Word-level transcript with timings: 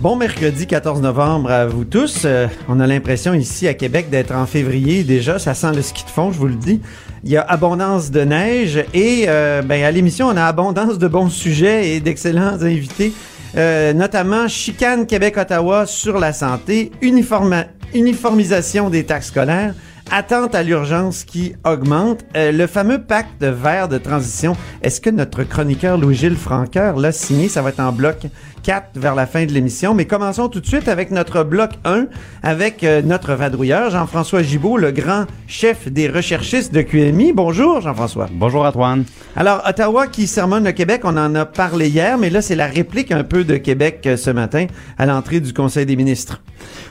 Bon 0.00 0.14
mercredi 0.14 0.68
14 0.68 1.02
novembre 1.02 1.50
à 1.50 1.66
vous 1.66 1.84
tous. 1.84 2.22
Euh, 2.24 2.46
on 2.68 2.78
a 2.78 2.86
l'impression 2.86 3.34
ici 3.34 3.66
à 3.66 3.74
Québec 3.74 4.10
d'être 4.10 4.32
en 4.32 4.46
février 4.46 5.02
déjà. 5.02 5.40
Ça 5.40 5.54
sent 5.54 5.72
le 5.74 5.82
ski 5.82 6.04
de 6.04 6.10
fond, 6.10 6.30
je 6.30 6.38
vous 6.38 6.46
le 6.46 6.54
dis. 6.54 6.80
Il 7.24 7.30
y 7.30 7.36
a 7.36 7.42
abondance 7.42 8.12
de 8.12 8.20
neige 8.20 8.76
et 8.94 9.24
euh, 9.26 9.60
ben, 9.60 9.82
à 9.82 9.90
l'émission, 9.90 10.28
on 10.28 10.36
a 10.36 10.44
abondance 10.44 10.98
de 10.98 11.08
bons 11.08 11.30
sujets 11.30 11.96
et 11.96 12.00
d'excellents 12.00 12.62
invités. 12.62 13.12
Euh, 13.56 13.92
notamment 13.92 14.46
chicane 14.46 15.04
Québec-Ottawa 15.04 15.84
sur 15.84 16.20
la 16.20 16.32
santé, 16.32 16.92
uniformisation 17.02 18.90
des 18.90 19.02
taxes 19.02 19.28
scolaires, 19.28 19.74
attente 20.12 20.54
à 20.54 20.62
l'urgence 20.62 21.24
qui 21.24 21.54
augmente, 21.64 22.24
le 22.34 22.66
fameux 22.66 23.02
pacte 23.02 23.42
vert 23.42 23.88
de 23.88 23.98
transition. 23.98 24.56
Est-ce 24.80 25.00
que 25.00 25.10
notre 25.10 25.42
chroniqueur 25.42 25.98
Louis-Gilles 25.98 26.36
Franqueur 26.36 26.96
l'a 26.96 27.10
signé? 27.10 27.48
Ça 27.48 27.62
va 27.62 27.70
être 27.70 27.80
en 27.80 27.92
bloc 27.92 28.26
4 28.68 28.98
vers 28.98 29.14
la 29.14 29.26
fin 29.26 29.46
de 29.46 29.52
l'émission. 29.52 29.94
Mais 29.94 30.04
commençons 30.04 30.50
tout 30.50 30.60
de 30.60 30.66
suite 30.66 30.88
avec 30.88 31.10
notre 31.10 31.42
bloc 31.42 31.70
1, 31.86 32.04
avec 32.42 32.84
euh, 32.84 33.00
notre 33.00 33.32
vadrouilleur, 33.32 33.88
Jean-François 33.88 34.42
Gibault, 34.42 34.76
le 34.76 34.90
grand 34.90 35.24
chef 35.46 35.88
des 35.88 36.06
recherchistes 36.06 36.74
de 36.74 36.82
QMI. 36.82 37.32
Bonjour, 37.32 37.80
Jean-François. 37.80 38.28
Bonjour 38.30 38.66
Antoine. 38.66 39.04
Alors, 39.36 39.62
Ottawa 39.66 40.06
qui 40.06 40.26
sermonne 40.26 40.64
le 40.64 40.72
Québec, 40.72 41.00
on 41.04 41.16
en 41.16 41.34
a 41.34 41.46
parlé 41.46 41.88
hier, 41.88 42.18
mais 42.18 42.28
là, 42.28 42.42
c'est 42.42 42.56
la 42.56 42.66
réplique 42.66 43.10
un 43.10 43.24
peu 43.24 43.42
de 43.42 43.56
Québec 43.56 44.02
euh, 44.04 44.18
ce 44.18 44.28
matin 44.28 44.66
à 44.98 45.06
l'entrée 45.06 45.40
du 45.40 45.54
Conseil 45.54 45.86
des 45.86 45.96
ministres. 45.96 46.42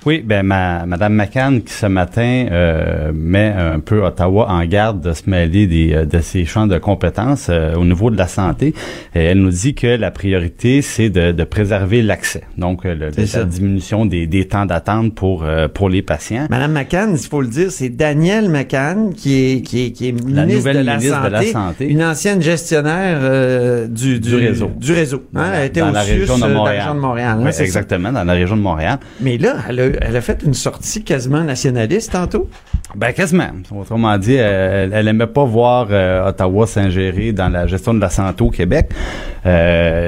Oui, 0.06 0.24
ben 0.26 0.44
ma, 0.44 0.86
Madame 0.86 1.14
McCann 1.14 1.62
qui 1.62 1.74
ce 1.74 1.86
matin 1.86 2.48
euh, 2.50 3.12
met 3.14 3.54
un 3.56 3.82
peu 3.82 4.02
Ottawa 4.04 4.50
en 4.50 4.66
garde 4.66 5.02
de 5.02 5.12
se 5.12 5.30
mêler 5.30 5.68
des, 5.68 6.06
de 6.06 6.20
ses 6.22 6.46
champs 6.46 6.68
de 6.68 6.78
compétences 6.78 7.50
au 7.50 7.84
niveau 7.84 8.10
de 8.10 8.18
la 8.18 8.28
santé. 8.28 8.74
Et 9.14 9.20
elle 9.20 9.42
nous 9.42 9.50
dit 9.50 9.76
que 9.76 9.88
la 9.88 10.10
priorité 10.10 10.82
c'est 10.82 11.10
de, 11.10 11.34
de 11.34 11.44
préserver 11.44 11.67
l'accès, 11.70 12.42
donc 12.58 12.86
euh, 12.86 12.96
le- 12.96 13.10
la 13.34 13.44
diminution 13.44 14.06
des, 14.06 14.28
des 14.28 14.48
temps 14.48 14.66
d'attente 14.66 15.14
pour 15.16 15.44
euh, 15.44 15.68
pour 15.68 15.90
les 15.90 16.02
patients. 16.02 16.48
Madame 16.50 16.72
McCann, 16.74 17.12
il 17.14 17.28
faut 17.28 17.42
le 17.42 17.48
dire, 17.48 17.72
c'est 17.72 17.90
Danielle 17.90 18.50
McCann 18.50 19.14
qui 19.14 19.36
est, 19.58 19.62
qui 19.62 19.86
est, 19.86 19.92
qui 19.92 20.10
est 20.10 20.12
La 20.12 20.44
ministre, 20.46 20.56
nouvelle 20.58 20.78
de, 20.78 20.82
la 20.84 20.98
ministre 20.98 21.24
de 21.24 21.28
la 21.30 21.40
santé, 21.42 21.52
Santé. 21.52 21.88
une 21.90 22.04
ancienne 22.04 22.42
gestionnaire 22.42 23.18
euh, 23.22 23.88
du, 23.88 24.20
Du 24.20 24.36
réseau. 24.36 24.72
Du 24.78 24.94
réseau. 24.94 25.24
hein. 25.36 25.42
Dans 25.50 25.54
elle 25.54 25.66
était 25.68 25.80
dans 25.82 25.90
au 25.90 25.94
la 25.94 26.02
région 26.02 26.36
de 26.36 26.42
dans 26.42 26.48
la 26.48 26.54
Montréal. 26.54 26.78
région 26.80 26.96
de 26.96 27.00
Montréal. 27.00 27.38
Oui, 27.42 27.54
ça. 27.54 27.64
exactement, 27.64 28.12
dans 28.12 28.24
la 28.24 28.34
région 28.34 28.56
de 28.56 28.62
Montréal. 28.62 29.00
Mais 29.22 29.38
là, 29.38 29.56
elle 29.70 29.80
a, 29.80 29.86
elle 30.02 30.16
a 30.16 30.22
fait 30.22 30.42
une 30.46 30.54
sortie 30.54 31.04
quasiment 31.04 31.44
nationaliste 31.44 32.12
tantôt. 32.12 32.50
Ben 32.96 33.12
quasiment. 33.12 33.50
Autrement 33.76 34.18
dit, 34.18 34.36
elle, 34.36 34.92
elle 34.94 35.08
aimait 35.08 35.28
pas 35.28 35.44
voir 35.44 35.88
euh, 35.92 36.28
Ottawa 36.30 36.66
s'ingérer 36.66 37.34
dans 37.34 37.50
la 37.50 37.68
gestion 37.68 37.94
de 37.94 38.00
la 38.00 38.10
santé 38.10 38.44
au 38.44 38.50
Québec. 38.50 38.90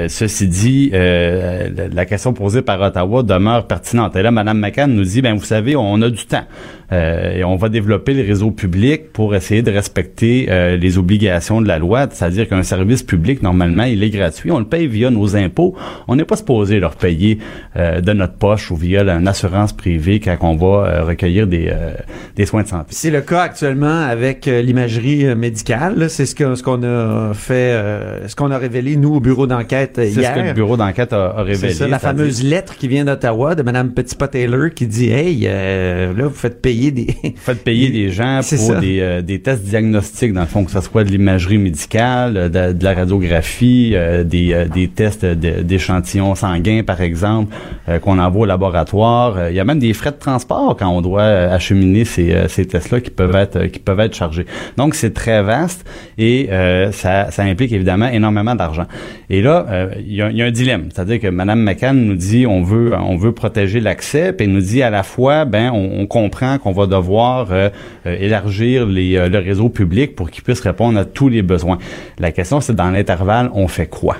Ceci 0.08 0.46
dit, 0.48 0.90
euh, 0.92 1.49
la, 1.92 2.06
question 2.06 2.32
posée 2.32 2.62
par 2.62 2.80
Ottawa 2.80 3.22
demeure 3.22 3.66
pertinente. 3.66 4.16
Et 4.16 4.22
là, 4.22 4.30
Mme 4.30 4.58
McCann 4.58 4.94
nous 4.94 5.04
dit, 5.04 5.22
ben 5.22 5.34
vous 5.34 5.44
savez, 5.44 5.76
on 5.76 6.00
a 6.02 6.10
du 6.10 6.26
temps 6.26 6.44
et 6.92 7.44
on 7.44 7.56
va 7.56 7.68
développer 7.68 8.14
les 8.14 8.22
réseaux 8.22 8.50
publics 8.50 9.12
pour 9.12 9.34
essayer 9.34 9.62
de 9.62 9.70
respecter 9.70 10.46
euh, 10.50 10.76
les 10.76 10.98
obligations 10.98 11.60
de 11.60 11.68
la 11.68 11.78
loi, 11.78 12.08
c'est-à-dire 12.10 12.48
qu'un 12.48 12.62
service 12.62 13.02
public 13.02 13.42
normalement 13.42 13.84
il 13.84 14.02
est 14.02 14.10
gratuit, 14.10 14.50
on 14.50 14.58
le 14.58 14.64
paye 14.64 14.86
via 14.88 15.10
nos 15.10 15.36
impôts, 15.36 15.76
on 16.08 16.16
n'est 16.16 16.24
pas 16.24 16.36
supposé 16.36 16.80
leur 16.80 16.96
payer 16.96 17.38
euh, 17.76 18.00
de 18.00 18.12
notre 18.12 18.34
poche 18.34 18.70
ou 18.70 18.76
via 18.76 19.02
une 19.08 19.28
assurance 19.28 19.72
privée 19.72 20.18
quand 20.20 20.36
on 20.40 20.56
va 20.56 20.86
euh, 20.88 21.04
recueillir 21.04 21.46
des, 21.46 21.68
euh, 21.70 21.92
des 22.36 22.46
soins 22.46 22.62
de 22.62 22.68
santé. 22.68 22.86
C'est 22.90 23.10
le 23.10 23.20
cas 23.20 23.42
actuellement 23.42 24.00
avec 24.00 24.48
euh, 24.48 24.62
l'imagerie 24.62 25.26
euh, 25.26 25.34
médicale. 25.36 26.10
C'est 26.10 26.26
ce 26.26 26.34
qu'on 26.62 26.82
a 26.82 27.32
fait, 27.34 27.52
euh, 27.72 28.26
ce 28.26 28.34
qu'on 28.34 28.50
a 28.50 28.58
révélé 28.58 28.96
nous 28.96 29.14
au 29.14 29.20
bureau 29.20 29.46
d'enquête 29.46 29.98
euh, 29.98 30.04
C'est 30.06 30.14
ce 30.14 30.20
hier. 30.20 30.34
que 30.34 30.40
le 30.40 30.52
bureau 30.54 30.76
d'enquête 30.76 31.12
a, 31.12 31.26
a 31.30 31.34
C'est 31.38 31.42
révélé. 31.52 31.72
ça, 31.74 31.86
la 31.88 31.98
fameuse 31.98 32.42
lettre 32.42 32.76
qui 32.76 32.88
vient 32.88 33.04
d'Ottawa 33.04 33.54
de 33.54 33.62
Mme 33.62 33.92
Petitpas-Taylor 33.92 34.70
qui 34.74 34.86
dit 34.86 35.10
Hey, 35.10 35.44
euh, 35.46 36.12
là, 36.14 36.24
vous 36.24 36.34
faites 36.34 36.60
payer 36.60 36.79
des. 36.90 37.08
Faites 37.36 37.62
payer 37.62 37.90
des 37.90 38.08
gens 38.10 38.40
pour 38.56 38.76
des, 38.80 39.00
euh, 39.00 39.20
des 39.20 39.40
tests 39.40 39.62
diagnostiques, 39.62 40.32
dans 40.32 40.40
le 40.40 40.46
fond, 40.46 40.64
que 40.64 40.70
ce 40.70 40.80
soit 40.80 41.04
de 41.04 41.10
l'imagerie 41.10 41.58
médicale, 41.58 42.36
euh, 42.38 42.48
de, 42.48 42.72
de 42.78 42.82
la 42.84 42.94
radiographie, 42.94 43.92
euh, 43.94 44.24
des, 44.24 44.54
euh, 44.54 44.66
des 44.68 44.88
tests 44.88 45.24
de- 45.26 45.60
d'échantillons 45.62 46.34
sanguins, 46.34 46.82
par 46.82 47.02
exemple, 47.02 47.54
euh, 47.88 47.98
qu'on 47.98 48.18
envoie 48.18 48.42
au 48.42 48.46
laboratoire. 48.46 49.36
Euh, 49.36 49.50
Il 49.50 49.56
y 49.56 49.60
a 49.60 49.64
même 49.64 49.78
des 49.78 49.92
frais 49.92 50.12
de 50.12 50.18
transport 50.18 50.76
quand 50.78 50.88
on 50.88 51.02
doit 51.02 51.24
acheminer 51.24 52.04
ces, 52.06 52.34
ces 52.48 52.64
tests-là 52.64 53.00
qui 53.00 53.10
peuvent 53.10 53.36
être 53.36 53.66
qui 53.66 53.78
peuvent 53.78 54.00
être 54.00 54.14
chargés. 54.14 54.46
Donc, 54.78 54.94
c'est 54.94 55.12
très 55.12 55.42
vaste 55.42 55.84
et 56.16 56.48
euh, 56.50 56.92
ça, 56.92 57.30
ça 57.30 57.42
implique 57.42 57.72
évidemment 57.72 58.08
énormément 58.08 58.54
d'argent. 58.54 58.86
Et 59.28 59.42
là, 59.42 59.66
euh, 59.68 59.88
il 59.98 60.14
y, 60.14 60.22
a, 60.22 60.30
il 60.30 60.36
y 60.36 60.42
a 60.42 60.46
un 60.46 60.50
dilemme, 60.50 60.88
c'est-à-dire 60.94 61.20
que 61.20 61.26
Mme 61.26 61.62
McCann 61.62 61.96
nous 62.06 62.14
dit 62.16 62.46
on 62.46 62.62
veut 62.62 62.92
on 62.94 63.16
veut 63.16 63.32
protéger 63.32 63.80
l'accès, 63.80 64.32
puis 64.32 64.46
elle 64.46 64.52
nous 64.52 64.60
dit 64.60 64.82
à 64.82 64.90
la 64.90 65.02
fois 65.02 65.44
ben 65.44 65.70
on, 65.72 66.00
on 66.00 66.06
comprend 66.06 66.58
qu'on 66.58 66.69
va 66.72 66.86
devoir 66.86 67.48
euh, 67.52 67.68
euh, 68.06 68.16
élargir 68.20 68.86
les, 68.86 69.16
euh, 69.16 69.28
le 69.28 69.38
réseau 69.38 69.68
public 69.68 70.14
pour 70.16 70.30
qu'il 70.30 70.42
puisse 70.42 70.60
répondre 70.60 70.98
à 70.98 71.04
tous 71.04 71.28
les 71.28 71.42
besoins. 71.42 71.78
La 72.18 72.32
question 72.32 72.60
c'est 72.60 72.74
dans 72.74 72.90
l'intervalle 72.90 73.50
on 73.54 73.68
fait 73.68 73.86
quoi? 73.86 74.16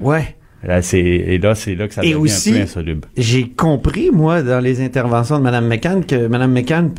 Ouais. 0.00 0.36
Là, 0.64 0.80
c'est 0.80 1.00
et 1.00 1.38
là 1.38 1.56
c'est 1.56 1.74
là 1.74 1.88
que 1.88 1.94
ça 1.94 2.02
Et 2.04 2.10
devient 2.12 2.16
aussi- 2.16 2.50
un 2.50 2.54
peu 2.54 2.60
insoluble. 2.62 3.00
J'ai 3.16 3.48
compris, 3.48 4.10
moi, 4.12 4.42
dans 4.42 4.60
les 4.60 4.80
interventions 4.80 5.38
de 5.38 5.42
Mme 5.42 5.66
McCann, 5.66 6.04
que 6.04 6.28
Mme 6.28 6.52
McCann 6.52 6.92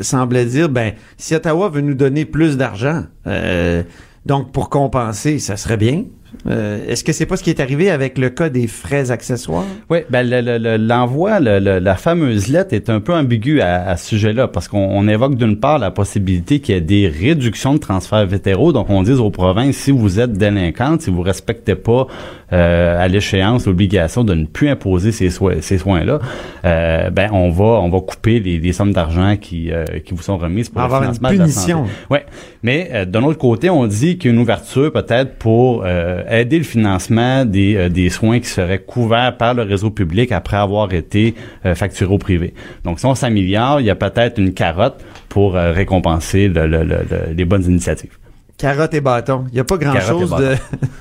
semblait 0.00 0.44
dire, 0.46 0.68
ben, 0.68 0.94
si 1.16 1.34
Ottawa 1.36 1.68
veut 1.68 1.80
nous 1.80 1.94
donner 1.94 2.24
plus 2.24 2.56
d'argent, 2.56 3.04
euh, 3.28 3.84
donc 4.26 4.50
pour 4.50 4.68
compenser, 4.68 5.38
ça 5.38 5.56
serait 5.56 5.76
bien. 5.76 6.04
Euh, 6.48 6.78
Est-ce 6.88 7.04
que 7.04 7.12
c'est 7.12 7.26
pas 7.26 7.36
ce 7.36 7.42
qui 7.42 7.50
est 7.50 7.60
arrivé 7.60 7.90
avec 7.90 8.18
le 8.18 8.28
cas 8.30 8.48
des 8.48 8.66
frais 8.66 9.10
accessoires? 9.10 9.64
Oui, 9.90 9.98
ben 10.10 10.28
le- 10.28 10.40
le- 10.40 10.58
le- 10.58 10.76
l'envoi, 10.76 11.40
le, 11.40 11.58
le- 11.58 11.78
la 11.78 11.94
fameuse 11.96 12.48
lettre 12.48 12.74
est 12.74 12.90
un 12.90 13.00
peu 13.00 13.14
ambiguë 13.14 13.60
à, 13.60 13.88
à 13.88 13.96
ce 13.96 14.06
sujet-là 14.08 14.48
parce 14.48 14.68
qu'on 14.68 14.78
on 14.78 15.08
évoque 15.08 15.36
d'une 15.36 15.58
part 15.58 15.78
la 15.78 15.90
possibilité 15.90 16.60
qu'il 16.60 16.74
y 16.74 16.78
ait 16.78 16.80
des 16.80 17.08
réductions 17.08 17.74
de 17.74 17.78
transferts 17.78 18.26
vétéraux. 18.26 18.72
Donc, 18.72 18.90
on 18.90 19.02
dit 19.02 19.12
aux 19.12 19.30
provinces, 19.30 19.76
si 19.76 19.90
vous 19.90 20.20
êtes 20.20 20.32
délinquante, 20.32 21.02
si 21.02 21.10
vous 21.10 21.22
respectez 21.22 21.74
pas 21.74 22.06
euh, 22.52 23.02
à 23.02 23.08
l'échéance 23.08 23.66
l'obligation 23.66 24.22
de 24.22 24.34
ne 24.34 24.44
plus 24.44 24.68
imposer 24.68 25.12
ces, 25.12 25.30
soins, 25.30 25.54
ces 25.60 25.78
soins-là, 25.78 26.18
euh, 26.64 27.10
ben 27.10 27.30
on 27.32 27.50
va 27.50 27.64
on 27.64 27.88
va 27.88 28.00
couper 28.00 28.38
les, 28.40 28.58
les 28.58 28.72
sommes 28.72 28.92
d'argent 28.92 29.36
qui 29.40 29.72
euh, 29.72 29.84
qui 30.04 30.14
vous 30.14 30.22
sont 30.22 30.36
remises 30.38 30.68
pour 30.68 30.82
Avoir 30.82 31.00
le 31.00 31.06
une 31.08 31.14
financement 31.14 31.32
de 31.32 31.38
la 31.38 31.44
punition. 31.44 31.86
santé. 32.10 32.22
Mais 32.64 32.88
euh, 32.92 33.04
d'un 33.04 33.22
autre 33.24 33.38
côté, 33.38 33.68
on 33.68 33.86
dit 33.86 34.16
qu'il 34.16 34.30
y 34.30 34.32
a 34.32 34.34
une 34.34 34.40
ouverture 34.42 34.90
peut-être 34.90 35.34
pour 35.34 35.84
euh, 35.84 36.22
aider 36.30 36.56
le 36.56 36.64
financement 36.64 37.44
des, 37.44 37.76
euh, 37.76 37.88
des 37.90 38.08
soins 38.08 38.40
qui 38.40 38.48
seraient 38.48 38.78
couverts 38.78 39.36
par 39.36 39.52
le 39.52 39.62
réseau 39.62 39.90
public 39.90 40.32
après 40.32 40.56
avoir 40.56 40.92
été 40.94 41.34
euh, 41.66 41.74
facturés 41.74 42.14
au 42.14 42.18
privé. 42.18 42.54
Donc, 42.84 42.98
si 43.00 43.04
on 43.06 43.14
s'améliore, 43.14 43.80
il 43.80 43.86
y 43.86 43.90
a 43.90 43.94
peut-être 43.94 44.38
une 44.40 44.54
carotte 44.54 45.04
pour 45.28 45.56
euh, 45.56 45.72
récompenser 45.72 46.48
le- 46.48 46.66
le- 46.66 46.84
le- 46.84 47.04
le- 47.10 47.34
les 47.36 47.44
bonnes 47.44 47.64
initiatives. 47.64 48.16
Carotte 48.64 48.94
et 48.94 49.00
bâton. 49.02 49.44
Il 49.48 49.54
n'y 49.54 49.60
a 49.60 49.64
pas 49.64 49.76
Carotte 49.76 50.00
et 50.02 50.06
grand-chose 50.06 50.30
de... 50.40 50.54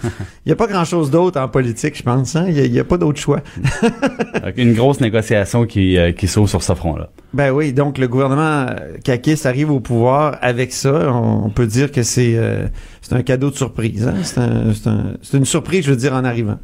Il 0.46 0.50
y 0.50 0.52
a 0.52 0.56
pas 0.58 0.68
grand-chose 0.68 1.10
d'autre 1.10 1.40
en 1.40 1.48
politique, 1.48 1.98
je 1.98 2.04
pense. 2.04 2.36
hein. 2.36 2.46
Il 2.50 2.74
y 2.74 2.78
a- 2.80 2.84
pas 2.84 2.98
d'autre 2.98 3.20
choix. 3.22 3.40
Donc, 3.82 4.54
une 4.58 4.74
grosse 4.74 5.00
négociation 5.00 5.66
qui, 5.66 5.98
euh, 5.98 6.12
qui 6.12 6.28
s'ouvre 6.28 6.50
sur 6.50 6.62
ce 6.62 6.74
front-là. 6.76 7.08
Ben 7.34 7.52
oui, 7.52 7.72
donc 7.72 7.98
le 7.98 8.08
gouvernement 8.10 8.66
euh, 8.70 8.98
Kakis 9.04 9.40
arrive 9.46 9.72
au 9.72 9.80
pouvoir 9.80 10.38
avec 10.42 10.74
ça. 10.74 11.10
On, 11.14 11.46
on 11.46 11.50
peut 11.50 11.66
dire 11.66 11.92
que 11.94 12.04
c'est 12.04 12.34
euh, 12.36 12.68
c'est 13.06 13.14
un 13.16 13.22
cadeau 13.22 13.52
de 13.52 13.56
surprise. 13.56 14.08
Hein? 14.08 14.16
C'est 14.24 14.40
un- 14.40 14.72
un- 14.92 15.38
une 15.38 15.46
surprise, 15.46 15.86
je 15.86 15.92
veux 15.92 15.98
dire, 15.98 16.14
en 16.14 16.24
arrivant. 16.24 16.58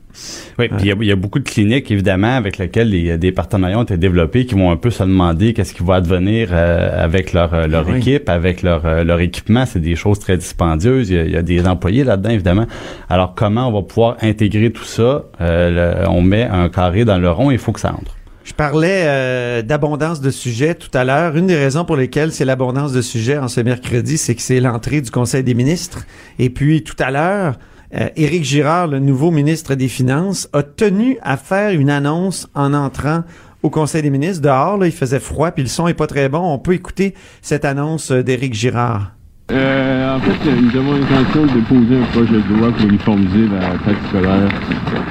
Oui, 0.58 0.68
puis 0.70 0.78
il 0.90 1.04
y 1.04 1.08
y, 1.08 1.12
a 1.12 1.16
beaucoup 1.16 1.40
de 1.40 1.44
cliniques, 1.44 1.92
évidemment, 1.92 2.36
avec 2.36 2.58
lesquelles 2.58 2.90
les- 2.90 3.18
des 3.18 3.32
partenariats 3.32 3.78
ont 3.78 3.84
été 3.84 3.98
développés 3.98 4.46
qui 4.46 4.56
vont 4.56 4.72
un 4.72 4.78
peu 4.78 4.90
se 4.90 5.04
demander 5.04 5.54
qu'est-ce 5.54 5.74
qui 5.74 5.84
va 5.84 5.96
advenir 5.96 6.50
euh, 6.52 7.04
avec 7.04 7.34
leur, 7.34 7.54
euh, 7.54 7.68
leur 7.68 7.88
Oui. 7.88 7.98
équipe, 7.98 8.30
avec 8.30 8.64
leur, 8.64 8.86
euh, 8.86 9.04
leur 9.04 9.20
équipement. 9.20 9.66
C'est 9.66 9.80
des 9.82 9.96
choses 9.96 10.18
très 10.20 10.38
dispendieuses. 10.38 11.10
Il 11.10 11.16
y 11.18 11.20
a, 11.20 11.24
y 11.26 11.36
a 11.36 11.42
des 11.42 11.68
employés 11.68 12.04
là-dedans, 12.06 12.30
évidemment. 12.32 12.66
Alors, 13.10 13.36
comment 13.36 13.68
on 13.68 13.72
va 13.74 13.82
pouvoir 13.82 14.16
intégrer 14.22 14.72
tout 14.72 14.84
ça? 14.86 15.26
Euh, 15.42 16.04
le- 16.04 16.10
on 16.10 16.22
met 16.22 16.44
un 16.44 16.70
carré 16.70 17.04
dans 17.06 17.18
le 17.20 17.30
rond, 17.30 17.52
il 17.52 17.58
faut 17.58 17.74
que 17.74 17.80
ça 17.82 17.94
entre. 17.94 18.16
Je 18.50 18.54
parlais 18.56 19.04
euh, 19.06 19.62
d'abondance 19.62 20.22
de 20.22 20.32
sujets 20.32 20.74
tout 20.74 20.90
à 20.96 21.04
l'heure. 21.04 21.38
Une 21.38 21.46
des 21.46 21.56
raisons 21.56 21.86
pour 21.86 21.96
lesquelles 21.96 22.32
c'est 22.32 22.46
l'abondance 22.46 22.92
de 22.92 23.02
sujets 23.02 23.38
en 23.38 23.48
ce 23.48 23.62
mercredi, 23.62 24.18
c'est 24.18 24.34
que 24.34 24.42
c'est 24.42 24.60
l'entrée 24.60 25.02
du 25.02 25.12
Conseil 25.12 25.44
des 25.44 25.54
ministres. 25.54 26.08
Et 26.40 26.50
puis 26.50 26.84
tout 26.84 26.96
à 26.98 27.12
l'heure, 27.12 27.60
euh, 27.94 28.10
Éric 28.16 28.44
Girard, 28.44 28.88
le 28.88 28.98
nouveau 28.98 29.30
ministre 29.30 29.76
des 29.76 29.88
Finances, 29.88 30.50
a 30.52 30.64
tenu 30.64 31.20
à 31.22 31.38
faire 31.38 31.80
une 31.80 31.92
annonce 31.92 32.50
en 32.56 32.74
entrant 32.74 33.24
au 33.62 33.70
Conseil 33.70 34.02
des 34.02 34.10
ministres. 34.10 34.42
Dehors, 34.42 34.80
là, 34.80 34.88
il 34.88 34.94
faisait 34.94 35.20
froid, 35.20 35.52
puis 35.52 35.62
le 35.62 35.70
son 35.70 35.88
est 35.88 35.94
pas 35.94 36.08
très 36.08 36.28
bon. 36.28 36.40
On 36.40 36.58
peut 36.58 36.74
écouter 36.74 37.14
cette 37.44 37.66
annonce 37.66 38.12
d'Éric 38.12 38.56
Girard. 38.56 39.12
Euh, 39.52 40.16
en 40.16 40.20
fait, 40.22 40.52
nous 40.52 40.76
avons 40.76 40.94
l'intention 40.94 41.46
de 41.46 41.60
déposer 41.60 42.02
un 42.02 42.06
projet 42.06 42.42
de 42.42 42.60
loi 42.60 42.72
pour 42.72 42.88
uniformiser 42.88 43.48
la 43.48 43.70
taxe 43.86 44.08
scolaire 44.10 44.50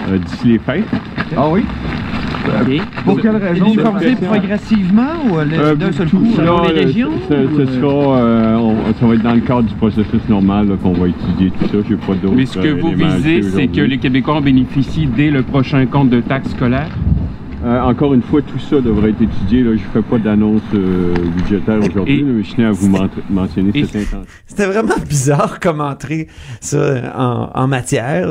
euh, 0.08 0.19
d'ici 0.19 0.49
les 0.49 0.58
fêtes. 0.58 0.84
Ah 1.37 1.49
oui? 1.49 1.64
Pour 3.05 3.21
quelle 3.21 3.37
raison? 3.37 3.67
Uniformiser 3.67 4.17
progressivement 4.17 5.03
ou 5.31 5.39
Euh, 5.39 5.75
d'un 5.75 5.93
seul 5.93 6.09
coup? 6.09 6.23
Selon 6.37 6.62
les 6.62 6.73
régions? 6.85 7.11
Ce, 7.29 7.35
euh, 7.35 7.67
sera, 7.81 8.19
euh, 8.19 8.56
on- 8.56 8.95
ça 8.99 9.06
va 9.06 9.15
être 9.15 9.23
dans 9.23 9.35
le 9.35 9.41
cadre 9.41 9.62
du 9.65 9.75
processus 9.75 10.21
normal 10.29 10.69
qu'on 10.83 10.93
va 10.93 11.09
étudier 11.09 11.50
tout 11.50 11.67
ça. 11.69 11.79
J'ai 11.89 11.97
pas 11.97 12.15
d'autres 12.15 12.35
Mais 12.35 12.47
ce 12.47 12.59
que 12.59 12.69
vous 12.81 12.93
visez, 12.93 13.43
c'est 13.43 13.67
que 13.69 13.81
les 13.81 13.99
Québécois 13.99 14.35
en 14.37 14.41
bénéficient 14.41 15.06
dès 15.06 15.31
le 15.31 15.43
prochain 15.43 15.87
compte 15.87 16.11
de 16.11 16.21
taxe 16.21 16.50
scolaire? 16.50 16.89
Euh, 17.65 17.81
encore 17.83 18.15
une 18.15 18.23
fois, 18.23 18.41
tout 18.41 18.59
ça 18.61 18.81
devrait 18.81 19.11
être 19.11 19.21
étudié. 19.21 19.65
Là. 19.65 19.71
Je 19.73 19.83
ne 19.83 19.89
fais 19.93 20.09
pas 20.09 20.19
d'annonce 20.19 20.62
euh, 20.75 21.12
budgétaire 21.37 21.79
aujourd'hui, 21.81 22.23
mais 22.23 22.44
je 22.44 22.55
tenais 22.55 22.69
à 22.69 22.71
vous 22.71 22.89
men- 22.89 23.09
mentionner 23.29 23.71
et- 23.75 23.85
cette 23.85 23.97
intention. 23.97 24.19
C'était 24.47 24.67
vraiment 24.67 24.94
bizarre 25.09 25.59
comme 25.59 25.81
entrée, 25.81 26.29
ça, 26.61 26.79
en, 27.19 27.51
en 27.53 27.67
matière. 27.67 28.29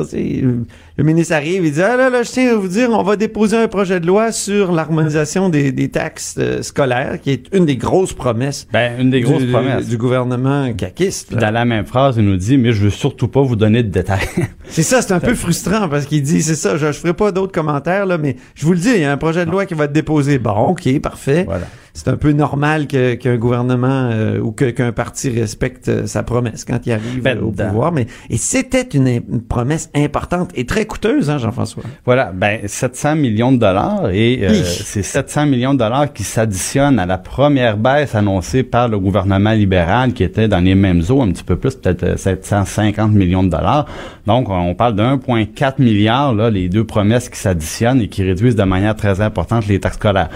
Le 0.98 1.04
ministre 1.04 1.32
arrive, 1.32 1.64
il 1.64 1.70
dit, 1.70 1.80
ah 1.80 1.96
là, 1.96 2.10
là, 2.10 2.24
je 2.24 2.30
tiens 2.32 2.50
à 2.50 2.56
vous 2.56 2.66
dire, 2.66 2.90
on 2.90 3.04
va 3.04 3.14
déposer 3.14 3.56
un 3.56 3.68
projet 3.68 4.00
de 4.00 4.06
loi 4.08 4.32
sur 4.32 4.72
l'harmonisation 4.72 5.48
des, 5.48 5.70
des 5.70 5.90
taxes 5.90 6.34
euh, 6.38 6.60
scolaires, 6.62 7.20
qui 7.22 7.30
est 7.30 7.44
une 7.54 7.66
des 7.66 7.76
grosses 7.76 8.12
promesses 8.12 8.66
Ben, 8.72 9.00
une 9.00 9.08
des 9.10 9.20
grosses 9.20 9.44
du, 9.44 9.52
promesses. 9.52 9.86
du 9.86 9.96
gouvernement 9.96 10.72
caquiste. 10.72 11.28
Puis 11.28 11.36
dans 11.36 11.52
la 11.52 11.64
même 11.64 11.86
phrase, 11.86 12.16
il 12.16 12.24
nous 12.24 12.36
dit, 12.36 12.58
mais 12.58 12.72
je 12.72 12.82
veux 12.82 12.90
surtout 12.90 13.28
pas 13.28 13.42
vous 13.42 13.54
donner 13.54 13.84
de 13.84 13.90
détails. 13.90 14.26
C'est 14.70 14.82
ça, 14.82 15.00
c'est 15.00 15.12
un 15.14 15.20
peu 15.20 15.34
frustrant 15.36 15.88
parce 15.88 16.04
qu'il 16.04 16.20
dit, 16.22 16.42
c'est 16.42 16.54
ça, 16.56 16.76
je, 16.76 16.88
je 16.88 16.98
ferai 16.98 17.14
pas 17.14 17.32
d'autres 17.32 17.52
commentaires, 17.52 18.04
là, 18.04 18.18
mais 18.18 18.36
je 18.54 18.66
vous 18.66 18.72
le 18.72 18.78
dis, 18.78 18.90
il 18.94 19.00
y 19.00 19.04
a 19.04 19.12
un 19.12 19.16
projet 19.16 19.46
de 19.46 19.50
loi 19.50 19.64
qui 19.64 19.72
va 19.74 19.84
être 19.84 19.92
déposé. 19.92 20.38
Bon, 20.38 20.50
ok, 20.50 21.00
parfait. 21.00 21.44
voilà. 21.44 21.66
C'est 21.98 22.10
un 22.10 22.16
peu 22.16 22.30
normal 22.30 22.86
que- 22.86 23.14
qu'un 23.14 23.36
gouvernement 23.36 24.10
euh, 24.12 24.38
ou 24.38 24.52
qu'un 24.52 24.92
parti 24.92 25.30
respecte 25.30 25.88
euh, 25.88 26.06
sa 26.06 26.22
promesse 26.22 26.64
quand 26.64 26.78
il 26.86 26.92
arrive 26.92 27.22
Ben, 27.22 27.38
euh, 27.38 27.42
au 27.42 27.50
pouvoir. 27.50 27.90
Mais 27.90 28.06
et 28.30 28.36
c'était 28.36 28.82
une, 28.96 29.08
une 29.08 29.42
promesse 29.42 29.90
importante 29.96 30.52
et 30.54 30.64
très 30.64 30.86
coûteuse, 30.86 31.28
hein, 31.28 31.38
Jean-François? 31.38 31.82
Voilà, 32.04 32.30
ben 32.32 32.60
700 32.66 33.16
millions 33.16 33.50
de 33.50 33.56
dollars 33.58 34.10
et 34.10 34.38
euh, 34.44 34.54
c'est 34.62 35.02
700 35.02 35.46
millions 35.46 35.74
de 35.74 35.80
dollars 35.80 36.12
qui 36.12 36.22
s'additionnent 36.22 37.00
à 37.00 37.06
la 37.06 37.18
première 37.18 37.76
baisse 37.76 38.14
annoncée 38.14 38.62
par 38.62 38.86
le 38.86 39.00
gouvernement 39.00 39.50
libéral 39.52 40.12
qui 40.12 40.22
était 40.22 40.46
dans 40.46 40.60
les 40.60 40.76
mêmes 40.76 41.02
eaux, 41.10 41.22
un 41.22 41.32
petit 41.32 41.42
peu 41.42 41.56
plus, 41.56 41.74
peut-être 41.74 42.04
euh, 42.04 42.16
750 42.16 43.10
millions 43.12 43.42
de 43.42 43.50
dollars. 43.50 43.86
Donc 44.24 44.48
on 44.50 44.72
parle 44.76 44.94
de 44.94 45.02
1,4 45.02 45.82
milliard 45.82 46.32
là, 46.32 46.48
les 46.48 46.68
deux 46.68 46.84
promesses 46.84 47.28
qui 47.28 47.40
s'additionnent 47.40 48.02
et 48.02 48.08
qui 48.08 48.22
réduisent 48.22 48.54
de 48.56 48.62
manière 48.62 48.94
très 48.94 49.20
importante 49.20 49.66
les 49.66 49.80
taxes 49.80 49.96
scolaires. 49.96 50.28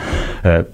Euh, 0.44 0.64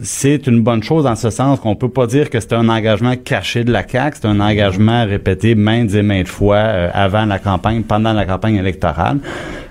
c'est 0.00 0.46
une 0.46 0.60
bonne 0.60 0.82
chose 0.82 1.04
dans 1.04 1.14
ce 1.16 1.30
sens 1.30 1.60
qu'on 1.60 1.76
peut 1.76 1.88
pas 1.88 2.06
dire 2.06 2.28
que 2.30 2.40
c'est 2.40 2.52
un 2.52 2.68
engagement 2.68 3.14
caché 3.16 3.64
de 3.64 3.72
la 3.72 3.86
CAQ, 3.86 4.18
c'est 4.20 4.28
un 4.28 4.40
engagement 4.40 5.04
répété 5.06 5.54
maintes 5.54 5.94
et 5.94 6.02
maintes 6.02 6.28
fois 6.28 6.56
euh, 6.56 6.90
avant 6.92 7.24
la 7.26 7.38
campagne, 7.38 7.82
pendant 7.82 8.12
la 8.12 8.24
campagne 8.24 8.56
électorale. 8.56 9.18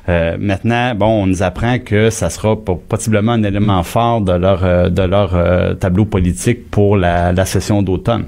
Euh, 0.10 0.36
maintenant, 0.40 0.96
bon, 0.96 1.24
on 1.24 1.28
nous 1.28 1.44
apprend 1.44 1.80
que 1.80 2.10
ça 2.10 2.30
sera 2.30 2.56
po- 2.56 2.76
possiblement 2.88 3.34
un 3.34 3.44
élément 3.44 3.84
fort 3.84 4.22
de 4.22 4.34
leur 4.34 4.64
euh, 4.64 4.90
de 4.90 5.04
leur 5.04 5.78
tableau 5.80 6.06
politique 6.06 6.70
pour 6.70 6.98
la 6.98 7.46
session 7.46 7.82
d'automne. 7.82 8.26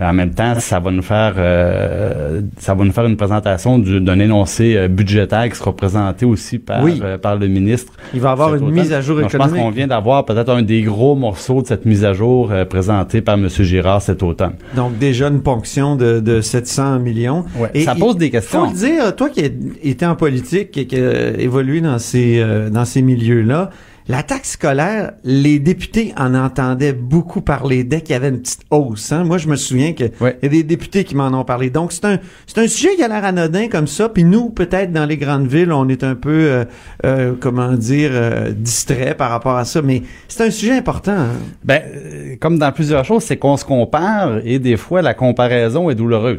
En 0.00 0.12
même 0.12 0.30
temps, 0.32 0.54
ça 0.60 0.78
va 0.78 0.90
nous 0.92 1.02
faire 1.02 1.34
euh, 1.38 2.40
ça 2.58 2.74
va 2.74 2.84
nous 2.84 2.92
faire 2.92 3.06
une 3.06 3.16
présentation 3.16 3.78
du- 3.80 4.00
d'un 4.00 4.18
énoncé 4.20 4.76
euh, 4.76 4.86
budgétaire 4.88 5.48
qui 5.48 5.56
sera 5.56 5.74
présenté 5.74 6.24
aussi 6.24 6.58
par 6.60 6.84
Oui. 6.84 7.00
euh, 7.02 7.18
par 7.18 7.36
le 7.36 7.48
ministre. 7.48 7.92
Il 8.14 8.20
va 8.20 8.28
y 8.28 8.32
avoir 8.32 8.54
une 8.54 8.62
automne. 8.64 8.74
mise 8.74 8.92
à 8.92 9.00
jour 9.00 9.20
Donc, 9.20 9.30
Je 9.30 9.36
pense 9.36 9.46
économique. 9.48 9.64
qu'on 9.64 9.70
vient 9.76 9.86
d'avoir 9.88 10.24
peut-être 10.24 10.50
un 10.50 10.62
des 10.62 10.82
gros 10.82 11.16
morceaux 11.16 11.62
de 11.62 11.66
cette 11.66 11.84
mise 11.84 12.04
à 12.04 12.12
jour 12.12 12.52
euh, 12.52 12.64
présentée 12.64 13.22
par 13.22 13.34
M. 13.34 13.48
Girard 13.48 14.00
cet 14.00 14.22
automne. 14.22 14.52
Donc 14.76 14.96
déjà 14.98 15.28
une 15.28 15.42
ponction 15.42 15.96
de, 15.96 16.20
de 16.20 16.40
700 16.40 17.00
millions. 17.00 17.44
Ouais, 17.58 17.80
ça 17.80 17.94
pose 17.96 18.16
des 18.16 18.30
questions. 18.30 18.66
Faut 18.66 18.72
le 18.72 18.78
dire, 18.78 19.16
toi 19.16 19.28
qui 19.30 19.40
étais 19.82 20.06
en 20.06 20.14
politique 20.14 20.76
et 20.78 20.86
qui 20.86 20.96
a 20.96 21.30
évolué 21.38 21.80
dans 21.80 21.98
ces 21.98 22.44
dans 22.70 22.84
ces 22.84 23.02
milieux-là, 23.02 23.70
la 24.08 24.22
taxe 24.22 24.52
scolaire, 24.52 25.12
les 25.22 25.58
députés 25.58 26.14
en 26.16 26.34
entendaient 26.34 26.94
beaucoup 26.94 27.42
parler 27.42 27.84
dès 27.84 28.00
qu'il 28.00 28.12
y 28.12 28.14
avait 28.14 28.30
une 28.30 28.40
petite 28.40 28.62
hausse. 28.70 29.12
Hein? 29.12 29.24
Moi, 29.24 29.36
je 29.38 29.48
me 29.48 29.56
souviens 29.56 29.92
que 29.92 30.04
il 30.04 30.10
Ouais. 30.22 30.38
y 30.42 30.46
a 30.46 30.48
des 30.48 30.62
députés 30.62 31.04
qui 31.04 31.14
m'en 31.14 31.26
ont 31.28 31.44
parlé. 31.44 31.68
Donc 31.70 31.92
c'est 31.92 32.04
un 32.06 32.18
c'est 32.46 32.58
un 32.58 32.68
sujet 32.68 32.96
qui 32.96 33.02
a 33.02 33.08
l'air 33.08 33.24
anodin 33.24 33.68
comme 33.68 33.86
ça. 33.86 34.08
Puis 34.08 34.24
nous, 34.24 34.48
peut-être 34.50 34.92
dans 34.92 35.04
les 35.04 35.16
grandes 35.18 35.46
villes, 35.46 35.72
on 35.72 35.88
est 35.88 36.02
un 36.04 36.14
peu 36.14 36.30
euh, 36.30 36.64
euh, 37.04 37.34
comment 37.38 37.72
dire 37.72 38.10
euh, 38.12 38.50
distrait 38.52 39.14
par 39.14 39.30
rapport 39.30 39.56
à 39.56 39.64
ça. 39.64 39.82
Mais 39.82 40.02
c'est 40.26 40.44
un 40.46 40.50
sujet 40.50 40.72
important. 40.78 41.12
hein. 41.12 41.28
Ben, 41.64 41.82
euh, 41.86 42.36
comme 42.40 42.58
dans 42.58 42.72
plusieurs 42.72 43.04
choses, 43.04 43.24
c'est 43.24 43.36
qu'on 43.36 43.56
se 43.58 43.64
compare 43.66 44.38
et 44.44 44.58
des 44.58 44.76
fois 44.78 45.02
la 45.02 45.12
comparaison 45.14 45.90
est 45.90 45.94
douloureuse. 45.94 46.38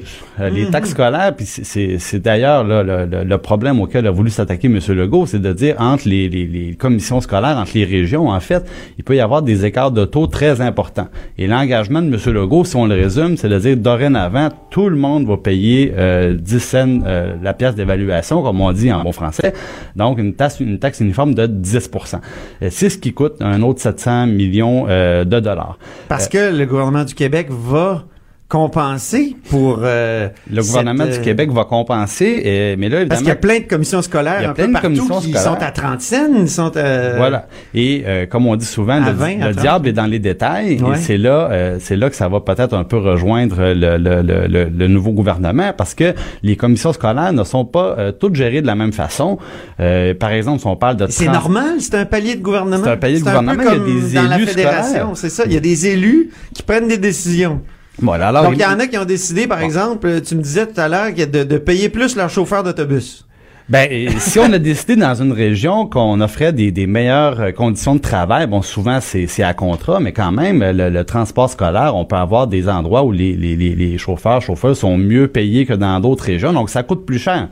Les 0.52 0.70
taxes 0.72 0.92
scolaires, 0.92 1.36
puis 1.36 1.46
c'est- 1.46 1.64
c'est 1.64 1.98
c'est 2.00 2.20
d'ailleurs 2.20 2.64
là, 2.64 2.82
le, 2.82 3.06
le- 3.06 3.24
le 3.24 3.38
problème 3.38 3.80
auquel 3.80 4.08
a 4.08 4.12
voulu 4.12 4.30
s'attaquer 4.32 4.68
M. 4.68 4.80
Legault, 4.90 5.26
c'est 5.28 5.40
de 5.42 5.54
dire 5.54 5.76
entre 5.80 6.08
les, 6.08 6.30
les- 6.30 6.48
les 6.48 6.76
commissions 6.76 7.22
scolaires, 7.22 7.59
entre 7.60 7.72
les 7.76 7.86
régions, 7.86 8.30
en 8.30 8.40
fait, 8.40 8.66
il 8.98 9.04
peut 9.04 9.16
y 9.16 9.20
avoir 9.20 9.42
des 9.42 9.66
écarts 9.66 9.92
de 9.92 10.06
taux 10.06 10.28
très 10.28 10.62
importants. 10.62 11.08
Et 11.38 11.48
l'engagement 11.48 12.02
de 12.02 12.08
M. 12.08 12.34
Legault, 12.34 12.66
si 12.66 12.76
on 12.76 12.86
le 12.86 12.96
résume, 12.96 13.38
c'est 13.38 13.50
de 13.50 13.60
dire 13.60 13.78
dorénavant, 13.78 14.50
tout 14.70 14.90
le 14.90 14.96
monde 14.96 15.28
va 15.28 15.38
payer 15.38 15.94
euh, 15.98 16.34
10 16.34 16.60
cents 16.60 17.00
euh, 17.06 17.36
la 17.42 17.54
pièce 17.54 17.76
d'évaluation, 17.76 18.42
comme 18.42 18.62
on 18.62 18.72
dit 18.72 18.92
en 18.92 19.04
bon 19.04 19.12
français. 19.12 19.54
Donc, 19.96 20.18
une 20.20 20.34
taxe, 20.34 20.60
une 20.60 20.80
taxe 20.80 21.00
uniforme 21.00 21.34
de 21.34 21.48
10% 21.48 22.20
Euh, 22.62 22.68
C'est 22.72 22.90
ce 22.90 22.98
qui 22.98 23.14
coûte 23.14 23.36
un 23.42 23.62
autre 23.62 23.82
700 23.82 24.28
millions 24.28 24.86
euh, 24.90 25.24
de 25.24 25.40
dollars. 25.40 25.78
Parce 26.08 26.28
que 26.28 26.56
le 26.56 26.66
gouvernement 26.66 27.04
du 27.04 27.14
Québec 27.14 27.48
va 27.50 28.04
compenser 28.50 29.36
pour 29.52 29.82
euh, 29.84 30.28
Le 30.52 30.62
gouvernement 30.64 31.04
cette, 31.04 31.14
du 31.14 31.20
euh, 31.20 31.24
Québec 31.24 31.52
va 31.52 31.66
compenser, 31.66 32.42
euh, 32.44 32.76
mais 32.80 32.90
là, 32.90 33.06
Parce 33.06 33.20
évidemment... 33.20 33.20
qu'il 33.20 33.28
y 33.28 33.32
a 33.32 33.36
plein 33.36 33.60
de 33.60 33.66
commissions 33.66 34.02
scolaires 34.02 34.40
Il 34.40 34.44
y 34.44 34.46
a 34.48 34.50
un 34.50 34.54
plein 34.54 34.66
peu 34.66 34.74
de 34.74 34.80
commissions 34.80 35.20
qui 35.20 35.30
scolaires. 35.30 35.42
sont 35.44 35.64
à 35.64 35.72
30 35.72 36.02
cents, 36.02 36.16
ils 36.36 36.50
sont 36.50 36.76
à... 36.76 37.18
Voilà. 37.18 37.48
Et 37.76 38.04
euh, 38.08 38.26
comme 38.26 38.48
on 38.48 38.56
dit 38.56 38.66
souvent, 38.66 39.00
le, 39.00 39.12
20, 39.12 39.26
à 39.42 39.48
le 39.50 39.54
30. 39.54 39.62
diable 39.62 39.88
est 39.90 39.94
dans 39.94 40.08
les 40.08 40.18
détails. 40.18 40.82
Ouais. 40.82 40.98
Et 40.98 41.00
c'est 41.00 41.18
là, 41.18 41.48
euh, 41.52 41.78
c'est 41.80 41.96
là 41.96 42.10
que 42.10 42.16
ça 42.16 42.28
va 42.28 42.40
peut-être 42.40 42.74
un 42.74 42.84
peu 42.84 42.98
rejoindre 42.98 43.58
le, 43.60 43.98
le, 43.98 44.68
le, 44.68 44.88
nouveau 44.88 45.12
gouvernement, 45.12 45.72
parce 45.78 45.94
que 45.94 46.16
les 46.42 46.56
commissions 46.56 46.92
scolaires 46.92 47.32
ne 47.34 47.44
sont 47.44 47.66
pas 47.66 47.96
euh, 48.00 48.12
toutes 48.12 48.34
gérées 48.34 48.64
de 48.64 48.68
la 48.68 48.76
même 48.76 48.94
façon. 48.94 49.38
Euh, 49.80 50.16
par 50.16 50.32
exemple, 50.32 50.62
si 50.62 50.66
on 50.66 50.76
parle 50.76 50.98
de 50.98 51.06
C'est 51.10 51.28
normal, 51.28 51.76
c'est 51.78 51.94
un 51.94 52.06
palier 52.06 52.36
de 52.36 52.42
gouvernement. 52.42 52.84
C'est 52.84 52.92
un 52.92 52.98
palier 52.98 53.20
de 53.20 53.24
peu 53.24 53.30
gouvernement, 53.30 53.62
il 53.62 53.64
y 53.64 53.68
a 53.68 53.76
comme 53.76 53.86
des 53.86 54.16
dans 54.16 54.24
la 54.28 54.38
élus 54.38 54.48
fédération, 54.48 54.90
scolaires. 54.90 55.12
c'est 55.18 55.30
ça. 55.30 55.44
Il 55.46 55.54
y 55.54 55.58
a 55.58 55.60
des 55.60 55.86
élus 55.86 56.32
qui 56.56 56.64
prennent 56.64 56.88
des 56.88 56.98
décisions. 56.98 57.62
Voilà. 58.02 58.30
Alors, 58.30 58.44
Donc, 58.46 58.54
il 58.56 58.62
y 58.62 58.66
en 58.66 58.80
a 58.80 58.88
qui 58.88 58.98
ont 58.98 59.06
décidé, 59.06 59.48
par 59.48 59.62
exemple, 59.62 60.08
euh, 60.08 60.22
tu 60.22 60.36
me 60.36 60.42
disais 60.42 60.66
tout 60.66 60.80
à 60.80 60.88
l'heure, 60.88 61.12
de, 61.14 61.44
de 61.44 61.58
payer 61.58 61.90
plus 61.90 62.16
leurs 62.16 62.30
chauffeurs 62.30 62.64
d'autobus. 62.64 63.26
Ben, 63.68 63.88
et 63.92 64.10
si 64.18 64.40
on 64.40 64.52
a 64.52 64.58
décidé 64.58 64.96
dans 64.96 65.14
une 65.14 65.32
région 65.32 65.86
qu'on 65.86 66.22
offrait 66.22 66.52
des, 66.54 66.72
des 66.72 66.88
meilleures 66.88 67.40
euh, 67.40 67.52
conditions 67.52 67.94
de 67.94 68.00
travail, 68.02 68.48
bon, 68.48 68.64
souvent 68.64 69.00
c'est 69.00 69.44
à 69.44 69.54
contrat, 69.54 70.00
mais 70.00 70.12
quand 70.12 70.32
même, 70.32 70.64
le, 70.64 70.90
le 70.90 71.04
transport 71.04 71.52
scolaire, 71.52 71.96
on 71.96 72.04
peut 72.04 72.16
avoir 72.16 72.48
des 72.48 72.68
endroits 72.68 73.04
où 73.04 73.12
les, 73.12 73.36
les 73.36 73.98
chauffeurs, 74.00 74.42
chauffeurs 74.42 74.76
sont 74.76 74.98
mieux 74.98 75.28
payés 75.28 75.68
que 75.68 75.74
dans 75.74 76.00
d'autres 76.00 76.26
régions, 76.26 76.52
donc 76.52 76.72
ça 76.72 76.82
coûte 76.82 77.06
plus 77.06 77.20
cher. 77.20 77.50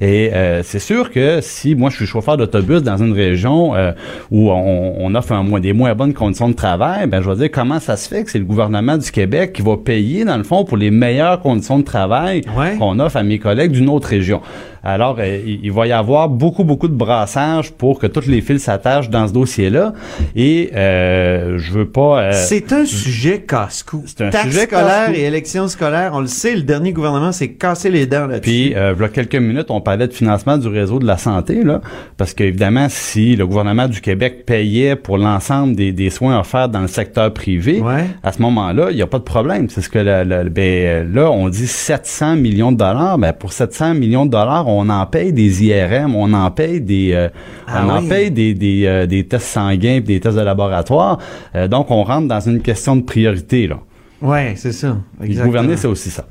Et 0.00 0.30
euh, 0.32 0.62
c'est 0.62 0.78
sûr 0.78 1.10
que 1.10 1.40
si 1.40 1.74
moi 1.74 1.90
je 1.90 1.96
suis 1.96 2.06
chauffeur 2.06 2.36
d'autobus 2.36 2.82
dans 2.82 2.96
une 2.98 3.12
région 3.12 3.74
euh, 3.74 3.92
où 4.30 4.50
on, 4.50 4.94
on 4.98 5.14
offre 5.14 5.32
un, 5.32 5.42
moins- 5.42 5.60
des 5.60 5.72
moins 5.72 5.94
bonnes 5.94 6.14
conditions 6.14 6.48
de 6.48 6.54
travail, 6.54 7.06
ben 7.06 7.20
je 7.22 7.28
vais 7.28 7.36
dire 7.36 7.50
comment 7.50 7.80
ça 7.80 7.96
se 7.96 8.08
fait 8.08 8.24
que 8.24 8.30
c'est 8.30 8.38
le 8.38 8.44
gouvernement 8.44 8.96
du 8.96 9.10
Québec 9.10 9.52
qui 9.52 9.62
va 9.62 9.76
payer 9.76 10.24
dans 10.24 10.36
le 10.36 10.44
fond 10.44 10.64
pour 10.64 10.76
les 10.76 10.90
meilleures 10.90 11.40
conditions 11.40 11.78
de 11.78 11.84
travail 11.84 12.42
Ouais. 12.56 12.76
qu'on 12.78 12.98
offre 13.00 13.16
à 13.16 13.22
mes 13.22 13.38
collègues 13.38 13.72
d'une 13.72 13.88
autre 13.88 14.08
région. 14.08 14.40
Alors, 14.84 15.16
euh, 15.18 15.38
il, 15.44 15.72
va 15.72 15.86
y 15.88 15.92
avoir 15.92 16.28
beaucoup, 16.28 16.62
beaucoup 16.64 16.86
de 16.88 16.94
brassage 16.94 17.72
pour 17.72 17.98
que 17.98 18.06
toutes 18.06 18.26
les 18.26 18.40
fils 18.40 18.62
s'attachent 18.62 19.10
dans 19.10 19.26
ce 19.26 19.32
dossier-là. 19.32 19.92
Et 20.36 20.70
euh, 20.74 21.58
je 21.58 21.72
veux 21.72 21.88
pas... 21.88 22.20
euh, 22.22 22.30
c'est 22.32 22.72
un 22.72 22.84
sujet 22.86 23.40
casse-cou. 23.40 24.04
c'est 24.06 24.22
un 24.24 24.30
Taxe 24.30 24.46
sujet 24.46 24.62
scolaire 24.66 25.10
et 25.12 25.24
élections 25.24 25.66
scolaires, 25.68 26.12
on 26.14 26.20
le 26.20 26.26
sait, 26.28 26.54
le 26.54 26.62
dernier 26.62 26.92
gouvernement 26.92 27.32
s'est 27.32 27.50
cassé 27.50 27.90
les 27.90 28.06
dents 28.06 28.26
là-dessus. 28.28 28.40
Puis, 28.70 28.74
euh, 28.76 28.94
il 28.96 29.02
y 29.02 29.04
a 29.04 29.08
quelques 29.08 29.34
minutes, 29.34 29.66
on 29.70 29.80
parlait 29.88 30.06
de 30.06 30.12
financement 30.12 30.58
du 30.58 30.68
réseau 30.68 30.98
de 30.98 31.06
la 31.06 31.16
santé, 31.16 31.64
là, 31.64 31.80
parce 32.18 32.34
qu'évidemment, 32.34 32.88
si 32.90 33.36
le 33.36 33.46
gouvernement 33.46 33.88
du 33.88 34.02
Québec 34.02 34.44
payait 34.44 34.96
pour 34.96 35.16
l'ensemble 35.16 35.74
des, 35.76 35.92
des 35.92 36.10
soins 36.10 36.38
offerts 36.38 36.68
dans 36.68 36.82
le 36.82 36.88
secteur 36.88 37.32
privé, 37.32 37.80
Ouais. 37.80 38.04
à 38.22 38.32
ce 38.32 38.42
moment-là, 38.42 38.88
il 38.90 38.96
n'y 38.96 39.02
a 39.02 39.06
pas 39.06 39.18
de 39.18 39.24
problème. 39.24 39.68
C'est 39.70 39.80
ce 39.80 39.88
que 39.88 39.98
la- 39.98 40.24
la- 40.24 40.44
ben, 40.44 41.10
là, 41.12 41.30
on 41.30 41.48
dit 41.48 41.66
700 41.66 42.36
millions 42.36 42.70
de 42.70 42.76
dollars. 42.76 43.16
Ben, 43.16 43.32
pour 43.32 43.52
700 43.54 43.94
millions 43.94 44.26
de 44.26 44.30
dollars, 44.30 44.68
on 44.68 44.88
en 44.90 45.06
paye 45.06 45.32
des 45.32 45.64
IRM, 45.64 46.14
on 46.14 46.34
en 46.34 46.50
paye 46.50 46.80
des, 46.82 47.12
euh, 47.14 47.28
Ah 47.66 47.84
on 47.86 47.90
en 47.90 48.02
oui. 48.02 48.08
paye 48.10 48.30
des, 48.30 48.52
des, 48.52 48.82
euh, 48.86 49.06
des 49.06 49.24
tests 49.24 49.46
sanguins, 49.46 50.00
des 50.00 50.20
tests 50.20 50.36
de 50.36 50.42
laboratoire. 50.42 51.18
Euh, 51.54 51.66
donc, 51.66 51.90
on 51.90 52.02
rentre 52.04 52.28
dans 52.28 52.40
une 52.40 52.60
question 52.60 52.94
de 52.94 53.02
priorité. 53.02 53.66
Là. 53.66 53.78
Ouais, 54.20 54.52
c'est 54.56 54.72
ça. 54.72 54.98
Exactement. 55.22 55.46
Gouverner, 55.46 55.76
c'est 55.78 55.86
aussi 55.88 56.10
ça. 56.10 56.26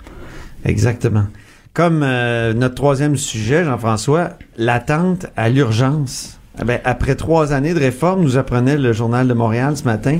Exactement. 0.63 1.23
Comme 1.77 2.01
euh, 2.01 2.53
notre 2.55 2.73
troisième 2.73 3.15
sujet, 3.17 3.63
Jean-François, 3.63 4.31
l'attente 4.57 5.27
à 5.37 5.47
l'urgence 5.47 6.39
Ah 6.57 6.63
ben, 6.63 6.79
après 6.83 7.13
trois 7.13 7.53
années 7.53 7.75
de 7.75 7.79
réforme, 7.79 8.23
nous 8.23 8.35
apprenait 8.35 8.79
le 8.79 8.93
Journal 8.93 9.27
de 9.27 9.35
Montréal 9.35 9.77
ce 9.77 9.83
matin, 9.83 10.17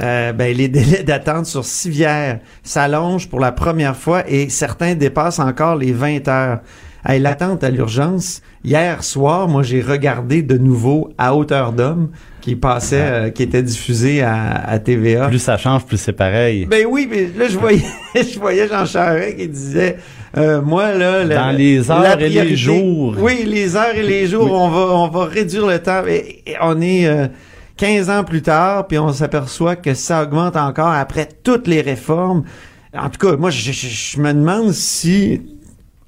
euh, 0.00 0.32
ben, 0.32 0.56
les 0.56 0.68
délais 0.68 1.02
d'attente 1.02 1.46
sur 1.46 1.64
civière 1.64 2.38
s'allongent 2.62 3.28
pour 3.28 3.40
la 3.40 3.50
première 3.50 3.96
fois 3.96 4.22
et 4.30 4.48
certains 4.48 4.94
dépassent 4.94 5.40
encore 5.40 5.74
les 5.74 5.92
20 5.92 6.28
heures. 6.28 6.60
Hey, 7.04 7.18
l'attente 7.18 7.64
à 7.64 7.70
l'urgence, 7.70 8.40
hier 8.62 9.02
soir, 9.02 9.48
moi 9.48 9.64
j'ai 9.64 9.80
regardé 9.80 10.42
de 10.42 10.56
nouveau 10.56 11.12
à 11.18 11.34
hauteur 11.34 11.72
d'homme 11.72 12.10
qui 12.42 12.56
passait, 12.56 13.00
euh, 13.00 13.30
qui 13.30 13.42
était 13.44 13.62
diffusé 13.62 14.20
à, 14.20 14.56
à 14.66 14.78
TVA. 14.78 15.28
Plus 15.28 15.38
ça 15.38 15.56
change, 15.56 15.86
plus 15.86 15.96
c'est 15.96 16.12
pareil. 16.12 16.66
Ben 16.66 16.84
oui, 16.86 17.08
mais 17.10 17.28
là 17.38 17.48
je 17.48 17.56
voyais, 17.58 17.80
je 18.14 18.38
voyais 18.38 18.68
Jean 18.68 18.84
Charest 18.84 19.36
qui 19.38 19.48
disait, 19.48 19.96
euh, 20.36 20.60
moi 20.60 20.92
là, 20.92 21.24
la- 21.24 21.36
Dans 21.36 21.50
les 21.56 21.90
heures 21.90 22.02
la 22.02 22.20
et 22.20 22.28
les 22.28 22.56
jours. 22.56 23.14
Oui, 23.18 23.44
les 23.46 23.76
heures 23.76 23.94
et 23.94 24.02
les 24.02 24.26
jours, 24.26 24.44
Oui. 24.44 24.50
on 24.52 24.68
va, 24.68 24.80
on 24.96 25.08
va 25.08 25.24
réduire 25.24 25.66
le 25.66 25.78
temps. 25.78 26.02
Et, 26.06 26.42
et 26.46 26.56
on 26.60 26.80
est 26.80 27.06
euh, 27.06 27.28
15 27.76 28.10
ans 28.10 28.24
plus 28.24 28.42
tard, 28.42 28.86
puis 28.88 28.98
on 28.98 29.12
s'aperçoit 29.12 29.76
que 29.76 29.94
ça 29.94 30.22
augmente 30.24 30.56
encore 30.56 30.92
après 30.92 31.28
toutes 31.44 31.66
les 31.68 31.80
réformes. 31.80 32.42
En 32.94 33.08
tout 33.08 33.18
cas, 33.26 33.36
moi, 33.36 33.50
je, 33.50 33.72
je- 33.72 33.86
je 34.16 34.20
me 34.20 34.32
demande 34.34 34.72
si 34.72 35.40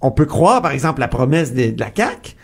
on 0.00 0.10
peut 0.10 0.26
croire, 0.26 0.60
par 0.62 0.72
exemple, 0.72 1.00
la 1.00 1.08
promesse 1.08 1.54
de, 1.54 1.70
de 1.70 1.80
la 1.80 1.90
CAC. 1.90 2.36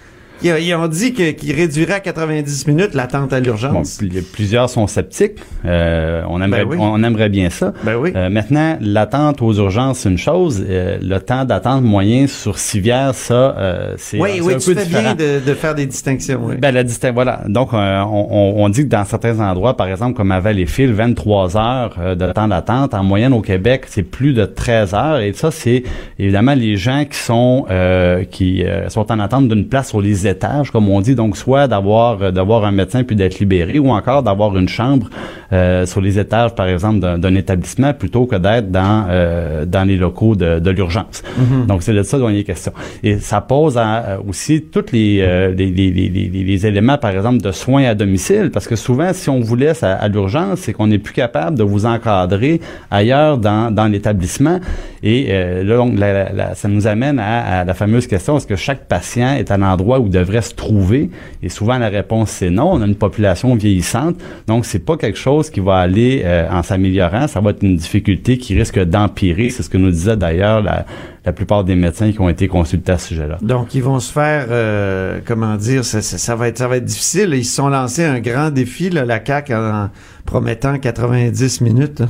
Ils, 0.42 0.54
ils 0.60 0.74
ont 0.74 0.88
dit 0.88 1.12
que- 1.12 1.32
qu'ils 1.32 1.54
réduiraient 1.54 1.94
à 1.94 2.00
90 2.00 2.66
minutes 2.66 2.94
l'attente 2.94 3.32
à 3.32 3.40
l'urgence. 3.40 3.98
pl- 3.98 4.22
plusieurs 4.32 4.70
sont 4.70 4.86
sceptiques. 4.86 5.38
Euh, 5.64 6.22
on 6.28 6.40
aimerait, 6.40 6.64
Ben 6.64 6.70
oui. 6.70 6.76
on 6.80 7.02
aimerait 7.02 7.28
bien 7.28 7.50
ça. 7.50 7.72
Ben 7.84 7.96
oui. 7.96 8.12
Euh, 8.16 8.30
maintenant, 8.30 8.78
l'attente 8.80 9.42
aux 9.42 9.52
urgences, 9.54 9.98
c'est 10.00 10.08
une 10.08 10.18
chose. 10.18 10.64
Euh, 10.68 10.98
le 11.02 11.18
temps 11.18 11.44
d'attente 11.44 11.82
moyen 11.84 12.26
sur 12.26 12.58
civière, 12.58 13.14
ça, 13.14 13.54
euh, 13.58 13.94
c'est 13.98 14.18
oui, 14.18 14.40
oui, 14.42 14.54
un 14.54 14.58
tu 14.58 14.70
peu 14.74 14.80
fais 14.80 14.86
différent. 14.86 15.14
bien 15.14 15.14
de, 15.14 15.40
de 15.46 15.54
faire 15.54 15.74
des 15.74 15.86
distinctions. 15.86 16.40
Oui. 16.42 16.56
Ben, 16.58 16.72
la 16.72 16.84
distin- 16.84 17.12
voilà. 17.12 17.42
Donc, 17.48 17.74
euh, 17.74 18.00
on, 18.02 18.28
on- 18.30 18.64
on 18.64 18.68
dit 18.68 18.84
que 18.84 18.88
dans 18.88 19.04
certains 19.04 19.38
endroits, 19.40 19.76
par 19.76 19.88
exemple, 19.88 20.14
comme 20.16 20.32
à 20.32 20.40
Valleyfield, 20.40 20.94
23 20.94 21.56
heures 21.56 21.96
euh, 22.00 22.14
de 22.14 22.32
temps 22.32 22.48
d'attente. 22.48 22.94
En 22.94 23.04
moyenne, 23.04 23.32
au 23.32 23.42
Québec, 23.42 23.84
c'est 23.88 24.02
plus 24.02 24.32
de 24.32 24.44
13 24.46 24.94
heures. 24.94 25.18
Et 25.20 25.32
ça, 25.32 25.50
c'est 25.50 25.82
évidemment 26.18 26.54
les 26.54 26.76
gens 26.76 27.04
qui 27.04 27.18
sont 27.18 27.66
euh, 27.70 28.24
qui 28.24 28.64
euh, 28.64 28.88
sont 28.88 29.10
en 29.12 29.18
attente 29.20 29.48
d'une 29.48 29.66
place 29.66 29.88
sur 29.90 30.00
les 30.00 30.26
étages, 30.30 30.70
comme 30.70 30.88
on 30.88 31.00
dit. 31.00 31.14
Donc, 31.14 31.36
soit 31.36 31.66
d'avoir 31.68 32.22
euh, 32.22 32.30
d'avoir 32.30 32.64
un 32.64 32.72
médecin 32.72 33.02
puis 33.04 33.16
d'être 33.16 33.38
libéré, 33.38 33.78
ou 33.78 33.90
encore 33.90 34.22
d'avoir 34.22 34.56
une 34.56 34.68
chambre 34.68 35.08
euh, 35.52 35.84
sur 35.86 36.00
les 36.00 36.18
étages, 36.18 36.54
par 36.54 36.66
exemple, 36.68 36.98
d'un 37.18 37.34
établissement, 37.34 37.92
plutôt 37.92 38.24
que 38.26 38.36
d'être 38.36 38.70
dans 38.70 39.06
euh, 39.10 39.64
dans 39.66 39.84
les 39.86 39.96
locaux 39.96 40.36
de, 40.36 40.58
de 40.60 40.70
l'urgence. 40.70 41.22
Donc, 41.68 41.82
c'est 41.82 41.92
de 41.92 42.02
ça 42.02 42.18
dont 42.18 42.28
il 42.28 42.38
est 42.38 42.44
question. 42.44 42.72
Et 43.02 43.18
ça 43.18 43.40
pose 43.40 43.76
à, 43.76 44.18
aussi 44.26 44.62
tous 44.62 44.86
les, 44.92 45.20
euh, 45.20 45.52
les, 45.54 45.70
les, 45.70 45.90
les, 45.90 46.08
les- 46.08 46.44
les 46.44 46.66
éléments, 46.66 46.98
par 46.98 47.10
exemple, 47.10 47.40
de 47.42 47.52
soins 47.52 47.84
à 47.84 47.94
domicile, 47.94 48.50
parce 48.52 48.66
que 48.68 48.76
souvent, 48.76 49.10
si 49.12 49.28
on 49.28 49.40
vous 49.40 49.56
laisse 49.56 49.82
à, 49.82 49.92
à 49.94 50.08
l'urgence, 50.08 50.60
c'est 50.60 50.72
qu'on 50.72 50.86
n'est 50.86 50.98
plus 50.98 51.12
capable 51.14 51.58
de 51.58 51.62
vous 51.64 51.84
encadrer 51.86 52.60
ailleurs 52.90 53.36
dans, 53.38 53.70
dans 53.74 53.86
l'établissement. 53.86 54.58
Et 55.02 55.32
là, 55.64 55.84
la- 55.96 56.32
la- 56.32 56.54
ça 56.54 56.68
nous 56.68 56.86
amène 56.86 57.18
à, 57.18 57.60
à 57.60 57.64
la 57.64 57.74
fameuse 57.74 58.06
question, 58.06 58.36
est-ce 58.36 58.46
que 58.46 58.56
chaque 58.56 58.86
patient 58.86 59.34
est 59.34 59.50
à 59.50 59.56
l'endroit 59.56 59.98
où 59.98 60.06
il 60.06 60.10
devrait 60.20 60.42
se 60.42 60.54
trouver? 60.54 61.10
Et 61.42 61.48
souvent, 61.48 61.76
la 61.78 61.88
réponse, 61.88 62.30
c'est 62.30 62.50
non. 62.50 62.70
On 62.72 62.80
a 62.82 62.86
une 62.86 62.94
population 62.94 63.54
vieillissante, 63.54 64.16
donc 64.46 64.64
c'est 64.64 64.78
pas 64.84 64.96
quelque 64.96 65.18
chose 65.18 65.50
qui 65.50 65.60
va 65.60 65.76
aller 65.78 66.22
euh, 66.24 66.48
en 66.50 66.62
s'améliorant. 66.62 67.26
Ça 67.28 67.40
va 67.40 67.50
être 67.50 67.62
une 67.62 67.76
difficulté 67.76 68.38
qui 68.38 68.54
risque 68.56 68.78
d'empirer. 68.78 69.50
C'est 69.50 69.62
ce 69.62 69.68
que 69.70 69.78
nous 69.78 69.90
disait 69.90 70.16
d'ailleurs 70.16 70.62
la, 70.62 70.86
la 71.24 71.32
plupart 71.32 71.64
des 71.64 71.74
médecins 71.74 72.12
qui 72.12 72.20
ont 72.20 72.28
été 72.28 72.48
consultés 72.48 72.92
à 72.92 72.98
ce 72.98 73.08
sujet-là. 73.08 73.38
Donc, 73.42 73.74
ils 73.74 73.82
vont 73.82 74.00
se 74.00 74.12
faire, 74.12 74.46
euh, 74.50 75.18
comment 75.26 75.56
dire, 75.56 75.84
ça, 75.84 76.00
ça- 76.00 76.36
va 76.36 76.48
être, 76.48 76.58
ça 76.58 76.68
va 76.68 76.76
être 76.76 76.84
difficile. 76.84 77.30
Ils 77.34 77.44
se 77.44 77.56
sont 77.56 77.68
lancés 77.68 78.04
un 78.04 78.20
grand 78.20 78.50
défi, 78.50 78.88
la 78.90 79.24
CAQ, 79.24 79.54
en 79.54 79.90
promettant 80.24 80.78
90 80.78 81.60
minutes. 81.60 82.00
hein. 82.02 82.08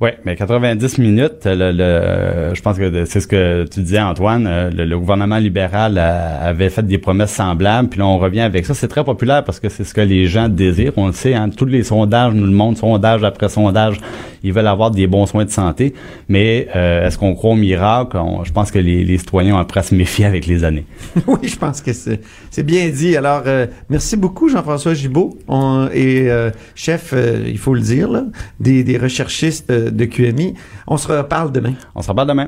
Oui, 0.00 0.10
mais 0.24 0.34
90 0.36 0.98
minutes, 0.98 1.44
je 1.44 2.60
pense 2.60 2.78
que 2.78 3.04
c'est 3.04 3.20
ce 3.20 3.26
que 3.26 3.64
tu 3.70 3.80
disais, 3.80 4.00
Antoine. 4.00 4.46
euh, 4.46 4.70
Le, 4.70 4.98
gouvernement 4.98 5.38
libéral 5.38 5.98
avait 5.98 6.70
fait 6.70 6.84
des 6.84 6.98
promesses 6.98 7.32
semblables, 7.32 7.88
puis 7.88 7.98
là, 8.00 8.06
on 8.06 8.18
revient 8.18 8.40
avec 8.40 8.66
ça. 8.66 8.74
C'est 8.74 8.88
très 8.88 9.04
populaire 9.04 9.44
parce 9.44 9.60
que 9.60 9.68
c'est 9.68 9.84
ce 9.84 9.94
que 9.94 10.00
les 10.00 10.26
gens 10.26 10.48
désirent. 10.48 10.92
On 10.96 11.06
le 11.06 11.12
sait, 11.12 11.34
hein, 11.34 11.48
tous 11.48 11.66
les 11.66 11.84
sondages 11.84 12.34
nous 12.34 12.46
le 12.46 12.52
montrent, 12.52 12.80
sondage 12.80 13.22
après 13.22 13.48
sondage. 13.48 14.00
Ils 14.42 14.52
veulent 14.52 14.66
avoir 14.66 14.90
des 14.90 15.06
bons 15.06 15.26
soins 15.26 15.44
de 15.44 15.50
santé. 15.50 15.94
Mais 16.28 16.68
euh, 16.76 17.06
est-ce 17.06 17.16
qu'on 17.16 17.34
croit 17.34 17.52
au 17.52 17.56
miracle? 17.56 18.18
Je 18.42 18.52
pense 18.52 18.70
que 18.70 18.78
les, 18.78 19.16
citoyens 19.16 19.54
ont 19.54 19.58
appris 19.58 19.80
à 19.80 19.82
se 19.82 19.94
méfier 19.94 20.26
avec 20.26 20.46
les 20.46 20.64
années. 20.64 20.84
oui, 21.26 21.48
je 21.48 21.56
pense 21.56 21.80
que 21.80 21.92
c'est 21.92 22.62
bien 22.62 22.88
dit. 22.90 23.16
Alors, 23.16 23.42
euh, 23.46 23.66
merci 23.88 24.16
beaucoup, 24.16 24.48
Jean-François 24.48 24.92
Gibault, 24.94 25.38
on, 25.48 25.88
et 25.92 26.28
chef, 26.74 27.14
il 27.46 27.58
faut 27.58 27.74
le 27.74 27.80
dire, 27.80 28.10
là, 28.10 28.24
des, 28.60 28.84
des 28.84 28.98
recherchistes 28.98 29.72
de 29.90 30.04
QMI. 30.04 30.54
On 30.86 30.96
se 30.96 31.08
reparle 31.08 31.52
demain. 31.52 31.74
On 31.94 32.02
se 32.02 32.08
reparle 32.08 32.28
demain. 32.28 32.46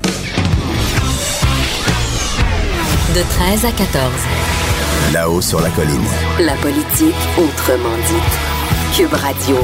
De 3.15 3.23
13 3.23 3.65
à 3.65 3.71
14. 3.71 4.13
Là-haut 5.13 5.41
sur 5.41 5.61
la 5.61 5.71
colline. 5.71 6.05
La 6.41 6.55
politique 6.57 7.15
autrement 7.39 7.97
dite. 8.09 8.97
Cube 8.97 9.15
Radio. 9.15 9.57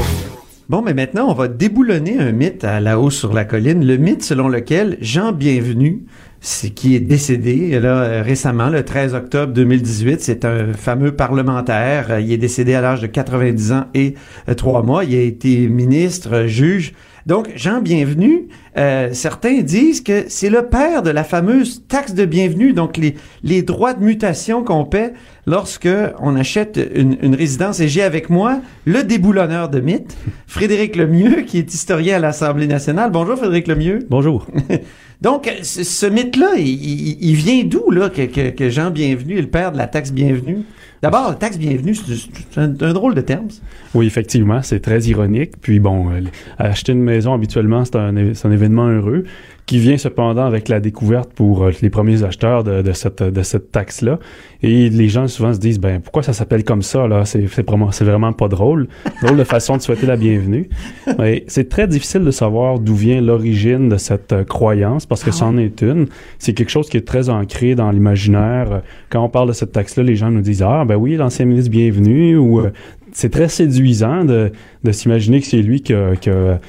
Bon, 0.69 0.81
mais 0.81 0.93
maintenant, 0.93 1.29
on 1.29 1.33
va 1.33 1.49
déboulonner 1.49 2.17
un 2.17 2.31
mythe 2.31 2.63
à 2.63 2.79
la 2.79 2.97
hausse 2.97 3.17
sur 3.17 3.33
la 3.33 3.43
colline. 3.43 3.85
Le 3.85 3.97
mythe 3.97 4.23
selon 4.23 4.47
lequel 4.47 4.97
Jean 5.01 5.33
Bienvenu, 5.33 6.05
c'est 6.39 6.69
qui 6.69 6.95
est 6.95 7.01
décédé 7.01 7.79
là, 7.79 8.03
euh, 8.03 8.23
récemment, 8.23 8.69
le 8.69 8.83
13 8.83 9.13
octobre 9.13 9.53
2018, 9.53 10.21
c'est 10.21 10.45
un 10.45 10.73
fameux 10.73 11.13
parlementaire. 11.15 12.19
Il 12.19 12.31
est 12.31 12.37
décédé 12.37 12.73
à 12.75 12.81
l'âge 12.81 13.01
de 13.01 13.07
90 13.07 13.71
ans 13.73 13.85
et 13.93 14.15
euh, 14.47 14.53
trois 14.53 14.83
mois. 14.83 15.03
Il 15.03 15.15
a 15.15 15.21
été 15.21 15.67
ministre, 15.67 16.45
juge. 16.47 16.93
Donc, 17.25 17.49
Jean 17.55 17.81
Bienvenu, 17.81 18.47
euh, 18.77 19.09
certains 19.13 19.61
disent 19.61 20.01
que 20.01 20.25
c'est 20.27 20.49
le 20.49 20.63
père 20.67 21.03
de 21.03 21.09
la 21.09 21.23
fameuse 21.23 21.83
taxe 21.87 22.13
de 22.13 22.25
bienvenue, 22.25 22.73
donc 22.73 22.97
les, 22.97 23.15
les 23.43 23.61
droits 23.61 23.93
de 23.93 24.03
mutation 24.03 24.63
qu'on 24.63 24.83
paie 24.83 25.13
lorsque 25.47 25.87
on 26.19 26.35
achète 26.35 26.79
une, 26.93 27.15
une 27.21 27.33
résidence. 27.35 27.79
Et 27.79 27.87
j'ai 27.87 28.01
avec 28.01 28.29
moi 28.29 28.59
le 28.85 29.03
déboulonneur 29.03 29.69
de 29.69 29.79
mythes, 29.79 30.17
Frédéric 30.47 30.97
Lemieux, 30.97 31.43
qui 31.43 31.59
est 31.59 31.73
historien 31.73 32.17
à 32.17 32.19
l'Assemblée 32.19 32.67
nationale. 32.67 33.09
Bonjour 33.11 33.37
Frédéric 33.37 33.67
Lemieux. 33.67 33.99
Bonjour. 34.09 34.45
Donc, 35.21 35.49
ce, 35.61 35.83
ce 35.85 36.05
mythe-là, 36.05 36.55
il, 36.57 36.67
il- 36.67 37.17
il 37.21 37.35
vient 37.35 37.63
d'où, 37.63 37.89
là, 37.89 38.09
que, 38.09 38.23
que, 38.23 38.49
que 38.49 38.69
Jean 38.69 38.91
Bienvenu 38.91 39.37
est 39.37 39.41
le 39.41 39.47
père 39.49 39.71
de 39.71 39.77
la 39.77 39.87
taxe 39.87 40.11
bienvenue? 40.11 40.63
D'abord, 41.03 41.31
la 41.31 41.35
taxe 41.35 41.57
bienvenue, 41.57 41.95
c'est 41.95 42.57
un, 42.57 42.69
drôle 42.69 43.13
de 43.13 43.19
terme. 43.19 43.49
Oui, 43.93 44.07
effectivement, 44.07 44.61
c'est 44.61 44.79
très 44.79 45.01
ironique. 45.01 45.51
Puis 45.59 45.81
bon, 45.81 46.09
euh, 46.09 46.21
acheter 46.57 46.93
une 46.93 47.03
maison 47.03 47.33
habituellement, 47.33 47.83
c'est 47.83 47.97
un 47.97 48.51
événement 48.51 48.87
heureux 48.87 49.25
qui 49.65 49.79
vient 49.79 49.97
cependant 49.97 50.45
avec 50.45 50.67
la 50.67 50.79
découverte 50.79 51.31
pour 51.33 51.63
euh, 51.63 51.71
les 51.81 51.89
premiers 51.89 52.23
acheteurs 52.23 52.63
de, 52.63 52.81
de 52.81 52.91
cette, 52.91 53.23
de 53.23 53.43
cette 53.43 53.71
taxe-là. 53.71 54.19
Et 54.61 54.89
les 54.89 55.07
gens 55.09 55.27
souvent 55.27 55.53
se 55.53 55.59
disent, 55.59 55.79
ben 55.79 56.01
pourquoi 56.01 56.23
ça 56.23 56.33
s'appelle 56.33 56.63
comme 56.63 56.81
ça 56.81 57.07
là? 57.07 57.25
C'est 57.25 57.47
c'est 57.47 57.65
vraiment, 57.65 57.91
c'est 57.91 58.05
vraiment 58.05 58.33
pas 58.33 58.47
drôle. 58.47 58.87
Drôle 59.21 59.37
de 59.37 59.43
façon 59.43 59.77
de 59.77 59.81
souhaiter 59.81 60.05
la 60.05 60.15
bienvenue. 60.15 60.69
Mais 61.17 61.43
c'est 61.47 61.69
très 61.69 61.87
difficile 61.87 62.23
de 62.23 62.31
savoir 62.31 62.79
d'où 62.79 62.95
vient 62.95 63.21
l'origine 63.21 63.89
de 63.89 63.97
cette 63.97 64.33
euh, 64.33 64.43
croyance 64.43 65.05
parce 65.05 65.23
que 65.23 65.29
Ah 65.29 65.33
c'en 65.33 65.57
est 65.57 65.81
une. 65.81 66.07
C'est 66.39 66.53
quelque 66.53 66.71
chose 66.71 66.89
qui 66.89 66.97
est 66.97 67.07
très 67.07 67.29
ancré 67.29 67.75
dans 67.75 67.91
l'imaginaire. 67.91 68.81
Quand 69.09 69.23
on 69.23 69.29
parle 69.29 69.47
de 69.47 69.53
cette 69.53 69.71
taxe-là, 69.71 70.03
les 70.03 70.15
gens 70.15 70.31
nous 70.31 70.41
disent, 70.41 70.63
ah 70.63 70.83
ben 70.85 70.95
oui, 70.95 71.15
l'ancien 71.15 71.45
ministre 71.45 71.71
bienvenu 71.71 72.37
ou 72.37 72.59
euh, 72.59 72.71
c'est 73.13 73.29
très 73.29 73.47
séduisant 73.47 74.25
de, 74.25 74.51
de 74.83 74.91
s'imaginer 74.91 75.39
que 75.39 75.45
c'est 75.45 75.61
lui 75.61 75.81
qui 75.81 75.93
a, 75.93 76.15
qui 76.15 76.29
a, 76.29 76.59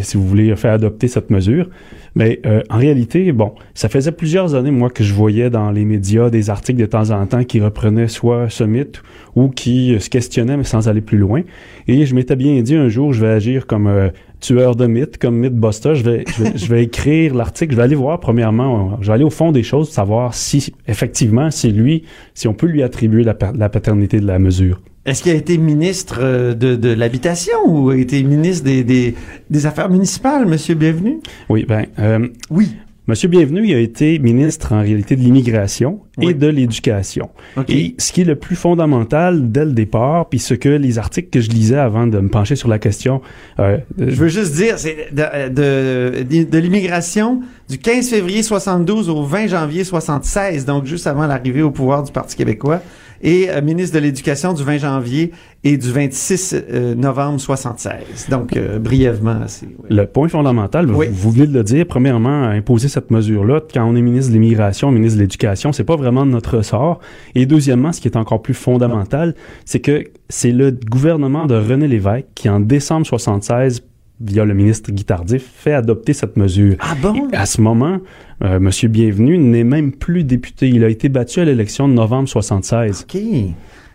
si 0.00 0.16
vous 0.16 0.26
voulez, 0.26 0.54
fait 0.56 0.68
adopter 0.68 1.08
cette 1.08 1.30
mesure. 1.30 1.68
Mais 2.16 2.40
euh, 2.46 2.62
en 2.70 2.78
réalité, 2.78 3.30
bon, 3.32 3.52
ça 3.74 3.90
faisait 3.90 4.10
plusieurs 4.10 4.54
années, 4.54 4.70
moi, 4.70 4.88
que 4.88 5.04
je 5.04 5.12
voyais 5.12 5.50
dans 5.50 5.70
les 5.70 5.84
médias 5.84 6.30
des 6.30 6.48
articles 6.48 6.80
de 6.80 6.86
temps 6.86 7.10
en 7.10 7.26
temps 7.26 7.44
qui 7.44 7.60
reprenaient 7.60 8.08
soit 8.08 8.48
ce 8.48 8.64
mythe 8.64 9.02
ou 9.34 9.48
qui 9.48 9.94
euh, 9.94 9.98
se 9.98 10.08
questionnaient, 10.08 10.56
mais 10.56 10.64
sans 10.64 10.88
aller 10.88 11.02
plus 11.02 11.18
loin. 11.18 11.42
Et 11.88 12.06
je 12.06 12.14
m'étais 12.14 12.34
bien 12.34 12.60
dit 12.62 12.74
un 12.74 12.88
jour, 12.88 13.12
je 13.12 13.20
vais 13.20 13.30
agir 13.30 13.66
comme 13.66 13.86
euh, 13.86 14.08
tueur 14.40 14.76
de 14.76 14.86
mythes, 14.86 15.18
comme 15.18 15.36
Mythbuster. 15.36 15.94
Je 15.94 16.04
vais, 16.04 16.24
je 16.26 16.42
vais, 16.42 16.52
je 16.56 16.66
vais 16.66 16.84
écrire 16.84 17.34
l'article. 17.34 17.72
Je 17.72 17.76
vais 17.76 17.82
aller 17.82 17.94
voir, 17.94 18.18
premièrement, 18.18 18.92
euh, 18.92 18.96
je 19.02 19.08
vais 19.08 19.12
aller 19.12 19.24
au 19.24 19.30
fond 19.30 19.52
des 19.52 19.62
choses, 19.62 19.90
savoir 19.90 20.32
si, 20.32 20.72
effectivement, 20.88 21.50
c'est 21.50 21.70
lui, 21.70 22.04
si 22.32 22.48
on 22.48 22.54
peut 22.54 22.66
lui 22.66 22.82
attribuer 22.82 23.24
la 23.24 23.34
paternité 23.68 24.20
de 24.20 24.26
la 24.26 24.38
mesure. 24.38 24.80
Est-ce 25.06 25.22
qu'il 25.22 25.32
a 25.32 25.36
été 25.36 25.56
ministre 25.56 26.18
euh, 26.20 26.52
de, 26.54 26.74
de 26.76 26.88
l'habitation 26.92 27.56
ou 27.66 27.90
a 27.90 27.96
été 27.96 28.22
ministre 28.24 28.64
des, 28.64 28.82
des, 28.84 29.14
des 29.48 29.66
Affaires 29.66 29.88
municipales, 29.88 30.46
Monsieur 30.46 30.74
Bienvenu? 30.74 31.20
Oui, 31.48 31.64
ben, 31.66 31.86
euh, 31.98 32.26
Oui. 32.50 32.74
Monsieur 33.08 33.28
Bienvenu, 33.28 33.64
il 33.64 33.72
a 33.72 33.78
été 33.78 34.18
ministre 34.18 34.72
en 34.72 34.80
réalité 34.80 35.14
de 35.14 35.20
l'immigration 35.20 36.00
Oui. 36.18 36.30
et 36.30 36.34
de 36.34 36.48
l'éducation. 36.48 37.30
OK. 37.56 37.70
Et 37.70 37.94
ce 37.98 38.10
qui 38.10 38.22
est 38.22 38.24
le 38.24 38.34
plus 38.34 38.56
fondamental 38.56 39.52
dès 39.52 39.64
le 39.64 39.70
départ, 39.70 40.28
puis 40.28 40.40
ce 40.40 40.54
que 40.54 40.68
les 40.70 40.98
articles 40.98 41.28
que 41.30 41.40
je 41.40 41.48
lisais 41.50 41.78
avant 41.78 42.08
de 42.08 42.18
me 42.18 42.28
pencher 42.28 42.56
sur 42.56 42.66
la 42.68 42.80
question, 42.80 43.20
euh, 43.60 43.78
Je 43.96 44.06
veux 44.16 44.26
juste 44.26 44.54
dire, 44.56 44.76
c'est 44.76 45.10
de, 45.12 45.48
de, 45.50 46.22
de- 46.24 46.50
de 46.50 46.58
l'immigration 46.58 47.42
du 47.70 47.78
15 47.78 48.08
février 48.10 48.42
72 48.42 49.08
au 49.08 49.22
20 49.22 49.46
janvier 49.46 49.84
76, 49.84 50.64
donc 50.64 50.84
juste 50.86 51.06
avant 51.06 51.28
l'arrivée 51.28 51.62
au 51.62 51.70
pouvoir 51.70 52.02
du 52.02 52.10
Parti 52.10 52.34
québécois. 52.34 52.82
Et 53.22 53.50
euh, 53.50 53.60
ministre 53.62 53.96
de 53.96 54.00
l'Éducation 54.02 54.52
du 54.52 54.62
20 54.62 54.78
janvier 54.78 55.32
et 55.64 55.76
du 55.76 55.90
26 55.90 56.54
euh, 56.70 56.94
novembre 56.94 57.40
76. 57.40 58.28
Donc, 58.30 58.56
euh, 58.56 58.78
brièvement, 58.78 59.40
c'est... 59.46 59.66
ouais. 59.66 59.72
Le 59.90 60.06
point 60.06 60.28
fondamental, 60.28 60.86
vous- 60.86 60.98
Oui. 60.98 61.06
vous, 61.10 61.30
venez 61.30 61.46
de 61.46 61.52
le 61.54 61.64
dire, 61.64 61.86
premièrement, 61.86 62.44
imposer 62.44 62.88
cette 62.88 63.10
mesure-là, 63.10 63.60
quand 63.72 63.84
on 63.84 63.96
est 63.96 64.02
ministre 64.02 64.30
de 64.32 64.34
l'Immigration, 64.38 64.90
ministre 64.90 65.16
de 65.18 65.22
l'Éducation, 65.22 65.72
c'est 65.72 65.84
pas 65.84 65.96
vraiment 65.96 66.24
notre 66.26 66.58
ressort. 66.58 67.00
Et 67.34 67.46
deuxièmement, 67.46 67.92
ce 67.92 68.00
qui 68.00 68.08
est 68.08 68.16
encore 68.16 68.42
plus 68.42 68.54
fondamental, 68.54 69.34
c'est 69.64 69.80
que 69.80 70.04
c'est 70.28 70.52
le 70.52 70.70
gouvernement 70.70 71.46
de 71.46 71.54
René 71.54 71.88
Lévesque 71.88 72.26
qui, 72.34 72.48
en 72.48 72.60
décembre 72.60 73.06
76, 73.06 73.82
via 74.20 74.44
le 74.44 74.54
ministre 74.54 74.90
Guy 74.92 75.04
Tardif, 75.04 75.44
fait 75.44 75.74
adopter 75.74 76.12
cette 76.12 76.36
mesure. 76.36 76.76
Ah 76.80 76.94
bon? 77.00 77.28
Et 77.32 77.36
à 77.36 77.46
ce 77.46 77.60
moment, 77.60 77.98
euh, 78.42 78.58
Monsieur 78.58 78.88
Bienvenu 78.88 79.38
n'est 79.38 79.64
même 79.64 79.92
plus 79.92 80.24
député. 80.24 80.68
Il 80.68 80.84
a 80.84 80.88
été 80.88 81.08
battu 81.08 81.40
à 81.40 81.44
l'élection 81.44 81.88
de 81.88 81.94
novembre 81.94 82.28
76. 82.28 83.06
OK. 83.08 83.20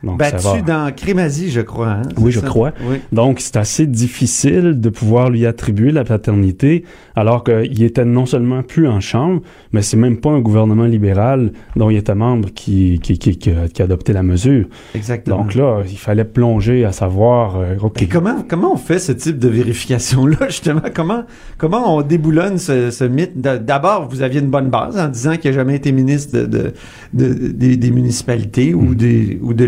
Donc. 0.03 0.17
Battu 0.17 0.62
dans 0.65 0.91
Crémazie, 0.96 1.51
je 1.51 1.62
crois. 1.62 1.89
hein, 1.89 2.01
Oui, 2.17 2.31
je 2.31 2.39
ça? 2.39 2.48
crois. 2.48 2.72
Oui. 2.89 2.98
Donc, 3.12 3.39
c'est 3.39 3.58
assez 3.58 3.86
difficile 3.86 4.79
de 4.79 4.89
pouvoir 4.89 5.29
lui 5.29 5.46
attribuer 5.46 5.91
la 5.91 6.03
paternité, 6.03 6.84
alors 7.15 7.43
qu'il 7.43 7.84
était 7.84 8.05
non 8.05 8.25
seulement 8.25 8.63
plus 8.63 8.88
en 8.88 9.00
chambre, 9.00 9.41
mais 9.74 9.81
c'est 9.84 9.98
même 9.98 10.17
pas 10.17 10.31
un 10.31 10.39
gouvernement 10.39 10.86
libéral 10.86 11.51
dont 11.75 11.89
il 11.89 11.98
était 11.98 12.15
membre 12.15 12.50
qui, 12.53 13.00
qui, 13.03 13.20
qui, 13.20 13.38
qui 13.38 13.51
a, 13.51 13.67
qui 13.67 13.81
a 13.81 13.86
adopté 13.86 14.12
la 14.13 14.24
mesure. 14.24 14.65
Exactement. 14.96 15.38
Donc 15.38 15.53
là, 15.55 15.81
il 15.88 15.98
fallait 15.98 16.25
plonger 16.25 16.84
à 16.84 16.91
savoir, 16.91 17.58
euh, 17.58 17.75
Et 18.00 18.08
comment, 18.08 18.43
comment 18.48 18.74
on 18.74 18.77
fait 18.77 19.00
ce 19.00 19.12
type 19.12 19.38
de 19.38 19.50
vérification-là, 19.50 20.38
justement? 20.48 20.81
Comment, 20.93 21.24
comment 21.58 21.96
on 21.98 22.01
déboulonne 22.01 22.58
ce, 22.58 22.89
ce 22.91 23.03
mythe? 23.03 23.39
D'abord, 23.39 24.08
vous 24.10 24.22
aviez 24.24 24.39
une 24.39 24.50
bonne 24.50 24.70
base 24.70 24.98
en 24.98 25.08
disant 25.10 25.36
qu'il 25.38 25.51
n'a 25.51 25.58
jamais 25.58 25.75
été 25.75 25.91
ministre 25.91 26.38
de, 26.39 26.46
de- 26.46 26.74
de- 27.13 27.48
des, 27.51 27.77
des 27.77 27.91
municipalités 27.91 28.74
ou, 28.74 28.96
des, 28.96 29.38
ou 29.41 29.53
de 29.53 29.65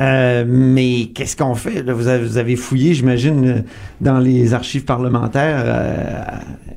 Euh, 0.00 0.44
mais 0.48 1.10
qu'est-ce 1.14 1.36
qu'on 1.36 1.54
fait? 1.54 1.82
là? 1.82 1.92
Vous, 1.92 2.08
avez, 2.08 2.24
vous 2.24 2.38
avez 2.38 2.56
fouillé, 2.56 2.94
j'imagine, 2.94 3.46
euh, 3.46 3.54
dans 4.00 4.18
les 4.18 4.54
archives 4.54 4.84
parlementaires 4.84 5.62
euh, 5.64 6.22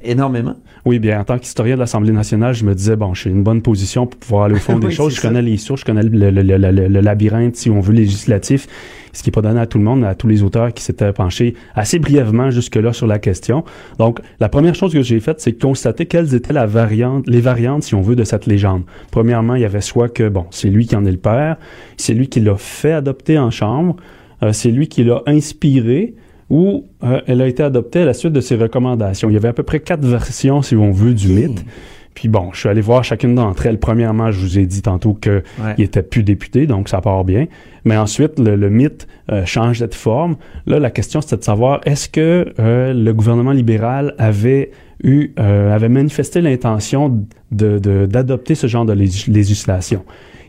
énormément. 0.03 0.55
Oui, 0.85 0.99
bien, 0.99 1.21
en 1.21 1.23
tant 1.23 1.39
qu'historien 1.39 1.75
de 1.75 1.79
l'Assemblée 1.79 2.11
nationale, 2.11 2.53
je 2.53 2.65
me 2.65 2.75
disais, 2.75 2.95
bon, 2.97 3.13
je 3.13 3.21
suis 3.21 3.29
une 3.29 3.41
bonne 3.41 3.61
position 3.61 4.05
pour 4.05 4.19
pouvoir 4.19 4.43
aller 4.45 4.55
au 4.55 4.59
fond 4.59 4.77
des 4.79 4.91
choses. 4.91 5.15
Je 5.15 5.21
connais 5.21 5.41
les 5.41 5.57
sources, 5.57 5.81
je 5.81 5.85
connais 5.85 6.03
le, 6.03 6.09
le- 6.29 6.41
le- 6.41 6.57
le- 6.71 6.87
le 6.89 6.99
labyrinthe, 7.01 7.55
si 7.55 7.69
on 7.69 7.79
veut, 7.79 7.93
législatif, 7.93 8.67
ce 9.15 9.23
qui 9.23 9.29
n'est 9.29 9.31
pas 9.31 9.41
donné 9.41 9.59
à 9.59 9.65
tout 9.65 9.77
le 9.77 9.83
monde, 9.83 10.03
à 10.03 10.13
tous 10.13 10.27
les 10.27 10.43
auteurs 10.43 10.73
qui 10.73 10.83
s'étaient 10.83 11.13
penchés 11.13 11.55
assez 11.73 11.99
brièvement 11.99 12.51
jusque-là 12.51 12.93
sur 12.93 13.07
la 13.07 13.17
question. 13.17 13.63
Donc, 13.97 14.19
la 14.39 14.49
première 14.49 14.75
chose 14.75 14.93
que 14.93 15.01
j'ai 15.01 15.19
faite, 15.19 15.39
c'est 15.39 15.53
constater 15.53 16.05
quelles 16.05 16.35
étaient 16.35 16.53
la 16.53 16.65
variante, 16.65 17.23
les 17.27 17.41
variantes, 17.41 17.83
si 17.83 17.95
on 17.95 18.01
veut, 18.01 18.15
de 18.15 18.23
cette 18.23 18.45
légende. 18.45 18.83
Premièrement, 19.11 19.55
il 19.55 19.61
y 19.61 19.65
avait 19.65 19.81
soit 19.81 20.09
que, 20.09 20.27
bon, 20.27 20.45
c'est 20.51 20.69
lui 20.69 20.85
qui 20.85 20.95
en 20.95 21.05
est 21.05 21.11
le 21.11 21.17
père, 21.17 21.57
c'est 21.97 22.13
lui 22.13 22.27
qui 22.27 22.41
l'a 22.41 22.57
fait 22.57 22.91
adopter 22.91 23.39
en 23.39 23.51
chambre, 23.51 23.95
euh, 24.43 24.51
c'est 24.51 24.71
lui 24.71 24.87
qui 24.87 25.03
l'a 25.03 25.21
inspiré, 25.27 26.15
ou 26.49 26.85
euh, 27.03 27.21
elle 27.25 27.41
a 27.41 27.47
été 27.47 27.63
adoptée 27.63 28.01
à 28.01 28.05
la 28.05 28.13
suite 28.13 28.33
de 28.33 28.41
ses 28.41 28.55
recommandations. 28.55 29.29
Il 29.29 29.33
y 29.33 29.37
avait 29.37 29.47
à 29.47 29.53
peu 29.53 29.63
près 29.63 29.79
quatre 29.79 30.05
versions, 30.05 30.61
si 30.61 30.75
on 30.75 30.91
veut, 30.91 31.13
du 31.13 31.29
mythe. 31.29 31.65
Puis 32.15 32.27
bon, 32.29 32.49
je 32.53 32.59
suis 32.61 32.69
allé 32.69 32.81
voir 32.81 33.03
chacune 33.03 33.35
d'entre 33.35 33.65
elles. 33.65 33.77
Premièrement, 33.79 34.31
je 34.31 34.39
vous 34.39 34.57
ai 34.57 34.65
dit 34.65 34.81
tantôt 34.81 35.13
que 35.13 35.43
Ouais. 35.61 35.75
il 35.77 35.83
était 35.83 36.01
plus 36.01 36.23
député, 36.23 36.65
donc 36.65 36.89
ça 36.89 37.01
part 37.01 37.23
bien. 37.25 37.45
Mais 37.83 37.97
ensuite, 37.97 38.39
le, 38.39 38.55
le 38.55 38.69
mythe 38.69 39.07
euh, 39.31 39.45
change 39.45 39.79
de 39.81 39.93
forme. 39.93 40.37
Là, 40.65 40.79
la 40.79 40.89
question, 40.89 41.19
c'était 41.21 41.37
de 41.37 41.43
savoir 41.43 41.81
est-ce 41.85 42.07
que 42.09 42.53
euh, 42.59 42.93
le 42.93 43.13
gouvernement 43.13 43.51
libéral 43.51 44.15
avait 44.17 44.71
eu, 45.03 45.31
euh, 45.39 45.75
avait 45.75 45.89
manifesté 45.89 46.39
l'intention 46.41 47.25
de, 47.51 47.77
de- 47.79 48.05
d'adopter 48.05 48.55
ce 48.55 48.67
genre 48.67 48.85
de 48.85 48.93
légis- 48.93 49.27
législation? 49.29 50.03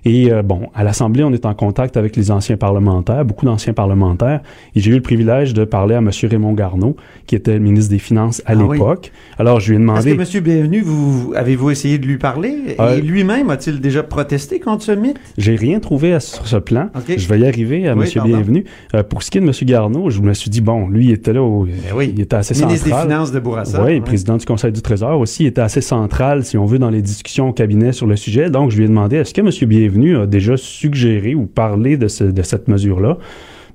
Et 0.09 0.33
euh, 0.33 0.43
bon, 0.43 0.69
à 0.73 0.85
l'Assemblée, 0.85 1.25
on 1.25 1.33
est 1.33 1.45
en 1.47 1.55
contact 1.55 1.97
avec 1.97 2.15
les 2.15 2.31
anciens 2.31 2.57
parlementaires, 2.57 3.25
beaucoup 3.25 3.45
d'anciens 3.45 3.73
parlementaires. 3.73 4.41
Et 4.77 4.81
j'ai 4.81 4.93
eu 4.93 4.95
le 4.95 5.01
privilège 5.03 5.53
de 5.53 5.65
parler 5.65 5.97
à 5.97 5.99
M. 5.99 6.11
Raymond 6.31 6.53
Garneau, 6.53 6.95
qui 7.27 7.35
était 7.35 7.55
le 7.55 7.59
ministre 7.59 7.91
des 7.91 7.99
Finances 7.99 8.41
à 8.47 8.53
Ah 8.53 8.55
oui. 8.57 8.79
l'époque. 8.79 9.11
Alors, 9.37 9.59
je 9.59 9.67
lui 9.73 9.73
ai 9.75 9.79
Est-ce 9.79 9.83
demandé... 9.83 10.13
que 10.13 10.19
Monsieur 10.19 10.41
Bienvenu, 10.41 10.81
vous, 10.81 11.33
avez-vous 11.35 11.71
essayé 11.73 11.99
de 11.99 12.07
lui 12.07 12.19
parler? 12.19 12.77
Euh, 12.79 12.97
Et 12.99 13.01
lui-même 13.01 13.51
a-t-il 13.51 13.81
déjà 13.81 14.05
protesté 14.05 14.61
contre 14.61 14.85
ce 14.85 14.93
mythe? 14.93 15.19
J'ai 15.39 15.57
rien 15.57 15.81
trouvé 15.81 16.13
à- 16.15 16.21
sur 16.21 16.47
ce 16.47 16.57
plan. 16.57 16.89
Je 17.09 17.27
vais 17.29 17.41
y 17.41 17.47
arriver 17.47 17.89
à 17.89 17.97
Oui, 17.97 18.09
M. 18.15 18.23
Bienvenu. 18.25 18.65
Euh, 18.95 19.03
pour 19.03 19.25
ce 19.25 19.33
qui 19.33 19.39
est 19.39 19.41
de 19.41 19.47
M. 19.47 19.53
Garneau, 19.65 20.09
je 20.11 20.21
me 20.21 20.35
suis 20.35 20.51
dit, 20.51 20.61
bon, 20.61 20.87
lui, 20.87 21.07
il 21.07 21.11
était 21.11 21.33
là, 21.33 21.43
au- 21.43 21.65
Ben 21.65 21.73
oui. 21.97 22.13
il 22.15 22.21
était 22.21 22.37
assez 22.37 22.55
Ministre 22.55 22.85
des 22.85 22.91
central. 22.91 23.09
Finances 23.11 23.33
de 23.33 23.41
Bourassa. 23.41 23.83
Oui, 23.83 23.95
ouais. 23.95 24.01
président 24.01 24.37
du 24.37 24.47
Conseil 24.47 24.71
du 24.71 24.83
Trésor 24.83 25.19
aussi, 25.19 25.43
il 25.43 25.47
était 25.49 25.63
assez 25.63 25.81
central, 25.81 26.45
si 26.45 26.57
on 26.57 26.65
veut, 26.65 26.79
dans 26.79 26.91
les 26.91 27.03
discussions 27.03 27.49
au 27.49 27.53
cabinet 27.53 27.91
sur 27.91 28.07
le 28.07 28.15
sujet. 28.15 28.51
Donc, 28.51 28.71
je 28.71 28.77
lui 28.77 28.85
ai 28.85 28.89
demandé, 28.89 29.17
est-ce 29.17 29.35
que 29.35 29.41
M. 29.41 29.51
Bienvenu 29.69 29.96
a 30.05 30.27
déjà 30.27 30.57
suggéré 30.57 31.35
ou 31.35 31.47
parlé 31.47 31.97
de, 31.97 32.09
ce- 32.09 32.25
de 32.25 32.43
cette 32.43 32.69
mesure-là? 32.69 33.19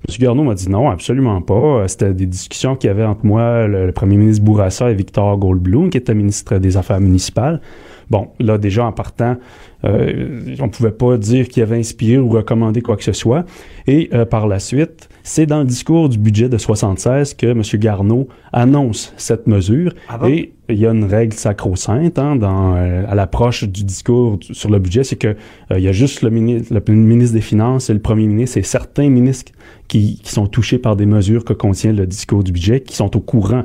M. 0.10 0.16
Garneau 0.20 0.44
m'a 0.44 0.56
dit 0.56 0.70
non, 0.70 0.90
absolument 0.90 1.42
pas. 1.42 1.54
Euh, 1.54 1.88
C'était 1.88 2.14
des 2.14 2.26
discussions 2.26 2.76
qu'il 2.76 2.88
y 2.88 2.92
avait 2.92 3.04
entre 3.06 3.26
moi, 3.26 3.68
le, 3.68 3.92
premier 3.92 4.18
ministre 4.18 4.44
Bourassa 4.44 4.90
et 4.90 4.96
Victor 4.96 5.38
Goldblum, 5.38 5.90
qui 5.90 5.98
était 5.98 6.16
ministre 6.16 6.58
des 6.58 6.76
Affaires 6.78 7.00
municipales. 7.00 7.62
Bon, 8.10 8.30
là, 8.40 8.58
déjà, 8.58 8.86
en 8.86 8.92
partant, 8.92 9.38
euh, 9.86 10.56
on 10.60 10.70
pouvait 10.70 10.92
pas 10.92 11.18
dire 11.18 11.48
qu'il 11.48 11.62
avait 11.64 11.78
inspiré 11.78 12.18
ou 12.18 12.30
recommandé 12.30 12.82
quoi 12.82 12.98
que 12.98 13.04
ce 13.04 13.14
soit. 13.14 13.46
Et 13.88 14.10
euh, 14.14 14.26
par 14.26 14.48
la 14.48 14.60
suite, 14.60 15.08
c'est 15.24 15.46
dans 15.46 15.60
le 15.60 15.66
discours 15.66 16.10
du 16.10 16.18
budget 16.18 16.50
de 16.50 16.58
76 16.58 17.34
que 17.36 17.48
M. 17.48 17.62
Garneau 17.80 18.28
annonce 18.54 19.14
cette 19.18 19.48
mesure. 19.48 19.94
Ah 20.10 20.18
bon? 20.18 20.28
Et 20.28 20.54
il 20.70 20.78
y 20.80 20.86
a 20.88 20.92
une 20.92 21.04
règle 21.04 21.34
sacro-sainte 21.34 22.18
hein, 22.18 22.36
dans, 22.36 22.76
euh, 22.76 23.04
à 23.08 23.14
l'approche 23.16 23.64
du 23.66 23.84
discours 23.84 24.38
du- 24.38 24.54
sur 24.54 24.70
le 24.70 24.80
budget, 24.80 25.04
c'est 25.04 25.18
que 25.18 25.28
euh, 25.28 25.36
il 25.78 25.82
y 25.82 25.88
a 25.88 25.92
juste 25.92 26.22
le, 26.22 26.30
mini- 26.30 26.64
le 26.72 26.94
ministre 26.94 27.34
des 27.36 27.42
Finances 27.42 27.90
et 27.90 27.94
le 27.94 28.00
premier 28.00 28.26
ministre 28.28 28.58
et 28.58 28.64
certains 28.64 29.10
ministres 29.10 29.52
qui, 29.88 30.20
qui 30.24 30.32
sont 30.32 30.48
touchés 30.48 30.78
par 30.78 30.96
des 30.96 31.06
mesures 31.06 31.44
que 31.44 31.54
contient 31.54 31.92
le 31.94 32.08
discours 32.08 32.44
du 32.44 32.52
budget, 32.52 32.82
qui 32.82 32.96
sont 32.96 33.16
au 33.18 33.20
courant. 33.20 33.64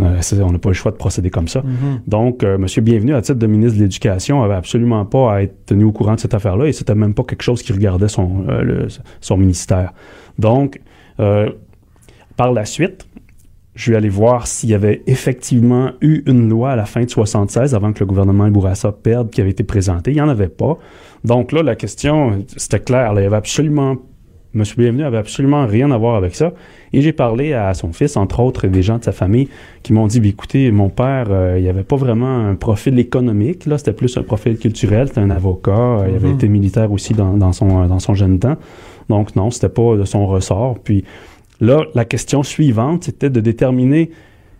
Euh, 0.00 0.20
on 0.42 0.52
n'a 0.52 0.58
pas 0.60 0.68
le 0.70 0.74
choix 0.74 0.92
de 0.92 0.96
procéder 0.96 1.28
comme 1.28 1.48
ça. 1.48 1.60
Mhm. 1.62 2.00
Donc, 2.06 2.44
euh, 2.44 2.54
M. 2.56 2.66
Bienvenu, 2.84 3.14
à 3.14 3.20
titre 3.20 3.38
de 3.38 3.46
ministre 3.48 3.76
de 3.78 3.82
l'Éducation, 3.82 4.42
avait 4.44 4.54
absolument 4.54 5.04
pas 5.04 5.34
à 5.34 5.42
être 5.42 5.66
tenu 5.66 5.82
au 5.84 5.90
courant 5.92 6.14
de 6.14 6.20
cette 6.20 6.34
affaire-là 6.34 6.66
et 6.66 6.72
c'était 6.72 6.94
même 6.94 7.14
pas 7.14 7.24
quelque 7.24 7.42
chose 7.42 7.62
qui 7.62 7.72
regardait 7.72 8.06
son, 8.08 8.44
euh, 8.48 8.62
le- 8.62 8.86
son 9.20 9.36
ministère. 9.36 9.92
Donc, 10.38 10.80
euh, 11.20 11.50
par 12.36 12.52
la 12.52 12.64
suite, 12.64 13.06
je 13.74 13.82
suis 13.82 13.94
allé 13.96 14.08
voir 14.08 14.46
s'il 14.46 14.70
y 14.70 14.74
avait 14.74 15.02
effectivement 15.06 15.90
eu 16.00 16.22
une 16.26 16.48
loi 16.48 16.72
à 16.72 16.76
la 16.76 16.84
fin 16.84 17.04
de 17.04 17.10
76 17.10 17.74
avant 17.74 17.92
que 17.92 18.00
le 18.00 18.06
gouvernement 18.06 18.48
Bourassa 18.48 18.90
perde 18.92 19.30
qui 19.30 19.40
avait 19.40 19.50
été 19.50 19.62
présentée. 19.62 20.10
Il 20.10 20.14
n'y 20.14 20.20
en 20.20 20.28
avait 20.28 20.48
pas. 20.48 20.78
Donc 21.24 21.52
là, 21.52 21.62
la 21.62 21.76
question, 21.76 22.44
c'était 22.56 22.80
clair. 22.80 23.12
là, 23.12 23.20
il 23.20 23.24
y 23.24 23.26
avait 23.26 23.36
absolument 23.36 23.96
M. 24.54 24.62
Bienvenu 24.78 25.04
avait 25.04 25.18
absolument 25.18 25.66
rien 25.66 25.90
à 25.90 25.98
voir 25.98 26.16
avec 26.16 26.34
ça. 26.34 26.52
Et 26.94 27.02
j'ai 27.02 27.12
parlé 27.12 27.52
à 27.52 27.74
son 27.74 27.92
fils, 27.92 28.16
entre 28.16 28.40
autres, 28.40 28.64
et 28.64 28.68
des 28.68 28.82
gens 28.82 28.98
de 28.98 29.04
sa 29.04 29.12
famille 29.12 29.48
qui 29.82 29.92
m'ont 29.92 30.06
dit, 30.06 30.20
Bien, 30.20 30.30
écoutez, 30.30 30.70
mon 30.72 30.88
père, 30.88 31.26
euh, 31.30 31.58
il 31.60 31.68
avait 31.68 31.82
pas 31.84 31.96
vraiment 31.96 32.46
un 32.48 32.54
profil 32.54 32.98
économique, 32.98 33.66
là, 33.66 33.76
c'était 33.76 33.92
plus 33.92 34.16
un 34.16 34.22
profil 34.22 34.58
culturel, 34.58 35.08
c'était 35.08 35.20
un 35.20 35.30
avocat, 35.30 35.70
euh, 35.72 36.06
il 36.08 36.16
avait 36.16 36.28
Mhm. 36.28 36.34
été 36.34 36.48
militaire 36.48 36.90
aussi 36.90 37.12
dans, 37.12 37.36
dans 37.36 37.52
son, 37.52 37.86
dans 37.86 37.98
son 37.98 38.14
jeune 38.14 38.38
temps. 38.38 38.56
Donc 39.08 39.36
non, 39.36 39.50
c'était 39.50 39.68
pas 39.68 39.96
de 39.96 40.04
son 40.04 40.26
ressort. 40.26 40.78
Puis 40.78 41.04
là, 41.60 41.84
la 41.94 42.04
question 42.04 42.42
suivante, 42.42 43.04
c'était 43.04 43.30
de 43.30 43.40
déterminer 43.40 44.10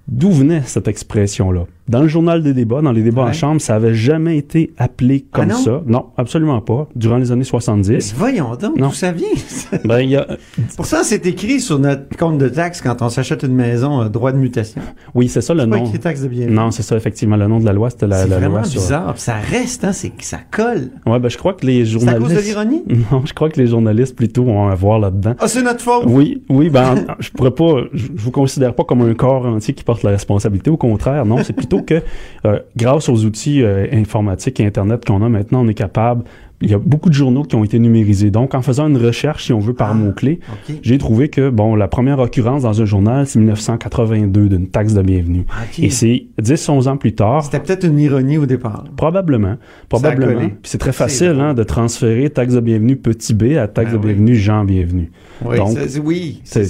d'où 0.07 0.31
venait 0.31 0.63
cette 0.63 0.89
expression-là. 0.89 1.67
Dans 1.89 2.03
le 2.03 2.09
journal 2.09 2.43
des 2.43 2.53
débats, 2.53 2.83
dans 2.83 2.93
les 2.93 3.03
débats 3.03 3.23
Ouais. 3.25 3.31
en 3.31 3.33
chambre, 3.33 3.61
ça 3.61 3.75
avait 3.77 3.95
jamais 3.95 4.37
été 4.37 4.73
appelé 4.79 5.25
Ah 5.33 5.39
comme 5.39 5.49
non? 5.49 5.57
ça. 5.57 5.83
Non, 5.87 6.07
absolument 6.17 6.61
pas. 6.61 6.89
Durant 6.95 7.17
les 7.17 7.33
années 7.33 7.45
70. 7.45 8.15
Voyons 8.17 8.55
donc, 8.57 8.79
d'où 8.79 8.93
ça 8.93 9.13
vient? 9.13 9.27
Ben, 9.85 10.01
il 10.01 10.11
y 10.11 10.17
a, 10.17 10.27
Pourtant, 10.77 10.99
c'est 11.03 11.25
écrit 11.27 11.61
sur 11.61 11.79
notre 11.79 12.17
compte 12.17 12.39
de 12.39 12.49
taxe 12.49 12.81
quand 12.81 13.01
on 13.03 13.09
s'achète 13.09 13.43
une 13.43 13.55
maison, 13.55 14.03
euh, 14.03 14.09
droit 14.09 14.33
de 14.33 14.37
mutation. 14.39 14.83
oui, 15.15 15.29
c'est 15.29 15.41
ça 15.41 15.55
le 15.55 15.61
pas 15.69 15.79
nom. 15.79 15.85
écrit 15.87 15.99
taxe 15.99 16.23
de 16.23 16.29
bienvenue. 16.29 16.55
Non, 16.55 16.71
c'est 16.71 16.83
ça, 16.83 16.97
effectivement. 16.97 17.37
Le 17.37 17.47
nom 17.47 17.59
de 17.59 17.65
la 17.65 17.73
loi, 17.73 17.91
c'était 17.91 18.07
la, 18.07 18.23
c'est 18.23 18.29
la 18.29 18.37
vraiment 18.39 18.57
loi 18.57 18.65
sur... 18.65 18.81
bizarre. 18.81 19.15
Ça 19.17 19.35
reste, 19.35 19.85
hein, 19.85 19.93
c'est 19.93 20.11
que 20.11 20.25
ça 20.25 20.39
colle. 20.51 20.91
Ouais, 21.07 21.19
ben, 21.19 21.29
je 21.29 21.39
crois 21.39 21.55
que 21.55 21.65
les 21.67 21.85
C'est 21.85 21.91
à 21.91 21.99
journalistes... 21.99 22.27
cause 22.27 22.35
de 22.37 22.41
l'ironie? 22.41 22.83
Non, 23.13 23.23
je 23.25 23.33
crois 23.33 23.49
que 23.49 23.59
les 23.61 23.67
journalistes, 23.67 24.15
plutôt, 24.17 24.43
ont 24.45 24.69
à 24.69 24.75
voir 24.75 24.99
là-dedans. 24.99 25.35
Ah, 25.39 25.49
c'est 25.49 25.63
notre 25.63 25.81
faute. 25.81 26.05
Oui, 26.07 26.43
oui, 26.51 26.69
ben, 26.71 26.95
je 27.19 27.31
pourrais 27.31 27.51
pas, 27.55 27.85
je, 27.95 28.07
je 28.15 28.23
vous 28.23 28.31
considère 28.31 28.75
pas 28.75 28.85
comme 28.85 29.01
un 29.03 29.15
corps 29.15 29.47
entier 29.47 29.73
qui 29.75 29.85
porte 29.85 30.03
la 30.03 30.11
responsabilité. 30.11 30.71
Au 30.71 30.77
contraire, 30.77 31.25
non, 31.25 31.39
c'est 31.45 31.53
plutôt 31.55 31.78
que, 31.85 32.03
euh, 32.47 32.59
grâce 32.77 33.09
aux 33.09 33.25
outils 33.25 33.63
euh, 33.63 33.87
informatiques 33.93 34.61
et 34.61 34.67
Internet 34.67 35.05
qu'on 35.05 35.23
a 35.23 35.29
maintenant, 35.29 35.65
on 35.65 35.69
est 35.69 35.75
capable. 35.75 36.25
Il 36.61 36.69
y 36.69 36.75
a 36.75 36.79
beaucoup 36.79 37.09
de 37.09 37.15
journaux 37.15 37.45
qui 37.45 37.55
ont 37.55 37.63
été 37.63 37.79
numérisés. 37.79 38.33
Donc, 38.33 38.53
en 38.57 38.63
faisant 38.63 38.89
une 38.89 38.97
recherche, 38.97 39.45
si 39.45 39.53
on 39.53 39.61
veut, 39.61 39.75
par 39.75 39.93
Ah. 39.93 39.95
mots-clés, 39.95 40.41
j'ai 40.83 40.99
trouvé 40.99 41.29
que, 41.29 41.51
bon, 41.51 41.77
la 41.77 41.87
première 41.87 42.19
occurrence 42.19 42.63
dans 42.65 42.83
un 42.83 42.85
journal, 42.85 43.29
c'est 43.29 43.39
1982 43.39 44.49
d'une 44.49 44.67
taxe 44.67 44.93
de 44.93 45.03
bienvenue. 45.03 45.43
OK. 45.49 45.79
Et 45.79 45.91
c'est 45.91 46.27
10-11 46.43 46.89
ans 46.89 46.97
plus 46.97 47.15
tard, 47.15 47.45
C'était 47.45 47.61
peut-être 47.61 47.85
une 47.85 48.01
ironie 48.01 48.39
au 48.39 48.47
départ. 48.47 48.83
Probablement. 48.97 49.55
Probablement. 49.89 50.51
c'est 50.65 50.79
très 50.79 50.91
facile 50.93 51.37
hein, 51.41 51.55
de 51.55 51.63
transférer 51.63 52.29
taxe 52.31 52.55
de 52.55 52.61
bienvenue 52.61 52.97
petit 52.97 53.35
b 53.35 53.57
à 53.57 53.69
taxe 53.69 53.93
Ben 53.93 54.01
de 54.01 54.07
oui. 54.07 54.13
bienvenue 54.15 54.35
Jean 54.35 54.65
bienvenu. 54.65 55.13
Oui, 55.45 55.59
Donc, 55.59 55.79
oui, 56.05 56.41
c'est 56.43 56.65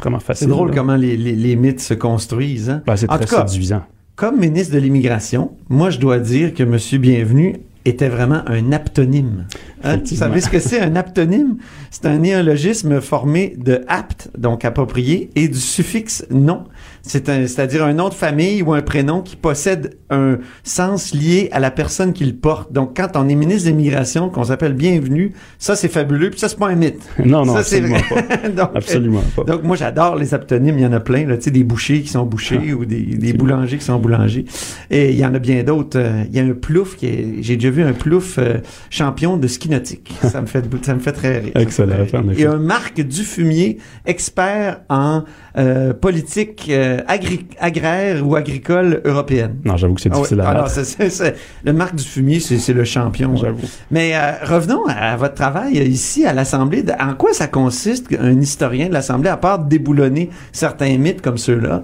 vraiment 0.00 0.18
facile. 0.18 0.48
C'est 0.48 0.50
drôle 0.50 0.70
là. 0.70 0.74
comment 0.74 0.96
les, 0.96 1.16
les, 1.16 1.36
les 1.36 1.54
mythes 1.54 1.78
se 1.80 1.94
construisent. 1.94 2.68
Hein? 2.68 2.82
Ben, 2.84 2.96
c'est 2.96 3.08
en 3.08 3.14
très 3.16 3.26
tout 3.26 3.36
cas, 3.36 3.46
séduisant. 3.46 3.82
Comme 4.16 4.38
ministre 4.38 4.74
de 4.74 4.78
l'Immigration, 4.78 5.56
moi, 5.68 5.90
je 5.90 5.98
dois 5.98 6.18
dire 6.18 6.54
que 6.54 6.62
M. 6.62 6.78
Bienvenu 7.00 7.56
était 7.84 8.08
vraiment 8.08 8.42
un 8.46 8.72
aptonyme. 8.72 9.46
Hein? 9.82 9.98
Vous 9.98 10.16
savez 10.16 10.40
ce 10.40 10.48
que 10.48 10.58
c'est 10.58 10.80
un 10.80 10.96
aptonyme? 10.96 11.58
C'est 11.90 12.06
un 12.06 12.18
néologisme 12.18 13.00
formé 13.00 13.54
de 13.58 13.84
apte, 13.88 14.30
donc 14.38 14.64
approprié, 14.64 15.30
et 15.34 15.48
du 15.48 15.58
suffixe 15.58 16.24
non. 16.30 16.64
C'est 17.06 17.28
un, 17.28 17.46
c'est-à-dire 17.46 17.84
un 17.84 17.92
nom 17.92 18.08
de 18.08 18.14
famille 18.14 18.62
ou 18.62 18.72
un 18.72 18.80
prénom 18.80 19.20
qui 19.20 19.36
possède 19.36 19.98
un 20.08 20.38
sens 20.62 21.12
lié 21.12 21.50
à 21.52 21.60
la 21.60 21.70
personne 21.70 22.14
qui 22.14 22.24
le 22.24 22.32
porte. 22.32 22.72
Donc, 22.72 22.96
quand 22.96 23.08
on 23.14 23.28
est 23.28 23.34
ministre 23.34 23.68
des 23.68 23.74
Migrations, 23.74 24.30
qu'on 24.30 24.44
s'appelle 24.44 24.72
bienvenue, 24.72 25.32
ça 25.58 25.76
c'est 25.76 25.88
fabuleux, 25.88 26.30
puis 26.30 26.40
ça 26.40 26.48
c'est 26.48 26.58
pas 26.58 26.68
un 26.68 26.76
mythe. 26.76 27.02
Non, 27.24 27.44
non, 27.44 27.54
ça, 27.54 27.62
c'est 27.62 27.82
absolument 27.82 28.00
pas. 28.08 28.48
donc, 28.56 28.70
Absolument 28.74 29.22
pas. 29.36 29.44
donc 29.44 29.62
moi 29.64 29.76
j'adore 29.76 30.16
les 30.16 30.34
aptonymes, 30.34 30.78
il 30.78 30.82
y 30.82 30.86
en 30.86 30.92
a 30.92 31.00
plein, 31.00 31.26
là, 31.26 31.36
tu 31.36 31.44
sais, 31.44 31.50
des 31.50 31.64
bouchers 31.64 32.00
qui 32.00 32.08
sont 32.08 32.24
bouchers 32.24 32.72
ou 32.72 32.84
des, 32.84 33.00
des 33.02 33.32
boulangers 33.32 33.78
qui 33.78 33.84
sont 33.84 33.98
boulangers. 33.98 34.44
Et 34.90 35.10
il 35.10 35.18
y 35.18 35.26
en 35.26 35.34
a 35.34 35.38
bien 35.38 35.62
d'autres. 35.62 35.98
Euh, 35.98 36.24
Il 36.30 36.36
y 36.36 36.40
a 36.40 36.44
un 36.44 36.54
plouf 36.54 36.96
qui 36.96 37.06
est, 37.06 37.26
j'ai 37.40 37.56
déjà 37.56 37.70
vu 37.70 37.82
un 37.82 37.92
plouf 37.92 38.38
euh, 38.38 38.58
champion 38.90 39.36
de 39.36 39.46
ski 39.46 39.68
nautique. 39.68 40.12
Ça 40.22 40.40
me 40.40 40.46
fait 40.46 40.64
ça 40.82 40.94
me 40.94 41.00
fait 41.00 41.12
très 41.12 41.38
rire. 41.38 41.52
Excellent. 41.54 42.06
Et 42.36 42.46
un 42.46 42.58
Marc 42.58 43.00
Dufumier, 43.00 43.78
expert 44.06 44.80
en 44.88 45.24
euh, 45.56 45.92
politique 45.92 46.66
euh, 46.70 46.93
agri- 47.08 47.46
agraire 47.60 48.26
ou 48.26 48.36
agricole 48.36 49.00
européenne. 49.04 49.56
Non, 49.64 49.76
j'avoue 49.76 49.94
que 49.94 50.00
c'est 50.00 50.10
Ah 50.12 50.16
ouais. 50.16 50.20
difficile 50.22 50.40
à 50.40 50.48
Ah 50.50 50.54
non, 50.54 50.64
c'est- 50.68 51.08
c'est- 51.10 51.34
le 51.64 51.72
Marc 51.72 51.94
Dufumier, 51.94 52.40
c'est 52.40 52.58
c'est 52.58 52.72
le 52.72 52.84
champion. 52.84 53.34
J'avoue. 53.36 53.66
Mais 53.90 54.12
euh, 54.14 54.32
revenons 54.44 54.84
à, 54.88 55.16
votre 55.16 55.34
travail 55.34 55.78
euh, 55.78 55.84
ici 55.84 56.24
à 56.26 56.32
l'Assemblée. 56.32 56.84
En 57.00 57.14
quoi 57.14 57.32
ça 57.32 57.46
consiste, 57.46 58.06
un 58.20 58.40
historien 58.40 58.88
de 58.88 58.92
l'Assemblée, 58.92 59.30
à 59.30 59.36
part 59.36 59.58
déboulonner 59.58 60.30
certains 60.52 60.96
mythes 60.98 61.20
comme 61.22 61.38
ceux-là? 61.38 61.82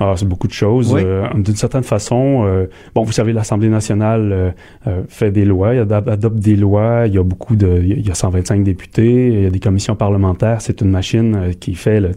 Ah, 0.00 0.14
c'est 0.16 0.28
beaucoup 0.28 0.46
de 0.46 0.52
choses. 0.52 0.92
Oui. 0.92 1.00
Euh, 1.04 1.26
D'une 1.34 1.56
certaine 1.56 1.82
façon, 1.82 2.44
euh, 2.46 2.66
bon, 2.94 3.02
vous 3.02 3.10
savez, 3.10 3.32
l'Assemblée 3.32 3.68
nationale 3.68 4.30
euh, 4.32 4.50
euh, 4.86 5.02
fait 5.08 5.32
des 5.32 5.44
lois, 5.44 5.70
adopte 5.70 6.38
des 6.38 6.54
lois, 6.54 7.02
il 7.08 7.14
y 7.14 7.18
a 7.18 7.24
beaucoup 7.24 7.56
de, 7.56 7.82
il 7.84 8.06
y 8.06 8.10
a 8.10 8.14
125 8.14 8.62
députés, 8.62 9.26
il 9.32 9.42
y 9.42 9.46
a 9.46 9.50
des 9.50 9.58
commissions 9.58 9.96
parlementaires, 9.96 10.60
c'est 10.60 10.80
une 10.82 10.90
machine 10.90 11.34
euh, 11.34 11.52
qui 11.58 11.74
fait 11.74 12.00
le 12.00 12.12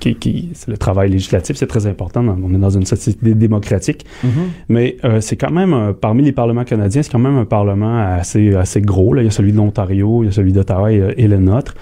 qui, 0.00 0.14
qui- 0.14 0.50
c'est 0.54 0.70
le 0.70 0.76
travail 0.78 1.10
législatif, 1.10 1.56
c'est 1.56 1.66
très 1.66 1.86
important. 1.86 2.24
On 2.42 2.54
est 2.54 2.58
dans 2.58 2.70
une 2.70 2.86
société 2.86 3.34
démocratique, 3.34 4.04
mais 4.68 4.96
euh, 5.04 5.20
c'est 5.20 5.36
quand 5.36 5.50
même 5.50 5.72
euh, 5.74 5.92
parmi 5.92 6.22
les 6.22 6.32
parlements 6.32 6.64
canadiens, 6.64 7.02
c'est 7.02 7.10
quand 7.12 7.18
même 7.18 7.36
un 7.36 7.44
parlement 7.44 7.98
assez 7.98 8.54
assez 8.54 8.80
gros. 8.80 9.14
Là, 9.14 9.22
il 9.22 9.26
y 9.26 9.28
a 9.28 9.30
celui 9.32 9.52
de 9.52 9.56
l'Ontario, 9.56 10.22
il 10.22 10.26
y 10.26 10.28
a 10.28 10.32
celui 10.32 10.52
d'Ottawa 10.52 10.92
et, 10.92 11.14
et 11.16 11.28
le 11.28 11.38
nôtre. 11.38 11.74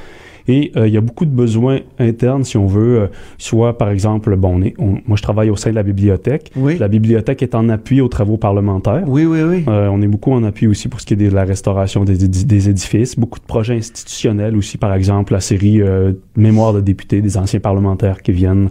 Et 0.49 0.73
euh, 0.77 0.87
il 0.87 0.95
y 0.95 0.97
a 0.97 1.01
beaucoup 1.01 1.25
de 1.25 1.31
besoins 1.31 1.81
internes, 1.99 2.45
si 2.45 2.57
on 2.57 2.67
veut, 2.67 3.01
euh, 3.01 3.07
soit 3.39 3.79
par 3.79 3.91
exemple, 3.91 4.37
bon, 4.37 4.57
on 4.59 4.63
est, 4.63 4.75
on- 4.79 4.99
moi 5.07 5.17
je 5.17 5.23
travaille 5.23 5.51
au 5.51 5.57
sein 5.57 5.71
de 5.71 5.75
la 5.75 5.83
bibliothèque. 5.83 6.51
Oui. 6.57 6.77
La 6.79 6.89
bibliothèque 6.89 7.43
est 7.43 7.55
en 7.55 7.69
appui 7.69 8.01
aux 8.01 8.09
travaux 8.09 8.37
parlementaires. 8.37 9.05
Oui, 9.07 9.25
oui, 9.25 9.43
oui. 9.43 9.65
Euh, 9.69 9.89
on 9.89 10.01
est 10.03 10.07
beaucoup 10.07 10.33
en 10.33 10.45
appui 10.45 10.67
aussi 10.67 10.89
pour 10.89 11.01
ce 11.01 11.07
qui 11.07 11.15
est 11.15 11.17
de 11.17 11.29
la 11.31 11.45
restauration 11.45 12.05
des, 12.05 12.25
édi- 12.27 12.45
des 12.47 12.69
édifices. 12.69 13.19
Beaucoup 13.19 13.39
de 13.41 13.45
projets 13.45 13.75
institutionnels 13.77 14.57
aussi, 14.57 14.79
par 14.79 14.95
exemple 14.95 15.33
la 15.33 15.41
série 15.41 15.81
euh, 15.83 16.13
Mémoire 16.37 16.73
de 16.73 16.81
députés, 16.81 17.23
des 17.23 17.37
anciens 17.39 17.61
parlementaires 17.61 18.23
qui 18.23 18.33
viennent. 18.33 18.71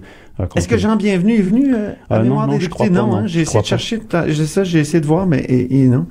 Est-ce 0.55 0.67
que 0.67 0.77
Jean 0.77 0.95
Bienvenu 0.97 1.35
est 1.35 1.41
venu 1.41 1.73
euh, 1.73 1.91
à 2.09 2.17
Euh, 2.17 2.23
Mémoire 2.23 2.47
non, 2.47 2.53
des 2.53 2.59
députés? 2.59 2.89
Non, 2.89 3.07
non, 3.07 3.15
hein, 3.17 3.23
j'ai 3.27 3.41
essayé 3.41 3.61
de 3.61 3.65
chercher, 3.65 3.99
ça, 4.09 4.63
j'ai 4.65 4.79
essayé 4.79 4.99
de 4.99 5.05
voir, 5.05 5.25
mais 5.27 5.39
et, 5.39 5.81
et 5.81 5.87
non. 5.87 6.07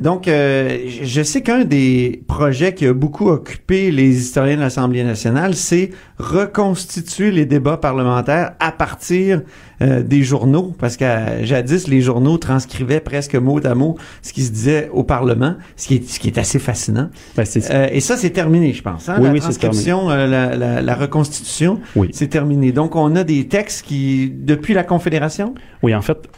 Donc, 0.00 0.28
euh, 0.28 0.78
je 1.02 1.22
sais 1.22 1.42
qu'un 1.42 1.64
des 1.64 2.22
projets 2.28 2.72
qui 2.74 2.86
a 2.86 2.92
beaucoup 2.92 3.28
occupé 3.28 3.90
les 3.90 4.16
historiens 4.16 4.56
de 4.56 4.60
l'Assemblée 4.60 5.02
nationale, 5.04 5.54
c'est 5.54 5.90
reconstituer 6.18 7.30
les 7.30 7.46
débats 7.46 7.76
parlementaires 7.76 8.52
à 8.60 8.72
partir 8.72 9.42
euh, 9.80 10.02
des 10.02 10.22
journaux, 10.24 10.74
parce 10.78 10.96
qu'à 10.96 11.44
jadis, 11.44 11.86
les 11.86 12.00
journaux 12.00 12.36
transcrivaient 12.38 12.98
presque 13.00 13.36
mot 13.36 13.60
à 13.64 13.74
mot 13.76 13.96
ce 14.22 14.32
qui 14.32 14.42
se 14.42 14.50
disait 14.50 14.88
au 14.92 15.04
Parlement, 15.04 15.54
ce 15.76 15.86
qui 15.88 15.96
est, 15.96 16.08
ce 16.08 16.18
qui 16.18 16.26
est 16.28 16.38
assez 16.38 16.58
fascinant. 16.58 17.10
Ben, 17.36 17.44
c'est- 17.44 17.70
Euh, 17.70 17.86
et 17.92 18.00
ça, 18.00 18.16
c'est 18.16 18.30
terminé, 18.30 18.72
je 18.72 18.82
pense. 18.82 19.08
Hein? 19.08 19.16
Oui, 19.18 19.26
la 19.26 19.32
oui, 19.32 19.40
transcription, 19.40 20.10
euh, 20.10 20.26
la, 20.26 20.56
la, 20.56 20.82
la 20.82 20.94
reconstitution, 20.94 21.80
Oui. 21.96 22.08
c'est 22.12 22.28
terminé. 22.28 22.72
Donc, 22.72 22.96
on 22.96 23.14
a 23.14 23.22
des 23.24 23.46
textes 23.46 23.67
qui, 23.82 24.30
depuis 24.30 24.74
la 24.74 24.84
Confédération, 24.84 25.54
Oui, 25.82 25.94
en 25.94 26.02
fait, 26.02 26.28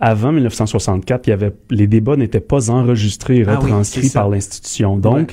avant 0.00 0.32
1964, 0.32 1.26
il 1.26 1.30
y 1.30 1.32
avait, 1.32 1.52
les 1.70 1.86
débats 1.86 2.16
n'étaient 2.16 2.40
pas 2.40 2.70
enregistrés 2.70 3.38
et 3.38 3.44
Ah 3.46 3.58
oui, 3.60 3.66
retranscrits 3.66 4.10
par 4.10 4.28
l'institution. 4.28 4.96
Donc, 4.96 5.14
Ouais. 5.14 5.26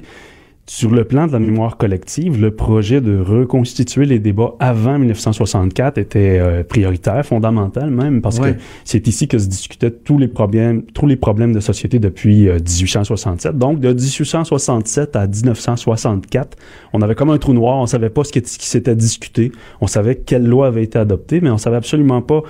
Sur 0.67 0.89
le 0.89 1.03
plan 1.03 1.27
de 1.27 1.31
la 1.31 1.37
mémoire 1.39 1.77
collective, 1.77 2.41
le 2.41 2.49
projet 2.49 2.99
de 2.99 3.19
reconstituer 3.19 4.05
les 4.05 4.17
débats 4.17 4.55
avant 4.59 4.97
1964 4.97 5.99
était 5.99 6.39
euh, 6.39 6.63
prioritaire, 6.63 7.23
fondamental 7.23 7.91
même, 7.91 8.21
parce 8.21 8.39
Ouais. 8.39 8.53
que 8.55 8.59
c'est 8.83 9.07
ici 9.07 9.27
que 9.27 9.37
se 9.37 9.47
discutaient 9.47 9.91
tous 9.91 10.17
les 10.17 10.27
problèmes, 10.27 10.81
tous 10.81 11.05
les 11.05 11.17
problèmes 11.17 11.53
de 11.53 11.59
société 11.59 11.99
depuis 11.99 12.49
euh, 12.49 12.55
1867. 12.57 13.55
Donc, 13.59 13.79
de 13.79 13.93
1867 13.93 15.15
à 15.15 15.27
1964, 15.27 16.57
on 16.93 17.01
avait 17.01 17.13
comme 17.15 17.29
un 17.29 17.37
trou 17.37 17.53
noir, 17.53 17.77
on 17.77 17.85
savait 17.85 18.09
pas 18.09 18.23
ce 18.23 18.31
qui, 18.31 18.41
ce 18.43 18.57
qui 18.57 18.67
s'était 18.67 18.95
discuté, 18.95 19.51
on 19.81 19.87
savait 19.87 20.15
quelle 20.15 20.45
loi 20.47 20.65
avait 20.67 20.83
été 20.83 20.97
adoptée, 20.97 21.41
mais 21.41 21.51
on 21.51 21.59
savait 21.59 21.77
absolument 21.77 22.23
pas 22.23 22.41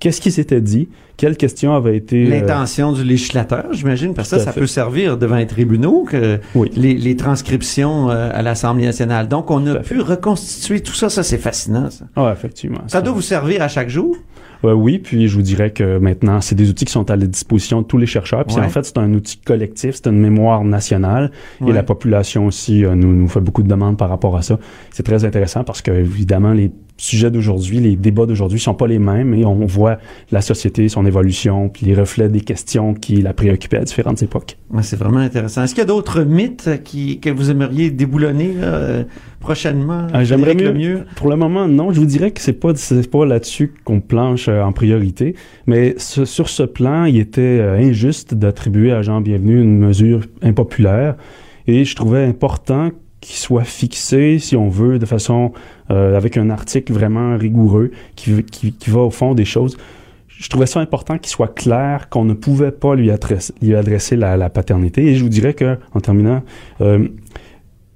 qu'est-ce 0.00 0.20
qui 0.20 0.30
s'était 0.30 0.60
dit, 0.60 0.88
quelles 1.16 1.36
questions 1.36 1.74
avaient 1.74 1.96
été... 1.96 2.26
euh, 2.26 2.30
l'intention 2.30 2.92
du 2.92 3.04
législateur, 3.04 3.66
j'imagine, 3.72 4.14
parce 4.14 4.30
que 4.30 4.38
ça, 4.38 4.44
ça 4.44 4.52
fait. 4.52 4.60
peut 4.60 4.66
servir 4.66 5.16
devant 5.16 5.36
les 5.36 5.46
tribunaux, 5.46 6.04
que 6.08 6.40
Oui. 6.54 6.70
les, 6.76 6.94
les 6.94 7.16
transcriptions 7.16 8.10
euh, 8.10 8.30
à 8.32 8.42
l'Assemblée 8.42 8.84
nationale. 8.84 9.28
Donc, 9.28 9.50
on 9.50 9.64
a 9.66 9.76
pu 9.76 10.00
reconstituer 10.00 10.80
tout 10.80 10.94
ça. 10.94 11.08
Ça, 11.08 11.22
c'est 11.22 11.38
fascinant, 11.38 11.88
ça. 11.90 12.04
Ah, 12.16 12.30
effectivement. 12.32 12.80
Ça 12.88 13.00
doit 13.00 13.12
vous 13.12 13.22
servir 13.22 13.62
à 13.62 13.68
chaque 13.68 13.88
jour? 13.88 14.16
Euh, 14.64 14.72
oui, 14.72 14.98
puis 14.98 15.28
je 15.28 15.34
vous 15.36 15.42
dirais 15.42 15.70
que 15.72 15.98
maintenant, 15.98 16.40
c'est 16.40 16.54
des 16.54 16.70
outils 16.70 16.86
qui 16.86 16.92
sont 16.92 17.10
à 17.10 17.16
la 17.16 17.26
disposition 17.26 17.82
de 17.82 17.86
tous 17.86 17.98
les 17.98 18.06
chercheurs. 18.06 18.44
Puis 18.46 18.56
Ouais. 18.56 18.62
en 18.64 18.68
fait, 18.70 18.84
c'est 18.84 18.96
un 18.96 19.12
outil 19.12 19.36
collectif, 19.38 19.96
c'est 19.96 20.06
une 20.06 20.18
mémoire 20.18 20.64
nationale. 20.64 21.30
Ouais. 21.60 21.70
Et 21.70 21.72
la 21.74 21.82
population 21.82 22.46
aussi 22.46 22.82
nous, 22.82 23.12
nous 23.14 23.28
fait 23.28 23.40
beaucoup 23.40 23.62
de 23.62 23.68
demandes 23.68 23.98
par 23.98 24.08
rapport 24.08 24.36
à 24.36 24.42
ça. 24.42 24.58
C'est 24.90 25.02
très 25.02 25.24
intéressant 25.26 25.64
parce 25.64 25.82
que, 25.82 25.90
évidemment, 25.90 26.52
les 26.52 26.70
sujets 26.96 27.30
d'aujourd'hui, 27.30 27.80
les 27.80 27.96
débats 27.96 28.24
d'aujourd'hui 28.26 28.60
sont 28.60 28.74
pas 28.74 28.86
les 28.86 28.98
mêmes 29.00 29.34
et 29.34 29.44
on 29.44 29.66
voit 29.66 29.98
la 30.30 30.40
société, 30.40 30.88
son 30.88 31.04
évolution, 31.06 31.68
puis 31.68 31.86
les 31.86 31.94
reflets 31.94 32.28
des 32.28 32.40
questions 32.40 32.94
qui 32.94 33.16
la 33.16 33.32
préoccupaient 33.34 33.78
à 33.78 33.84
différentes 33.84 34.22
époques. 34.22 34.56
Ouais, 34.70 34.82
c'est 34.84 34.96
vraiment 34.96 35.18
intéressant. 35.18 35.64
Est-ce 35.64 35.74
qu'il 35.74 35.82
y 35.82 35.84
a 35.84 35.88
d'autres 35.88 36.22
mythes 36.22 36.70
qui, 36.84 37.18
que 37.20 37.30
vous 37.30 37.50
aimeriez 37.50 37.90
déboulonner 37.90 38.54
là, 38.54 38.66
euh, 38.74 39.04
prochainement? 39.40 40.06
Ah, 40.12 40.22
j'aimerais 40.24 40.54
mieux- 40.54 40.68
Lemieux? 40.72 41.04
Pour 41.16 41.28
le 41.30 41.36
moment, 41.36 41.66
non. 41.66 41.92
Je 41.92 41.98
vous 42.00 42.06
dirais 42.06 42.30
que 42.30 42.40
c'est 42.40 42.52
pas 42.52 42.72
c'est 42.76 43.10
pas 43.10 43.26
là-dessus 43.26 43.74
qu'on 43.84 44.00
planche 44.00 44.48
euh, 44.48 44.62
en 44.62 44.72
priorité, 44.72 45.34
mais 45.66 45.94
ce- 45.98 46.24
sur 46.24 46.48
ce 46.48 46.62
plan, 46.62 47.04
il 47.06 47.18
était 47.18 47.40
euh, 47.60 47.76
injuste 47.76 48.34
d'attribuer 48.34 48.92
à 48.92 49.02
Jean 49.02 49.20
Bienvenu 49.20 49.60
une 49.60 49.78
mesure 49.78 50.20
impopulaire, 50.42 51.16
et 51.66 51.84
je 51.84 51.96
trouvais 51.96 52.24
important 52.24 52.90
qu'il 53.24 53.36
soit 53.36 53.64
fixé, 53.64 54.38
si 54.38 54.54
on 54.54 54.68
veut, 54.68 54.98
de 54.98 55.06
façon 55.06 55.52
euh, 55.90 56.16
avec 56.16 56.36
un 56.36 56.50
article 56.50 56.92
vraiment 56.92 57.36
rigoureux 57.36 57.90
qui, 58.16 58.42
qui, 58.44 58.72
qui 58.72 58.90
va 58.90 59.00
au 59.00 59.10
fond 59.10 59.34
des 59.34 59.46
choses. 59.46 59.76
Je 60.28 60.48
trouvais 60.48 60.66
ça 60.66 60.80
important 60.80 61.16
qu'il 61.16 61.30
soit 61.30 61.54
clair 61.54 62.08
qu'on 62.10 62.24
ne 62.24 62.34
pouvait 62.34 62.72
pas 62.72 62.94
lui 62.94 63.10
adresser, 63.10 63.54
lui 63.62 63.74
adresser 63.74 64.16
la, 64.16 64.36
la 64.36 64.50
paternité. 64.50 65.06
Et 65.06 65.14
je 65.14 65.22
vous 65.22 65.30
dirais 65.30 65.54
que, 65.54 65.78
en 65.94 66.00
terminant, 66.00 66.42
euh, 66.80 67.08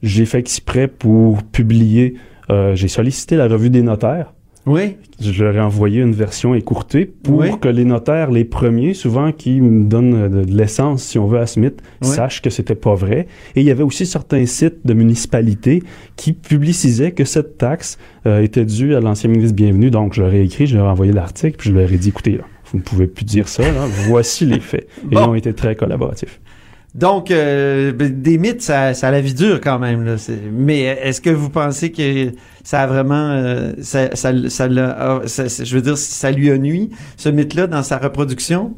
j'ai 0.02 0.24
fait 0.24 0.38
exprès 0.38 0.88
pour 0.88 1.42
publier 1.42 2.14
euh, 2.50 2.74
j'ai 2.74 2.88
sollicité 2.88 3.36
la 3.36 3.46
revue 3.46 3.70
des 3.70 3.82
notaires. 3.82 4.32
Oui. 4.68 4.96
Je 5.20 5.42
leur 5.44 5.56
ai 5.56 5.60
envoyé 5.60 6.00
une 6.02 6.12
version 6.12 6.54
écourtée 6.54 7.06
pour 7.06 7.38
Oui. 7.38 7.48
que 7.60 7.68
les 7.68 7.84
notaires, 7.84 8.30
les 8.30 8.44
premiers, 8.44 8.94
souvent 8.94 9.32
qui 9.32 9.60
me 9.60 9.84
donnent 9.88 10.14
euh, 10.14 10.28
de, 10.28 10.44
de 10.44 10.56
l'essence, 10.56 11.02
si 11.02 11.18
on 11.18 11.26
veut, 11.26 11.40
à 11.40 11.46
Smith, 11.46 11.80
Oui. 12.02 12.08
sachent 12.08 12.40
que 12.42 12.50
c'était 12.50 12.74
pas 12.76 12.94
vrai. 12.94 13.26
Et 13.56 13.60
il 13.62 13.66
y 13.66 13.70
avait 13.70 13.82
aussi 13.82 14.06
certains 14.06 14.46
sites 14.46 14.86
de 14.86 14.94
municipalités 14.94 15.82
qui 16.16 16.32
publicisaient 16.34 17.12
que 17.12 17.24
cette 17.24 17.58
taxe 17.58 17.98
euh, 18.26 18.42
était 18.42 18.64
due 18.64 18.94
à 18.94 19.00
l'ancien 19.00 19.30
ministre 19.30 19.56
Bienvenu. 19.56 19.90
Donc, 19.90 20.14
je 20.14 20.22
leur 20.22 20.32
ai 20.32 20.42
écrit, 20.42 20.66
je 20.66 20.76
leur 20.76 20.86
ai 20.86 20.90
envoyé 20.90 21.12
l'article, 21.12 21.56
puis 21.58 21.70
je 21.70 21.74
leur 21.74 21.90
ai 21.92 21.96
dit, 21.96 22.10
écoutez, 22.10 22.32
là, 22.36 22.44
vous 22.70 22.78
ne 22.78 22.82
pouvez 22.82 23.06
plus 23.06 23.24
dire 23.24 23.48
ça, 23.48 23.62
là. 23.62 23.86
voici 24.08 24.44
les 24.44 24.60
faits. 24.60 24.86
Et 25.10 25.14
Bon. 25.14 25.22
ils 25.22 25.28
ont 25.30 25.34
été 25.34 25.52
très 25.54 25.74
collaboratifs. 25.74 26.40
Donc, 26.94 27.30
euh, 27.30 27.92
ben, 27.92 28.20
des 28.22 28.38
mythes, 28.38 28.62
ça, 28.62 28.94
ça 28.94 29.08
a 29.08 29.10
la 29.10 29.20
vie 29.20 29.34
dure 29.34 29.60
quand 29.60 29.78
même. 29.78 30.04
Là. 30.04 30.16
Mais 30.52 30.80
est-ce 30.82 31.20
que 31.20 31.30
vous 31.30 31.50
pensez 31.50 31.92
que 31.92 32.32
ça 32.64 32.82
a 32.82 32.86
vraiment... 32.86 33.30
euh, 33.32 33.72
ça, 33.82 34.14
ça, 34.16 34.32
ça, 34.48 34.68
ah, 34.98 35.20
ça- 35.26 35.64
je 35.64 35.74
veux 35.74 35.82
dire, 35.82 35.98
ça 35.98 36.30
lui 36.30 36.50
a 36.50 36.58
nuit, 36.58 36.90
ce 37.16 37.28
mythe-là, 37.28 37.66
dans 37.66 37.82
sa 37.82 37.98
reproduction, 37.98 38.74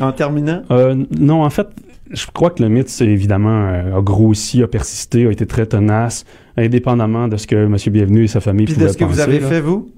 en 0.00 0.12
terminant? 0.12 0.62
Euh, 0.70 0.94
non, 1.18 1.42
en 1.42 1.50
fait, 1.50 1.66
je 2.10 2.26
crois 2.32 2.50
que 2.50 2.62
le 2.62 2.68
mythe, 2.68 2.88
c'est 2.88 3.06
évidemment, 3.06 3.68
euh, 3.68 3.98
a 3.98 4.02
grossi, 4.02 4.62
a 4.62 4.68
persisté, 4.68 5.26
a 5.26 5.30
été 5.30 5.44
très 5.44 5.66
tenace, 5.66 6.24
indépendamment 6.56 7.28
de 7.28 7.36
ce 7.36 7.46
que 7.46 7.56
M. 7.56 7.76
Bienvenu 7.92 8.24
et 8.24 8.28
sa 8.28 8.40
famille 8.40 8.66
Puis 8.66 8.74
pouvaient 8.74 8.86
de 8.86 8.92
ce 8.92 8.96
que 8.96 9.04
vous 9.04 9.10
penser, 9.10 9.22
avez 9.22 9.40
là. 9.40 9.48
fait, 9.48 9.60
vous? 9.60 9.90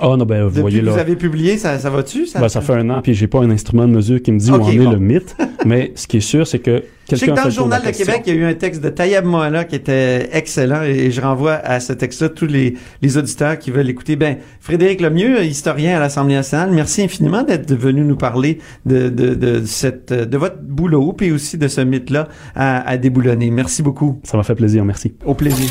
Ah 0.00 0.14
non, 0.16 0.24
ben 0.24 0.42
vous 0.44 0.48
Depuis 0.50 0.60
voyez 0.60 0.80
que 0.80 0.86
là. 0.86 0.92
vous 0.92 0.98
avez 0.98 1.16
publié, 1.16 1.58
ça, 1.58 1.78
ça 1.78 1.90
va-tu? 1.90 2.26
Ça, 2.26 2.38
Ben, 2.40 2.48
ça 2.48 2.60
fait 2.60 2.72
un 2.74 2.88
an, 2.90 3.00
puis 3.02 3.14
j'ai 3.14 3.26
pas 3.26 3.40
un 3.40 3.50
instrument 3.50 3.86
de 3.86 3.92
mesure 3.92 4.22
qui 4.22 4.30
me 4.30 4.38
dit 4.38 4.50
Ok, 4.52 4.60
où 4.60 4.64
en 4.64 4.70
est 4.70 4.76
le 4.76 4.98
mythe. 4.98 5.36
mais 5.66 5.90
ce 5.96 6.06
qui 6.06 6.18
est 6.18 6.20
sûr, 6.20 6.46
c'est 6.46 6.60
que 6.60 6.84
Je 7.10 7.16
sais 7.16 7.26
quelqu'un 7.26 7.34
que 7.34 7.40
dans 7.40 7.44
le 7.46 7.50
Journal 7.50 7.82
de. 7.82 7.90
Québec, 7.90 8.22
il 8.26 8.34
y 8.34 8.36
a 8.36 8.40
eu 8.40 8.44
un 8.44 8.54
texte 8.54 8.80
de 8.80 8.90
Tayyab 8.90 9.24
Moala 9.24 9.64
qui 9.64 9.74
était 9.74 10.28
excellent 10.32 10.82
et 10.82 11.10
je 11.10 11.20
renvoie 11.20 11.54
à 11.54 11.80
ce 11.80 11.92
texte-là 11.92 12.28
tous 12.28 12.46
les, 12.46 12.74
les 13.02 13.16
auditeurs 13.18 13.58
qui 13.58 13.72
veulent 13.72 13.86
l'écouter. 13.86 14.14
Ben, 14.14 14.36
Frédéric 14.60 15.00
Lemieux, 15.00 15.42
historien 15.42 15.96
à 15.96 16.00
l'Assemblée 16.00 16.34
nationale, 16.36 16.70
merci 16.70 17.02
infiniment 17.02 17.42
d'être 17.42 17.74
venu 17.74 18.02
nous 18.02 18.16
parler 18.16 18.58
de, 18.86 19.08
de, 19.08 19.34
de, 19.34 19.62
cette, 19.66 20.12
de 20.12 20.38
votre 20.38 20.58
boulot 20.62 21.12
puis 21.12 21.32
aussi 21.32 21.58
de 21.58 21.66
ce 21.66 21.80
mythe-là 21.80 22.28
à, 22.54 22.88
à 22.88 22.96
déboulonner. 22.98 23.50
Merci 23.50 23.82
beaucoup. 23.82 24.20
Ça 24.22 24.36
m'a 24.36 24.44
fait 24.44 24.54
plaisir, 24.54 24.84
merci. 24.84 25.14
Au 25.24 25.34
plaisir. 25.34 25.66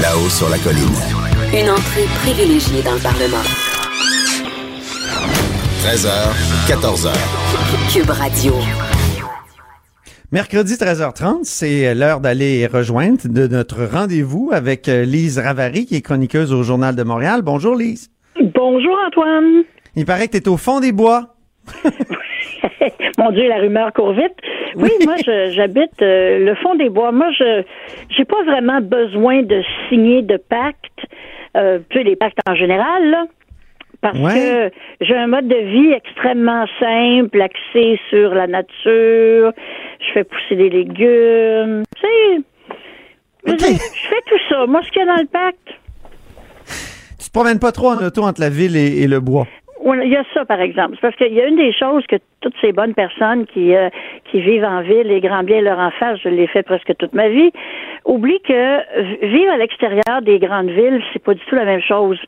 Là-haut 0.00 0.28
sur 0.28 0.48
la 0.48 0.58
colline. 0.58 1.21
Une 1.54 1.68
entrée 1.68 2.06
privilégiée 2.22 2.82
dans 2.82 2.94
le 2.94 3.02
Parlement. 3.02 3.44
13h, 5.84 6.32
14h. 6.66 7.12
Cube 7.92 8.08
Radio. 8.08 8.54
Mercredi 10.32 10.76
13h30, 10.76 11.40
c'est 11.42 11.94
l'heure 11.94 12.20
d'aller 12.20 12.66
rejoindre 12.66 13.18
de 13.28 13.46
notre 13.46 13.84
rendez-vous 13.84 14.48
avec 14.50 14.88
euh, 14.88 15.04
Lise 15.04 15.38
Ravary, 15.38 15.84
qui 15.84 15.96
est 15.96 16.00
chroniqueuse 16.00 16.54
au 16.54 16.62
Journal 16.62 16.96
de 16.96 17.02
Montréal. 17.02 17.42
Bonjour 17.42 17.76
Lise. 17.76 18.08
Bonjour 18.54 18.96
Antoine. 19.06 19.64
Il 19.94 20.06
paraît 20.06 20.28
que 20.28 20.38
tu 20.38 20.44
es 20.44 20.48
au 20.48 20.56
fond 20.56 20.80
des 20.80 20.92
bois. 20.92 21.34
Mon 23.18 23.30
Dieu, 23.30 23.46
la 23.46 23.58
rumeur 23.58 23.92
court 23.92 24.14
vite. 24.14 24.36
Oui, 24.76 24.90
moi, 25.04 25.16
j'habite 25.50 26.00
euh, 26.00 26.38
le 26.38 26.54
fond 26.56 26.74
des 26.76 26.88
bois. 26.88 27.12
Moi, 27.12 27.30
je 27.38 27.62
j'ai 28.16 28.24
pas 28.24 28.42
vraiment 28.44 28.80
besoin 28.80 29.42
de 29.42 29.62
signer 29.88 30.22
de 30.22 30.36
pacte, 30.36 31.06
euh, 31.56 31.78
les 31.94 32.16
pactes 32.16 32.38
en 32.48 32.54
général, 32.54 33.10
là, 33.10 33.24
parce 34.00 34.18
Ouais. 34.18 34.34
que 34.34 35.04
j'ai 35.04 35.14
un 35.16 35.26
mode 35.28 35.48
de 35.48 35.56
vie 35.56 35.92
extrêmement 35.92 36.66
simple, 36.80 37.40
axé 37.40 38.00
sur 38.10 38.34
la 38.34 38.46
nature. 38.46 39.52
Je 40.00 40.12
fais 40.12 40.24
pousser 40.24 40.56
des 40.56 40.70
légumes. 40.70 41.82
Tu 41.96 42.02
sais, 42.02 42.42
je, 43.46 44.08
fais 44.08 44.22
tout 44.26 44.38
ça. 44.48 44.66
Moi, 44.66 44.82
ce 44.82 44.90
qu'il 44.90 45.00
y 45.00 45.02
a 45.02 45.06
dans 45.14 45.20
le 45.20 45.26
pacte, 45.26 45.68
Tu 47.18 47.28
te 47.28 47.32
promènes 47.32 47.58
pas 47.60 47.72
trop 47.72 47.90
en 47.90 48.04
auto 48.04 48.22
entre 48.22 48.40
la 48.40 48.50
ville 48.50 48.76
et, 48.76 49.02
et 49.02 49.06
le 49.06 49.20
bois? 49.20 49.46
Il 49.84 50.08
y 50.08 50.16
a 50.16 50.24
ça, 50.32 50.44
par 50.44 50.60
exemple. 50.60 50.94
C'est 50.94 51.00
parce 51.00 51.16
qu'il 51.16 51.32
y 51.32 51.40
a 51.40 51.46
une 51.46 51.56
des 51.56 51.72
choses 51.72 52.06
que 52.06 52.16
toutes 52.40 52.54
ces 52.60 52.72
bonnes 52.72 52.94
personnes 52.94 53.46
qui, 53.46 53.74
euh, 53.74 53.88
qui 54.30 54.40
vivent 54.40 54.64
en 54.64 54.82
ville, 54.82 55.08
les 55.08 55.20
grands 55.20 55.42
biens 55.42 55.60
leur 55.60 55.78
en 55.78 55.90
face, 55.90 56.18
je 56.22 56.28
l'ai 56.28 56.46
fait 56.46 56.62
presque 56.62 56.96
toute 56.98 57.12
ma 57.12 57.28
vie, 57.28 57.50
oublient 58.04 58.42
que 58.42 59.26
vivre 59.26 59.52
à 59.52 59.56
l'extérieur 59.56 60.22
des 60.22 60.38
grandes 60.38 60.70
villes, 60.70 61.02
c'est 61.12 61.22
pas 61.22 61.34
du 61.34 61.44
tout 61.46 61.56
la 61.56 61.64
même 61.64 61.82
chose. 61.82 62.18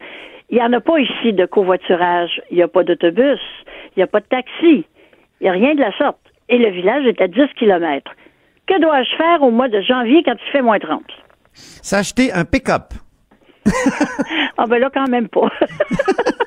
Il 0.51 0.59
y 0.59 0.63
en 0.63 0.73
a 0.73 0.81
pas 0.81 0.99
ici 0.99 1.33
de 1.33 1.47
covoiturage. 1.47 2.43
Il 2.51 2.57
n'y 2.57 2.63
a 2.63 2.69
pas 2.69 2.85
d'autobus. 2.85 3.41
Il 3.97 3.99
n'y 3.99 4.03
a 4.03 4.07
pas 4.07 4.21
de 4.21 4.27
taxi. 4.27 4.85
Il 5.41 5.45
n'y 5.45 5.49
a 5.49 5.53
rien 5.53 5.75
de 5.75 5.81
la 5.81 5.97
sorte. 5.97 6.19
Et 6.49 6.59
le 6.59 6.71
village 6.71 7.07
est 7.07 7.21
à 7.21 7.29
10 7.29 7.41
kilomètres. 7.59 8.11
Que 8.67 8.81
dois-je 8.81 9.17
faire 9.17 9.43
au 9.43 9.51
mois 9.51 9.69
de 9.69 9.81
janvier 9.81 10.23
quand 10.25 10.35
il 10.35 10.51
fait 10.51 10.63
moins 10.63 10.79
30? 10.79 11.03
S'acheter 11.53 12.33
un 12.33 12.45
pick-up. 12.45 12.95
Ah 14.57 14.67
ben 14.69 14.79
là, 14.79 14.89
quand 14.95 15.09
même 15.09 15.29
pas. 15.29 15.49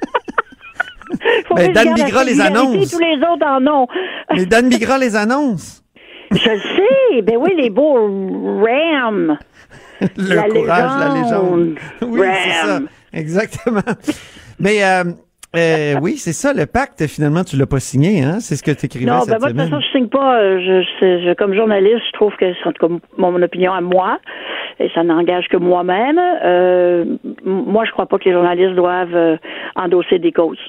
Faut 1.47 1.55
Ben, 1.55 1.71
Dan 1.73 1.93
Bigra 1.93 2.23
les 2.23 2.39
annonce. 2.41 2.91
Tous 2.91 2.99
les 2.99 3.15
autres 3.17 3.45
en 3.45 3.65
ont. 3.67 3.87
Mais 4.35 4.45
Dan 4.45 4.69
Bigra 4.69 4.97
les 4.97 5.15
annonce. 5.15 5.83
Je 6.31 6.49
le 6.49 6.59
sais. 6.59 7.21
Ben 7.21 7.37
oui, 7.37 7.51
les 7.57 7.69
beaux 7.69 7.93
Ram. 8.63 9.37
Le 10.01 10.35
La 10.35 10.43
courage, 10.43 10.91
la 10.99 11.07
légende. 11.13 11.19
légende. 11.21 11.75
Oui, 12.01 12.27
c'est 12.43 12.49
ça. 12.67 12.73
Ram. 12.73 12.87
Exactement. 13.13 13.81
Mais 14.59 14.83
euh, 14.83 15.03
euh, 15.55 15.95
oui, 16.01 16.17
c'est 16.17 16.33
ça, 16.33 16.53
le 16.53 16.65
pacte, 16.65 17.07
finalement, 17.07 17.43
tu 17.43 17.55
l'as 17.55 17.65
pas 17.65 17.79
signé, 17.79 18.21
hein? 18.23 18.39
C'est 18.41 18.55
ce 18.57 18.63
que 18.63 18.71
tu 18.71 18.85
écrivais 18.87 19.05
Non, 19.09 19.19
ben 19.19 19.21
cette 19.21 19.39
moi, 19.39 19.49
de 19.49 19.53
toute 19.53 19.61
semaine. 19.61 19.69
façon, 19.69 19.81
je 19.81 19.97
signe 19.97 20.07
pas. 20.09 20.39
euh, 20.39 20.59
Je, 20.59 20.81
je- 20.99 21.25
je- 21.29 21.33
comme 21.35 21.53
journaliste, 21.55 22.01
je 22.07 22.11
trouve 22.13 22.33
que 22.35 22.45
c'est 22.53 22.67
en 22.69 22.73
tout 22.73 22.87
cas 22.87 22.93
mon, 23.17 23.41
opinion 23.41 23.71
à 23.73 23.81
moi, 23.81 24.19
et 24.79 24.89
ça 24.93 25.03
n'engage 25.03 25.47
que 25.47 25.57
moi-même. 25.57 26.19
Euh, 26.43 27.05
moi, 27.45 27.85
je 27.85 27.91
crois 27.91 28.05
pas 28.05 28.17
que 28.19 28.25
les 28.25 28.33
journalistes 28.33 28.75
doivent 28.75 29.39
endosser 29.75 30.19
des 30.19 30.31
causes. 30.33 30.59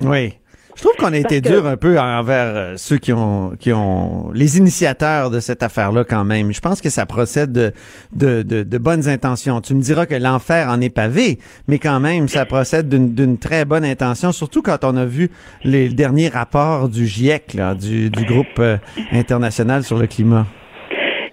Oui. 0.00 0.34
Je 0.76 0.84
trouve 0.84 0.94
qu'on 0.96 1.12
a 1.12 1.16
été 1.16 1.40
que- 1.40 1.48
dur 1.48 1.66
un 1.66 1.76
peu 1.76 1.98
envers 1.98 2.52
euh, 2.54 2.74
ceux 2.76 2.98
qui 2.98 3.12
ont, 3.12 3.50
qui 3.58 3.72
ont, 3.72 4.30
les 4.32 4.58
initiateurs 4.58 5.28
de 5.28 5.40
cette 5.40 5.64
affaire-là 5.64 6.04
quand 6.04 6.24
même. 6.24 6.52
Je 6.52 6.60
pense 6.60 6.80
que 6.80 6.88
ça 6.88 7.04
procède 7.04 7.50
de, 7.50 7.72
de, 8.12 8.42
de, 8.42 8.62
de 8.62 8.78
bonnes 8.78 9.08
intentions. 9.08 9.60
Tu 9.60 9.74
me 9.74 9.80
diras 9.80 10.06
que 10.06 10.14
l'enfer 10.14 10.68
en 10.70 10.80
est 10.80 10.94
pavé, 10.94 11.38
mais 11.66 11.80
quand 11.80 11.98
même, 11.98 12.28
ça 12.28 12.46
procède 12.46 12.88
d'une 12.88 13.12
d'une 13.12 13.38
très 13.38 13.64
bonne 13.64 13.84
intention, 13.84 14.30
surtout 14.30 14.62
quand 14.62 14.84
on 14.84 14.96
a 14.96 15.04
vu 15.04 15.30
les 15.64 15.88
derniers 15.88 16.28
rapports 16.28 16.88
du 16.88 17.06
GIEC, 17.06 17.54
là, 17.54 17.74
du, 17.74 18.08
du 18.08 18.24
groupe 18.24 18.46
euh, 18.60 18.76
international 19.10 19.82
sur 19.82 19.98
le 19.98 20.06
climat. 20.06 20.46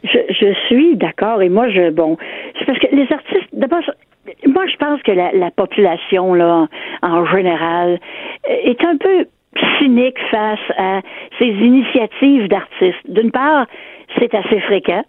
Je, 0.04 0.18
je 0.30 0.54
suis 0.68 0.98
d'accord. 0.98 1.44
Et 1.44 1.50
moi, 1.50 1.70
je 1.70 1.92
bon, 1.92 2.18
c'est 2.58 2.66
parce 2.66 2.80
que 2.80 2.88
les 2.96 3.08
artistes, 3.12 3.50
d'abord, 3.54 3.82
moi, 4.48 4.66
je 4.68 4.76
pense 4.78 5.02
que 5.04 5.12
la, 5.12 5.32
la 5.34 5.52
population 5.52 6.34
là, 6.34 6.68
en, 7.02 7.26
général, 7.26 8.00
euh, 8.50 8.54
est 8.64 8.84
un 8.84 8.98
peu 8.98 9.26
cynique 9.80 10.18
face 10.32 10.60
à 10.78 11.02
ces 11.40 11.48
initiatives 11.48 12.48
d'artistes. 12.48 13.00
D'une 13.10 13.32
part, 13.32 13.66
c'est 14.20 14.34
assez 14.36 14.60
fréquent. 14.62 15.04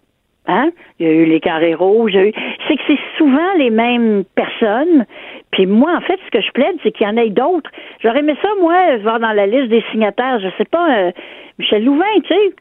Hein? 0.47 0.69
Il 0.99 1.05
y 1.05 1.09
a 1.09 1.13
eu 1.13 1.25
les 1.25 1.41
carrés 1.41 1.73
rouges. 1.73 2.15
eu- 2.15 2.33
C'est 2.67 2.77
que 2.77 2.81
c'est 2.87 2.99
souvent 3.17 3.53
les 3.57 3.69
mêmes 3.69 4.23
personnes. 4.35 5.05
Puis 5.51 5.65
moi, 5.65 5.91
en 5.97 6.01
fait, 6.01 6.17
ce 6.25 6.31
que 6.31 6.41
je 6.41 6.51
plaide, 6.51 6.77
c'est 6.83 6.91
qu'il 6.91 7.05
y 7.05 7.09
en 7.09 7.17
ait 7.17 7.29
d'autres. 7.29 7.69
J'aurais 8.01 8.19
aimé 8.19 8.35
ça, 8.41 8.47
moi, 8.61 8.95
voir 8.97 9.19
dans 9.19 9.33
la 9.33 9.45
liste 9.45 9.67
des 9.69 9.83
signataires, 9.91 10.39
je 10.39 10.47
sais 10.57 10.65
pas, 10.65 10.97
euh, 10.97 11.11
Michel 11.59 11.83
Louvain, 11.83 12.05
tu 12.23 12.33
sais. 12.33 12.53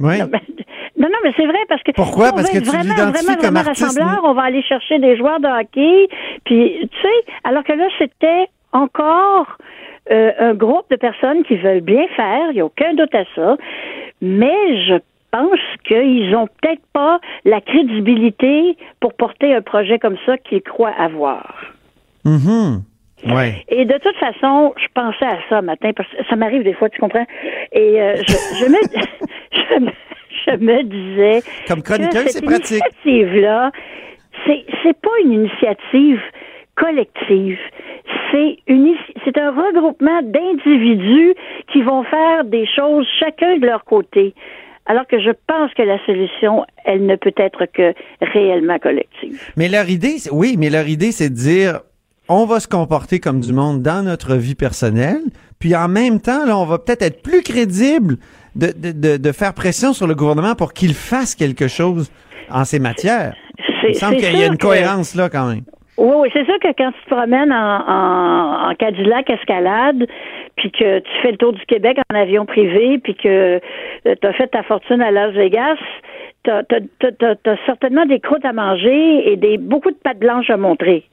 Oui. 0.00 0.18
Non, 0.18 0.28
mais, 0.30 0.42
non, 0.98 1.08
non, 1.08 1.18
mais 1.24 1.32
c'est 1.36 1.46
vrai 1.46 1.58
parce 1.68 1.82
que 1.82 1.92
Pourquoi? 1.92 2.28
si 2.28 2.34
Parce 2.34 2.50
que 2.50 2.58
tu 2.58 2.64
vraiment, 2.64 2.94
vraiment, 2.94 3.34
comme 3.40 3.54
vraiment 3.54 3.60
artiste, 3.60 4.00
on 4.24 4.34
va 4.34 4.42
aller 4.42 4.62
chercher 4.62 4.98
des 4.98 5.16
joueurs 5.16 5.40
de 5.40 5.46
hockey, 5.46 6.08
puis 6.44 6.88
tu 6.90 7.00
sais, 7.00 7.32
alors 7.44 7.64
que 7.64 7.72
là 7.72 7.86
c'était 7.98 8.48
encore 8.72 9.56
euh, 10.10 10.32
un 10.38 10.54
groupe 10.54 10.88
de 10.90 10.96
personnes 10.96 11.44
qui 11.44 11.56
veulent 11.56 11.80
bien 11.80 12.06
faire, 12.14 12.50
il 12.50 12.54
n'y 12.54 12.60
a 12.60 12.66
aucun 12.66 12.94
doute 12.94 13.14
à 13.14 13.24
ça, 13.34 13.56
mais 14.20 14.84
je 14.86 14.94
pense 15.30 15.60
qu'ils 15.86 16.34
ont 16.34 16.46
peut-être 16.46 16.82
pas 16.92 17.20
la 17.44 17.60
crédibilité 17.60 18.76
pour 19.00 19.14
porter 19.14 19.54
un 19.54 19.62
projet 19.62 19.98
comme 19.98 20.16
ça 20.24 20.38
qu'ils 20.38 20.62
croient 20.62 20.94
avoir. 20.98 21.72
Mhm. 22.24 22.82
Ouais. 23.26 23.64
Et 23.68 23.84
de 23.84 23.94
toute 23.98 24.16
façon, 24.16 24.74
je 24.76 24.86
pensais 24.94 25.24
à 25.24 25.38
ça 25.48 25.62
matin 25.62 25.92
parce 25.96 26.08
que 26.10 26.16
ça 26.28 26.36
m'arrive 26.36 26.62
des 26.64 26.74
fois, 26.74 26.88
tu 26.90 27.00
comprends? 27.00 27.26
Et 27.72 28.00
euh, 28.00 28.16
je, 28.16 28.32
je 28.60 28.66
me, 28.66 28.76
je, 29.52 29.80
me- 29.84 29.92
je 30.46 30.56
me 30.64 30.82
disais 30.82 31.42
Comme 31.66 31.82
que 31.82 31.92
chroniqueur, 31.94 32.22
cette 32.28 32.32
c'est 32.32 32.44
pratique. 32.44 32.82
initiative-là, 33.04 33.72
c'est 34.46 34.64
c'est 34.82 35.00
pas 35.00 35.10
une 35.24 35.32
initiative 35.32 36.20
collective. 36.76 37.58
C'est 38.30 38.58
une 38.66 38.94
c'est 39.24 39.38
un 39.38 39.50
regroupement 39.50 40.20
d'individus 40.22 41.34
qui 41.72 41.82
vont 41.82 42.04
faire 42.04 42.44
des 42.44 42.66
choses 42.66 43.06
chacun 43.18 43.56
de 43.58 43.66
leur 43.66 43.84
côté. 43.84 44.34
Alors 44.88 45.06
que 45.08 45.18
je 45.18 45.30
pense 45.48 45.74
que 45.74 45.82
la 45.82 45.98
solution, 46.06 46.64
elle 46.84 47.06
ne 47.06 47.16
peut 47.16 47.32
être 47.38 47.66
que 47.66 47.92
réellement 48.20 48.78
collective. 48.78 49.42
Mais 49.56 49.68
leur 49.68 49.88
idée, 49.88 50.16
oui, 50.30 50.54
mais 50.58 50.70
leur 50.70 50.86
idée, 50.86 51.10
c'est 51.10 51.30
de 51.30 51.34
dire, 51.34 51.80
on 52.28 52.44
va 52.44 52.60
se 52.60 52.68
comporter 52.68 53.20
comme 53.20 53.40
du 53.40 53.52
monde 53.52 53.82
dans 53.82 54.02
notre 54.04 54.34
vie 54.34 54.54
personnelle, 54.54 55.22
puis 55.58 55.74
en 55.76 55.88
même 55.88 56.20
temps, 56.20 56.44
là, 56.46 56.56
on 56.56 56.64
va 56.64 56.78
peut-être 56.78 57.02
être 57.02 57.22
plus 57.22 57.42
crédible 57.42 58.16
de, 58.54 58.68
de, 58.76 58.92
de, 58.92 59.16
de 59.16 59.32
faire 59.32 59.54
pression 59.54 59.92
sur 59.92 60.06
le 60.06 60.14
gouvernement 60.14 60.54
pour 60.54 60.72
qu'il 60.72 60.94
fasse 60.94 61.34
quelque 61.34 61.68
chose 61.68 62.10
en 62.50 62.64
ces 62.64 62.78
matières. 62.78 63.34
Il 63.84 63.90
me 63.90 63.94
semble 63.94 64.16
qu'il 64.16 64.36
y 64.38 64.42
a 64.42 64.46
une 64.46 64.56
que- 64.56 64.66
cohérence 64.66 65.14
là 65.14 65.28
quand 65.28 65.46
même. 65.48 65.62
Oui, 65.98 66.12
oui, 66.18 66.28
c'est 66.34 66.44
sûr 66.44 66.58
que 66.60 66.68
quand 66.76 66.92
tu 66.92 67.04
te 67.08 67.14
promènes 67.14 67.50
en, 67.52 67.80
en, 67.88 68.70
en 68.70 68.74
Cadillac 68.74 69.30
escalade, 69.30 70.06
puis 70.56 70.70
que 70.70 70.98
tu 70.98 71.10
fais 71.22 71.30
le 71.30 71.38
tour 71.38 71.54
du 71.54 71.64
Québec 71.66 71.96
en 72.12 72.14
avion 72.16 72.44
privé, 72.44 72.98
puis 73.02 73.14
que 73.14 73.58
tu 74.04 74.26
as 74.26 74.32
fait 74.34 74.48
ta 74.48 74.62
fortune 74.64 75.00
à 75.00 75.10
Las 75.10 75.32
Vegas, 75.32 75.76
tu 76.44 76.50
as, 76.50 77.56
certainement 77.64 78.04
des 78.04 78.20
croûtes 78.20 78.44
à 78.44 78.52
manger 78.52 79.32
et 79.32 79.36
des 79.36 79.56
beaucoup 79.56 79.90
de 79.90 79.96
pattes 79.96 80.18
blanches 80.18 80.50
à 80.50 80.56
montrer. 80.58 81.04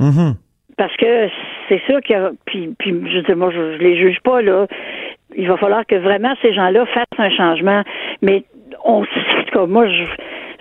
Mhm. 0.00 0.34
Parce 0.76 0.96
que 0.96 1.28
c'est 1.68 1.80
sûr 1.86 2.00
que 2.00 2.34
puis, 2.46 2.74
puis 2.78 2.90
je 2.90 3.20
dis 3.20 3.34
moi 3.34 3.50
je, 3.50 3.76
les 3.78 3.96
juge 3.96 4.18
pas 4.24 4.40
là. 4.40 4.66
Il 5.36 5.46
va 5.46 5.56
falloir 5.56 5.86
que 5.86 5.94
vraiment 5.94 6.34
ces 6.42 6.52
gens-là 6.52 6.86
fassent 6.86 7.04
un 7.18 7.30
changement. 7.30 7.82
Mais 8.22 8.44
on 8.84 9.02
en 9.02 9.04
tout 9.04 9.52
cas, 9.52 9.66
moi 9.66 9.86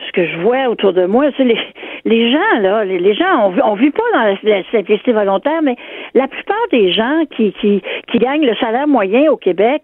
ce 0.07 0.11
que 0.11 0.27
je 0.27 0.37
vois 0.39 0.67
autour 0.69 0.93
de 0.93 1.05
moi, 1.05 1.25
c'est 1.37 1.43
les, 1.43 1.59
les 2.05 2.31
gens, 2.31 2.59
là, 2.61 2.83
les, 2.83 3.13
gens, 3.13 3.49
on, 3.49 3.71
on 3.71 3.75
vit 3.75 3.91
pas 3.91 4.03
dans 4.13 4.23
la, 4.23 4.35
la 4.43 4.63
simplicité 4.71 5.11
volontaire, 5.11 5.61
mais 5.61 5.75
la 6.13 6.27
plupart 6.27 6.67
des 6.71 6.91
gens 6.91 7.23
qui, 7.35 7.53
qui, 7.53 7.81
qui 8.11 8.17
gagnent 8.17 8.45
le 8.45 8.55
salaire 8.55 8.87
moyen 8.87 9.31
au 9.31 9.37
Québec 9.37 9.83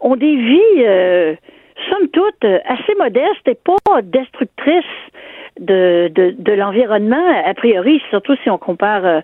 ont 0.00 0.16
des 0.16 0.36
vies, 0.36 0.84
euh, 0.84 1.34
somme 1.90 2.08
toute, 2.08 2.44
euh, 2.44 2.58
assez 2.66 2.94
modestes 2.98 3.46
et 3.46 3.54
pas 3.54 4.02
destructrices 4.02 4.84
de, 5.60 6.10
de, 6.14 6.52
l'environnement, 6.52 7.42
a 7.44 7.54
priori, 7.54 8.02
surtout 8.10 8.36
si 8.42 8.50
on 8.50 8.58
compare 8.58 9.04
euh, 9.04 9.20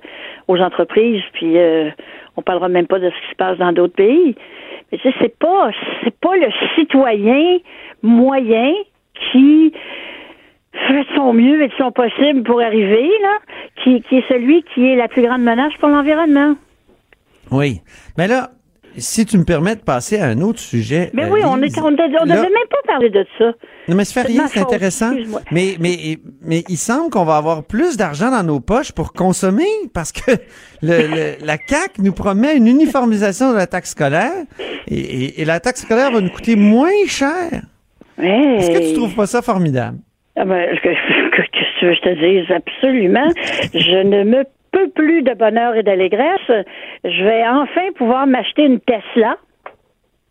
aux 0.49 0.59
entreprises, 0.59 1.23
puis 1.35 1.59
euh, 1.59 1.91
on 2.37 2.43
parlera 2.43 2.69
même 2.69 2.87
pas 2.87 2.99
de 2.99 3.11
ce 3.11 3.15
qui 3.15 3.31
se 3.31 3.37
passe 3.37 3.59
dans 3.59 3.73
d'autres 3.73 3.95
pays. 3.95 4.35
Mais 4.91 4.99
tu 4.99 5.09
sais, 5.09 5.15
c'est 5.21 5.39
pas 5.39 5.71
c'est 6.05 6.19
pas 6.19 6.37
le 6.37 6.49
citoyen 6.75 7.59
moyen 8.03 8.73
qui 9.31 9.73
fait 10.73 11.07
son 11.15 11.33
mieux 11.33 11.63
et 11.63 11.69
de 11.69 11.75
son 11.79 11.93
possible 11.93 12.43
pour 12.43 12.61
arriver, 12.61 13.11
là, 13.23 13.39
qui, 13.83 14.03
qui 14.03 14.17
est 14.19 14.29
celui 14.29 14.63
qui 14.75 14.87
est 14.87 14.97
la 14.97 15.09
plus 15.09 15.23
grande 15.23 15.43
menace 15.43 15.73
pour 15.81 15.89
l'environnement. 15.89 16.55
Oui. 17.51 17.81
Mais 18.17 18.27
là, 18.27 18.51
si 18.97 19.25
tu 19.27 19.39
me 19.39 19.45
permets 19.45 19.75
de 19.77 19.81
passer 19.81 20.19
à 20.19 20.27
un 20.27 20.41
autre 20.41 20.59
sujet. 20.61 21.11
Mais 21.15 21.25
oui, 21.31 21.41
on 21.45 21.57
Lise, 21.57 21.77
on 21.83 21.91
n'avait 21.91 22.13
là- 22.27 22.43
même 22.43 22.53
pas 22.71 22.77
parlé 22.87 23.11
de 23.11 23.25
ça. 23.39 23.53
Non, 23.89 23.97
mais 23.97 24.05
C'est 24.05 24.23
rien, 24.23 24.47
c'est 24.49 24.61
intéressant. 24.61 25.13
Mais, 25.51 25.77
mais, 25.81 26.19
mais 26.43 26.63
il 26.69 26.77
semble 26.77 27.11
qu'on 27.11 27.25
va 27.25 27.37
avoir 27.37 27.65
plus 27.65 27.97
d'argent 27.97 28.31
dans 28.31 28.43
nos 28.43 28.61
poches 28.61 28.93
pour 28.93 29.13
consommer 29.13 29.67
parce 29.95 30.13
que 30.13 30.31
le, 30.83 31.07
le- 31.09 31.47
la 31.47 31.59
CAC 31.59 31.99
nous 31.99 32.13
promet 32.13 32.57
une 32.57 32.67
uniformisation 32.69 33.51
de 33.53 33.57
la 33.57 33.67
taxe 33.67 33.91
scolaire 33.91 34.33
et, 34.89 34.95
et- 34.99 35.41
et 35.43 35.45
la 35.45 35.59
taxe 35.61 35.83
scolaire 35.83 36.11
va 36.13 36.21
nous 36.21 36.31
coûter 36.31 36.57
moins 36.57 36.91
cher. 37.07 37.63
Est-ce 38.19 38.71
que 38.71 38.89
tu 38.91 38.95
trouves 38.95 39.15
pas 39.15 39.27
ça 39.27 39.43
formidable? 39.43 39.99
Ah 40.37 40.45
ben, 40.45 40.67
que, 40.83 40.89
que, 40.89 41.43
que 41.43 41.79
tu 41.81 41.87
veux 41.87 41.93
que 41.93 41.97
je 41.97 42.01
te 42.03 42.15
dise? 42.41 42.51
Absolument. 42.51 43.29
Je 43.75 44.03
ne 44.03 44.25
me 44.25 44.45
peux 44.73 44.89
plus 44.91 45.23
de 45.23 45.35
bonheur 45.35 45.77
et 45.77 45.83
d'allégresse. 45.83 46.65
Je 47.05 47.25
vais 47.25 47.47
enfin 47.47 47.93
pouvoir 47.97 48.27
m'acheter 48.27 48.65
une 48.65 48.81
Tesla. 48.81 49.37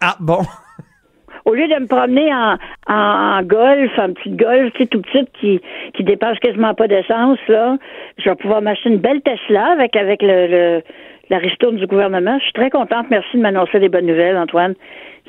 Ah 0.01 0.15
bon? 0.19 0.39
Au 1.45 1.53
lieu 1.53 1.67
de 1.67 1.75
me 1.75 1.87
promener 1.87 2.31
en, 2.33 2.57
en, 2.87 3.39
en 3.39 3.43
golf, 3.43 3.91
en 3.97 4.13
petite 4.13 4.35
golf, 4.35 4.71
tu 4.73 4.83
sais, 4.83 4.87
tout 4.87 5.01
petite 5.01 5.31
qui, 5.39 5.59
qui 5.93 6.03
dépasse 6.03 6.37
quasiment 6.39 6.75
pas 6.75 6.87
d'essence, 6.87 7.39
là, 7.47 7.77
je 8.17 8.29
vais 8.29 8.35
pouvoir 8.35 8.61
m'acheter 8.61 8.89
une 8.89 8.99
belle 8.99 9.21
Tesla 9.21 9.71
avec, 9.71 9.95
avec 9.95 10.21
le, 10.21 10.47
le, 10.47 10.83
la 11.29 11.37
ristourne 11.39 11.77
du 11.77 11.87
gouvernement. 11.87 12.37
Je 12.37 12.43
suis 12.43 12.53
très 12.53 12.69
contente. 12.69 13.07
Merci 13.09 13.37
de 13.37 13.41
m'annoncer 13.41 13.79
des 13.79 13.89
bonnes 13.89 14.05
nouvelles, 14.05 14.37
Antoine. 14.37 14.75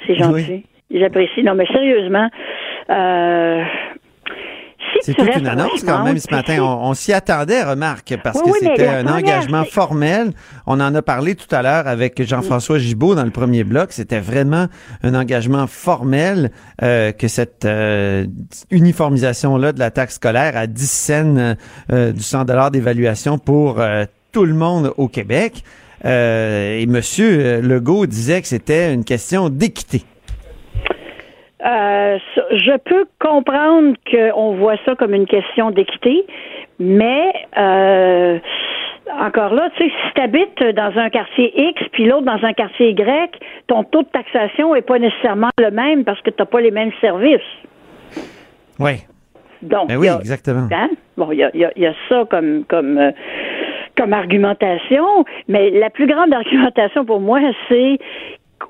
C'est 0.07 0.17
gentil. 0.17 0.65
J'apprécie. 0.91 1.43
Non, 1.43 1.55
mais 1.55 1.67
sérieusement, 1.67 2.29
euh, 2.91 3.63
C'est 5.03 5.15
toute 5.15 5.37
une 5.37 5.47
annonce 5.47 5.83
quand 5.85 6.05
même 6.05 6.19
ce 6.19 6.31
matin. 6.31 6.59
On, 6.61 6.91
on 6.91 6.95
s'y 6.95 7.13
attendait, 7.13 7.63
remarque, 7.63 8.15
parce 8.23 8.39
Oui, 8.39 8.45
que 8.45 8.51
oui, 8.53 8.59
c'était 8.63 8.89
un 8.89 9.07
engagement 9.07 9.65
formel. 9.65 10.33
On 10.67 10.81
en 10.81 10.95
a 10.95 11.03
parlé 11.03 11.35
tout 11.35 11.53
à 11.55 11.63
l'heure 11.63 11.87
avec 11.87 12.23
Jean-François 12.23 12.79
Gibault 12.79 13.15
dans 13.15 13.25
le 13.25 13.31
premier 13.31 13.65
bloc. 13.65 13.93
C'était 13.93 14.21
vraiment 14.21 14.67
un 15.03 15.15
engagement 15.15 15.67
formel 15.67 16.51
euh, 16.83 17.13
que 17.13 17.29
cette 17.29 17.65
euh, 17.65 18.27
uniformisation-là 18.71 19.73
de 19.73 19.79
la 19.79 19.91
taxe 19.91 20.15
scolaire 20.15 20.57
à 20.57 20.67
10 20.67 20.91
cents 20.91 21.57
euh, 21.93 22.13
du 22.13 22.23
100 22.23 22.71
d'évaluation 22.71 23.39
pour 23.39 23.81
euh, 23.81 24.05
tout 24.33 24.45
le 24.45 24.55
monde 24.55 24.93
au 24.97 25.09
Québec. 25.09 25.65
Euh, 26.05 26.79
et 26.79 26.87
Monsieur 26.87 27.61
Legault 27.61 28.07
disait 28.07 28.43
que 28.43 28.49
c'était 28.49 28.93
une 28.93 29.05
question 29.05 29.49
d'équité. 29.49 30.05
Euh, 31.65 32.19
je 32.51 32.77
peux 32.79 33.05
comprendre 33.21 33.95
qu'on 34.11 34.55
voit 34.57 34.77
ça 34.85 34.95
comme 34.97 35.15
une 35.15 35.27
question 35.27 35.71
d'équité, 35.71 36.25
mais 36.81 37.33
euh, 37.57 38.39
encore 39.21 39.55
là, 39.55 39.71
tu 39.77 39.85
sais, 39.85 39.91
si 39.91 40.15
tu 40.15 40.21
habites 40.21 40.63
dans 40.75 40.93
un 40.99 41.09
quartier 41.11 41.53
X 41.69 41.83
puis 41.93 42.07
l'autre 42.07 42.25
dans 42.25 42.45
un 42.45 42.53
quartier 42.53 42.91
Y, 42.91 43.39
ton 43.69 43.85
taux 43.85 44.03
de 44.03 44.09
taxation 44.09 44.75
est 44.75 44.83
pas 44.83 44.99
nécessairement 44.99 45.51
le 45.61 45.71
même 45.71 46.05
parce 46.05 46.21
que 46.23 46.31
tu 46.31 46.37
n'as 46.41 46.47
pas 46.47 46.61
les 46.61 46.71
mêmes 46.73 46.93
services. 47.01 47.41
Oui. 48.81 48.93
Donc, 49.63 49.89
Ben 49.89 49.97
oui, 49.97 50.07
y 50.07 50.11
a- 50.11 50.19
exactement. 50.19 50.67
Hein? 50.73 50.89
Bon, 51.17 51.31
y 51.31 51.37
y 51.37 51.67
il 51.77 51.83
y 51.83 51.87
a 51.87 51.95
ça 52.09 52.25
comme 52.29 52.65
comme 52.69 52.99
euh, 52.99 53.13
comme 53.97 54.13
argumentation, 54.13 55.25
mais 55.47 55.71
la 55.71 55.91
plus 55.91 56.07
grande 56.07 56.33
argumentation 56.43 57.05
pour 57.05 57.21
moi, 57.21 57.39
c'est 57.69 57.99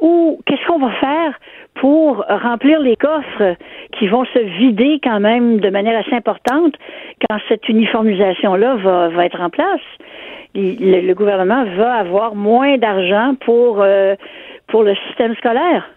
où 0.01 0.41
qu'est-ce 0.47 0.67
qu'on 0.67 0.79
va 0.79 0.93
faire 1.01 1.39
pour 1.75 2.25
remplir 2.29 2.81
les 2.81 2.97
coffres 2.97 3.57
qui 3.99 4.09
vont 4.09 4.25
se 4.27 4.39
vider 4.59 5.01
quand 5.03 5.21
même 5.21 5.61
de 5.61 5.71
manière 5.71 5.99
assez 5.99 6.15
importante 6.15 6.75
quand 7.29 7.39
cette 7.49 7.69
uniformisation-là 7.69 8.77
va, 8.77 9.09
va 9.09 9.27
être 9.27 9.41
en 9.41 9.51
place? 9.51 9.81
Le, 10.55 11.01
le 11.01 11.15
gouvernement 11.15 11.65
va 11.77 11.95
avoir 11.95 12.35
moins 12.35 12.77
d'argent 12.77 13.35
pour 13.45 13.81
euh, 13.81 14.17
pour 14.69 14.83
le 14.83 14.95
système 15.09 15.35
scolaire. 15.37 15.89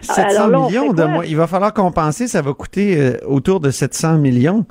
700 0.00 0.22
Alors 0.22 0.48
là, 0.48 0.60
on 0.60 0.66
millions 0.66 0.92
de 0.92 1.04
mois. 1.04 1.26
Il 1.26 1.36
va 1.36 1.46
falloir 1.46 1.72
compenser. 1.72 2.26
Ça 2.26 2.42
va 2.42 2.52
coûter 2.52 2.98
euh, 2.98 3.16
autour 3.26 3.60
de 3.60 3.70
700 3.70 4.18
millions. 4.18 4.66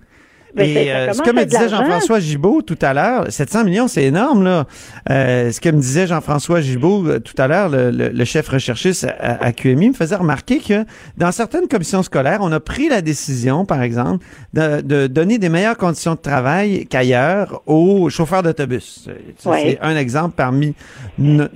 Ben, 0.56 0.70
Et 0.70 0.86
ça 0.86 0.92
euh, 0.92 1.14
ce 1.14 1.22
que 1.22 1.32
me 1.32 1.46
disait. 1.46 1.70
Jean-François 1.70 2.20
Gibault 2.20 2.62
tout 2.62 2.78
à 2.82 2.94
l'heure, 2.94 3.26
700 3.32 3.64
millions, 3.66 3.88
c'est 3.88 4.04
énorme 4.04 4.44
là. 4.44 4.66
Euh, 5.10 5.52
ce 5.52 5.60
que 5.60 5.70
me 5.70 5.80
disait 5.80 6.06
Jean-François 6.08 6.62
Gibault 6.62 7.06
euh, 7.08 7.20
tout 7.20 7.34
à 7.40 7.48
l'heure, 7.48 7.70
le, 7.70 7.90
le- 7.92 8.10
le 8.10 8.26
chef 8.26 8.48
recherchiste 8.50 9.06
à, 9.20 9.44
à 9.44 9.52
QMI, 9.52 9.90
me 9.90 9.94
faisait 9.94 10.16
remarquer 10.16 10.60
que 10.60 10.86
dans 11.18 11.32
certaines 11.32 11.68
commissions 11.68 12.04
scolaires, 12.04 12.40
on 12.42 12.52
a 12.52 12.60
pris 12.60 12.88
la 12.90 13.02
décision, 13.02 13.66
par 13.66 13.82
exemple, 13.82 14.26
de, 14.54 14.82
de 14.82 15.08
donner 15.08 15.40
des 15.40 15.50
meilleures 15.50 15.78
conditions 15.78 16.14
de 16.14 16.20
travail 16.20 16.86
qu'ailleurs 16.88 17.62
aux 17.66 18.10
chauffeurs 18.10 18.44
d'autobus. 18.44 19.08
Euh, 19.10 19.14
Ouais. 19.46 19.78
C'est 19.82 19.86
un 19.86 19.98
exemple 19.98 20.36
parmi 20.38 20.74
de, 21.18 21.50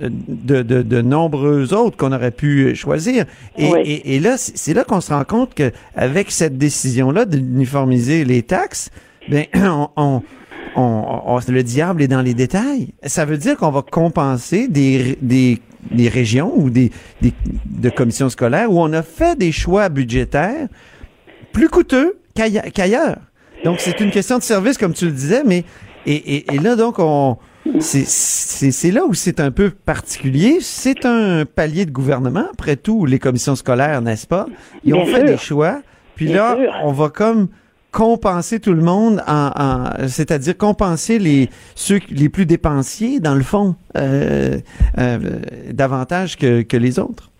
de, 0.62 0.62
de 0.82 1.00
nombreux 1.02 1.72
autres 1.72 1.96
qu'on 1.96 2.12
aurait 2.12 2.30
pu 2.32 2.74
choisir. 2.74 3.24
Et, 3.56 3.70
et, 3.84 4.16
et 4.16 4.20
là, 4.20 4.36
c'est 4.36 4.56
c'est 4.58 4.74
là 4.74 4.84
qu'on 4.84 5.00
se 5.00 5.12
rend 5.12 5.24
compte 5.24 5.54
que 5.54 5.70
avec 5.96 6.30
cette 6.30 6.58
décision-là 6.58 7.24
d'uniformiser 7.24 8.24
les 8.24 8.42
taxes, 8.42 8.87
ben 9.30 9.44
on, 9.54 9.88
on, 9.96 10.22
on- 10.76 11.20
on- 11.26 11.40
le 11.48 11.62
diable 11.62 12.02
est 12.02 12.08
dans 12.08 12.22
les 12.22 12.34
détails. 12.34 12.94
Ça 13.04 13.24
veut 13.24 13.36
dire 13.38 13.56
qu'on 13.56 13.70
va 13.70 13.82
compenser 13.82 14.68
des, 14.68 15.18
des, 15.22 15.60
des 15.90 16.08
régions 16.08 16.52
ou 16.56 16.70
des, 16.70 16.90
des 17.22 17.32
de 17.66 17.90
commissions 17.90 18.28
scolaires 18.28 18.70
où 18.72 18.80
on 18.80 18.92
a 18.92 19.02
fait 19.02 19.36
des 19.38 19.52
choix 19.52 19.88
budgétaires 19.88 20.68
plus 21.52 21.68
coûteux 21.68 22.18
qu'aille- 22.34 22.62
qu'ailleurs. 22.74 23.18
Donc 23.64 23.80
c'est 23.80 23.98
une 24.00 24.10
question 24.10 24.38
de 24.38 24.42
service 24.42 24.78
comme 24.78 24.92
tu 24.92 25.06
le 25.06 25.12
disais, 25.12 25.42
mais 25.44 25.64
et, 26.06 26.14
et, 26.36 26.54
et 26.54 26.58
là 26.58 26.76
donc 26.76 26.96
on 26.98 27.38
c'est- 27.80 28.90
là 28.92 29.04
où 29.04 29.14
c'est 29.14 29.40
un 29.40 29.50
peu 29.50 29.70
particulier. 29.70 30.58
C'est 30.60 31.04
un 31.04 31.44
palier 31.44 31.84
de 31.86 31.90
gouvernement, 31.90 32.44
après 32.52 32.76
tout, 32.76 33.04
les 33.04 33.18
commissions 33.18 33.56
scolaires, 33.56 34.00
n'est-ce 34.00 34.26
pas? 34.26 34.46
Ils 34.84 34.94
ont 34.94 35.04
Bien 35.04 35.12
fait 35.14 35.20
sûr. 35.20 35.26
des 35.28 35.36
choix. 35.36 35.82
Puis 36.14 36.26
Bien 36.26 36.36
là, 36.36 36.56
sûr. 36.56 36.72
on 36.84 36.92
va 36.92 37.08
comme 37.10 37.48
compenser 37.92 38.60
tout 38.60 38.74
le 38.74 38.82
monde, 38.82 39.20
en, 39.26 39.84
c'est-à-dire 40.06 40.56
compenser 40.56 41.18
les 41.18 41.48
ceux 41.74 42.00
les 42.10 42.28
plus 42.28 42.46
dépensiers, 42.46 43.20
dans 43.20 43.34
le 43.34 43.42
fond, 43.42 43.74
euh, 43.96 44.58
euh, 44.98 45.18
davantage 45.72 46.36
que, 46.36 46.62
que 46.62 46.76
les 46.76 46.98
autres. 46.98 47.30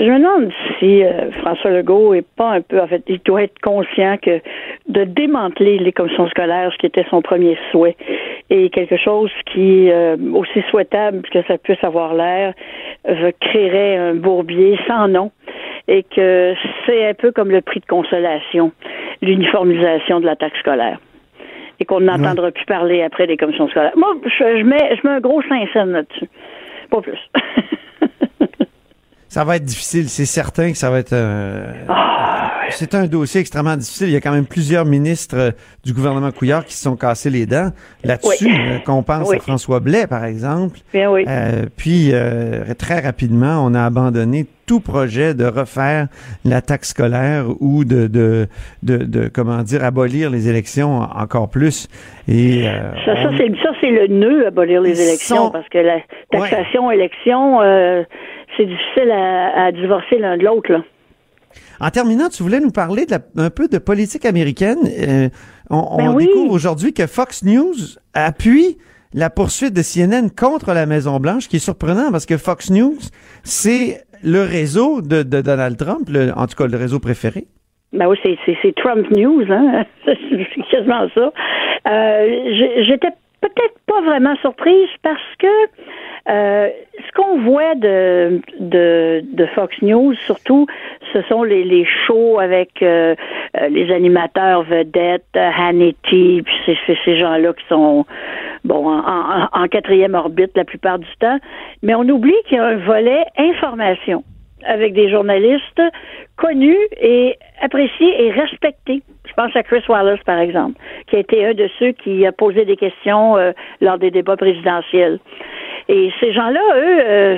Je 0.00 0.04
me 0.04 0.18
demande 0.18 0.52
si 0.78 1.02
euh, 1.02 1.30
François 1.40 1.70
Legault 1.70 2.14
est 2.14 2.26
pas 2.36 2.52
un 2.52 2.60
peu, 2.60 2.80
en 2.80 2.86
fait, 2.86 3.02
il 3.08 3.20
doit 3.24 3.42
être 3.42 3.58
conscient 3.62 4.16
que 4.22 4.40
de 4.88 5.04
démanteler 5.04 5.78
les 5.78 5.92
commissions 5.92 6.28
scolaires, 6.28 6.70
ce 6.72 6.78
qui 6.78 6.86
était 6.86 7.04
son 7.10 7.20
premier 7.20 7.58
souhait, 7.70 7.96
est 8.50 8.72
quelque 8.72 8.96
chose 8.96 9.30
qui, 9.52 9.90
aussi 10.32 10.62
souhaitable 10.70 11.22
que 11.30 11.42
ça 11.46 11.58
puisse 11.58 11.82
avoir 11.82 12.14
l'air, 12.14 12.54
créerait 13.40 13.96
un 13.96 14.14
bourbier 14.14 14.78
sans 14.86 15.08
nom 15.08 15.30
et 15.88 16.02
que 16.04 16.54
c'est 16.86 17.08
un 17.08 17.14
peu 17.14 17.32
comme 17.32 17.50
le 17.50 17.60
prix 17.62 17.80
de 17.80 17.86
consolation, 17.86 18.72
l'uniformisation 19.22 20.20
de 20.20 20.26
la 20.26 20.36
taxe 20.36 20.58
scolaire. 20.60 20.98
Et 21.80 21.84
qu'on 21.84 22.00
n'entendra 22.00 22.50
plus 22.50 22.64
parler 22.66 23.02
après 23.02 23.26
des 23.26 23.36
commissions 23.36 23.68
scolaires. 23.68 23.92
Moi, 23.96 24.14
je, 24.24 24.58
je 24.58 24.64
mets, 24.64 24.96
je 25.00 25.06
mets 25.08 25.14
un 25.14 25.20
gros 25.20 25.40
5 25.42 25.68
cents 25.72 25.84
là-dessus. 25.86 26.28
Pas 26.90 27.00
plus. 27.00 27.18
Ça 29.28 29.44
va 29.44 29.56
être 29.56 29.64
difficile, 29.64 30.08
c'est 30.08 30.24
certain 30.24 30.70
que 30.72 30.78
ça 30.78 30.90
va 30.90 31.00
être. 31.00 31.12
euh, 31.12 31.84
Ah, 31.88 32.37
c'est 32.70 32.94
un 32.94 33.06
dossier 33.06 33.40
extrêmement 33.40 33.76
difficile. 33.76 34.08
Il 34.08 34.12
y 34.12 34.16
a 34.16 34.20
quand 34.20 34.32
même 34.32 34.46
plusieurs 34.46 34.84
ministres 34.84 35.36
euh, 35.36 35.50
du 35.84 35.92
gouvernement 35.92 36.30
Couillard 36.32 36.64
qui 36.64 36.74
se 36.74 36.82
sont 36.82 36.96
cassés 36.96 37.30
les 37.30 37.46
dents 37.46 37.70
là-dessus. 38.04 38.46
Oui. 38.46 38.52
euh, 38.58 38.78
Qu'on 38.84 39.02
pense 39.02 39.28
Oui. 39.28 39.36
à 39.36 39.40
François 39.40 39.80
Blais, 39.80 40.06
par 40.06 40.24
exemple. 40.24 40.78
Bien 40.92 41.10
oui. 41.10 41.24
Euh, 41.28 41.66
puis 41.76 42.10
euh, 42.12 42.74
très 42.78 43.00
rapidement, 43.00 43.64
on 43.64 43.74
a 43.74 43.84
abandonné 43.84 44.46
tout 44.66 44.80
projet 44.80 45.32
de 45.32 45.46
refaire 45.46 46.08
la 46.44 46.60
taxe 46.60 46.90
scolaire 46.90 47.46
ou 47.60 47.84
de 47.84 48.06
de, 48.06 48.48
de, 48.82 48.98
de, 48.98 49.28
comment 49.28 49.62
dire 49.62 49.82
abolir 49.82 50.28
les 50.30 50.48
élections 50.50 50.98
encore 51.00 51.48
plus. 51.48 51.88
Et 52.28 52.68
euh, 52.68 52.92
Ça, 53.06 53.14
ça 53.16 53.30
on- 53.32 53.36
c'est 53.38 53.48
ça, 53.62 53.70
c'est 53.80 53.90
le 53.90 54.08
nœud, 54.08 54.46
abolir 54.46 54.82
les 54.82 54.90
Ils 55.00 55.08
élections, 55.08 55.46
sont- 55.46 55.50
parce 55.50 55.68
que 55.70 55.78
la 55.78 56.00
taxation, 56.30 56.90
élection, 56.90 57.62
euh, 57.62 58.02
c'est 58.58 58.66
difficile 58.66 59.10
à, 59.10 59.66
à 59.66 59.72
divorcer 59.72 60.18
l'un 60.18 60.36
de 60.36 60.44
l'autre. 60.44 60.70
là. 60.70 60.80
En 61.80 61.90
terminant, 61.90 62.28
tu 62.28 62.42
voulais 62.42 62.60
nous 62.60 62.70
parler 62.70 63.06
de 63.06 63.12
la- 63.12 63.44
un 63.44 63.50
peu 63.50 63.68
de 63.68 63.78
politique 63.78 64.24
américaine. 64.24 64.78
Euh, 64.86 65.28
on 65.70 65.86
on 65.92 65.96
Ben 65.98 66.14
oui. 66.14 66.26
découvre 66.26 66.52
aujourd'hui 66.52 66.92
que 66.92 67.06
Fox 67.06 67.44
News 67.44 67.74
appuie 68.14 68.78
la 69.14 69.30
poursuite 69.30 69.74
de 69.74 69.82
CNN 69.82 70.28
contre 70.30 70.72
la 70.74 70.86
Maison 70.86 71.18
Blanche, 71.20 71.48
qui 71.48 71.56
est 71.56 71.60
surprenant 71.60 72.10
parce 72.10 72.26
que 72.26 72.36
Fox 72.36 72.70
News, 72.70 72.98
c'est 73.42 74.02
le 74.22 74.42
réseau 74.42 75.00
de, 75.00 75.22
de 75.22 75.40
Donald 75.40 75.76
Trump, 75.76 76.08
le- 76.10 76.32
en 76.36 76.46
tout 76.46 76.56
cas 76.56 76.66
le 76.66 76.76
réseau 76.76 76.98
préféré. 76.98 77.46
Ben 77.92 78.06
oui, 78.06 78.18
c'est, 78.24 78.74
Trump 78.74 79.06
News, 79.16 79.44
hein? 79.50 79.84
c'est 80.04 80.62
quasiment 80.70 81.06
ça. 81.14 81.32
Euh, 81.86 82.82
j'étais 82.86 83.08
peut-être 83.40 83.78
pas 83.86 84.02
vraiment 84.02 84.36
surprise 84.42 84.88
parce 85.02 85.22
que 85.38 85.46
euh, 86.28 86.68
ce 87.06 87.12
qu'on 87.12 87.38
voit 87.40 87.74
de, 87.74 88.40
de, 88.60 89.22
de 89.32 89.46
Fox 89.54 89.74
News, 89.82 90.14
surtout, 90.26 90.66
ce 91.12 91.22
sont 91.22 91.42
les, 91.42 91.64
les 91.64 91.86
shows 92.06 92.38
avec 92.38 92.82
euh, 92.82 93.14
euh, 93.56 93.68
les 93.68 93.90
animateurs 93.92 94.62
vedettes, 94.62 95.24
euh, 95.36 95.50
Hannity, 95.56 96.42
puis 96.44 96.54
c'est, 96.66 96.76
c'est 96.86 96.98
ces 97.04 97.16
gens-là 97.16 97.52
qui 97.54 97.64
sont 97.68 98.04
bon 98.64 98.88
en, 98.88 98.98
en- 98.98 99.48
en 99.52 99.68
quatrième 99.68 100.14
orbite 100.14 100.50
la 100.56 100.64
plupart 100.64 100.98
du 100.98 101.08
temps. 101.20 101.38
Mais 101.82 101.94
on 101.94 102.02
oublie 102.08 102.34
qu'il 102.46 102.56
y 102.58 102.60
a 102.60 102.64
un 102.66 102.76
volet 102.76 103.24
information 103.38 104.22
avec 104.66 104.92
des 104.92 105.08
journalistes 105.08 105.80
connus 106.36 106.76
et 107.00 107.36
appréciés 107.62 108.24
et 108.26 108.30
respectés. 108.32 109.02
Je 109.26 109.32
pense 109.34 109.54
à 109.54 109.62
Chris 109.62 109.82
Wallace, 109.88 110.18
par 110.26 110.38
exemple, 110.40 110.78
qui 111.06 111.16
a 111.16 111.20
été 111.20 111.44
un 111.46 111.54
de 111.54 111.68
ceux 111.78 111.92
qui 111.92 112.26
a 112.26 112.32
posé 112.32 112.64
des 112.64 112.76
questions 112.76 113.36
euh, 113.36 113.52
lors 113.80 113.98
des 113.98 114.10
débats 114.10 114.36
présidentiels. 114.36 115.20
Et 115.88 116.10
ces 116.20 116.32
gens-là, 116.32 116.60
eux, 116.76 117.00
euh, 117.00 117.36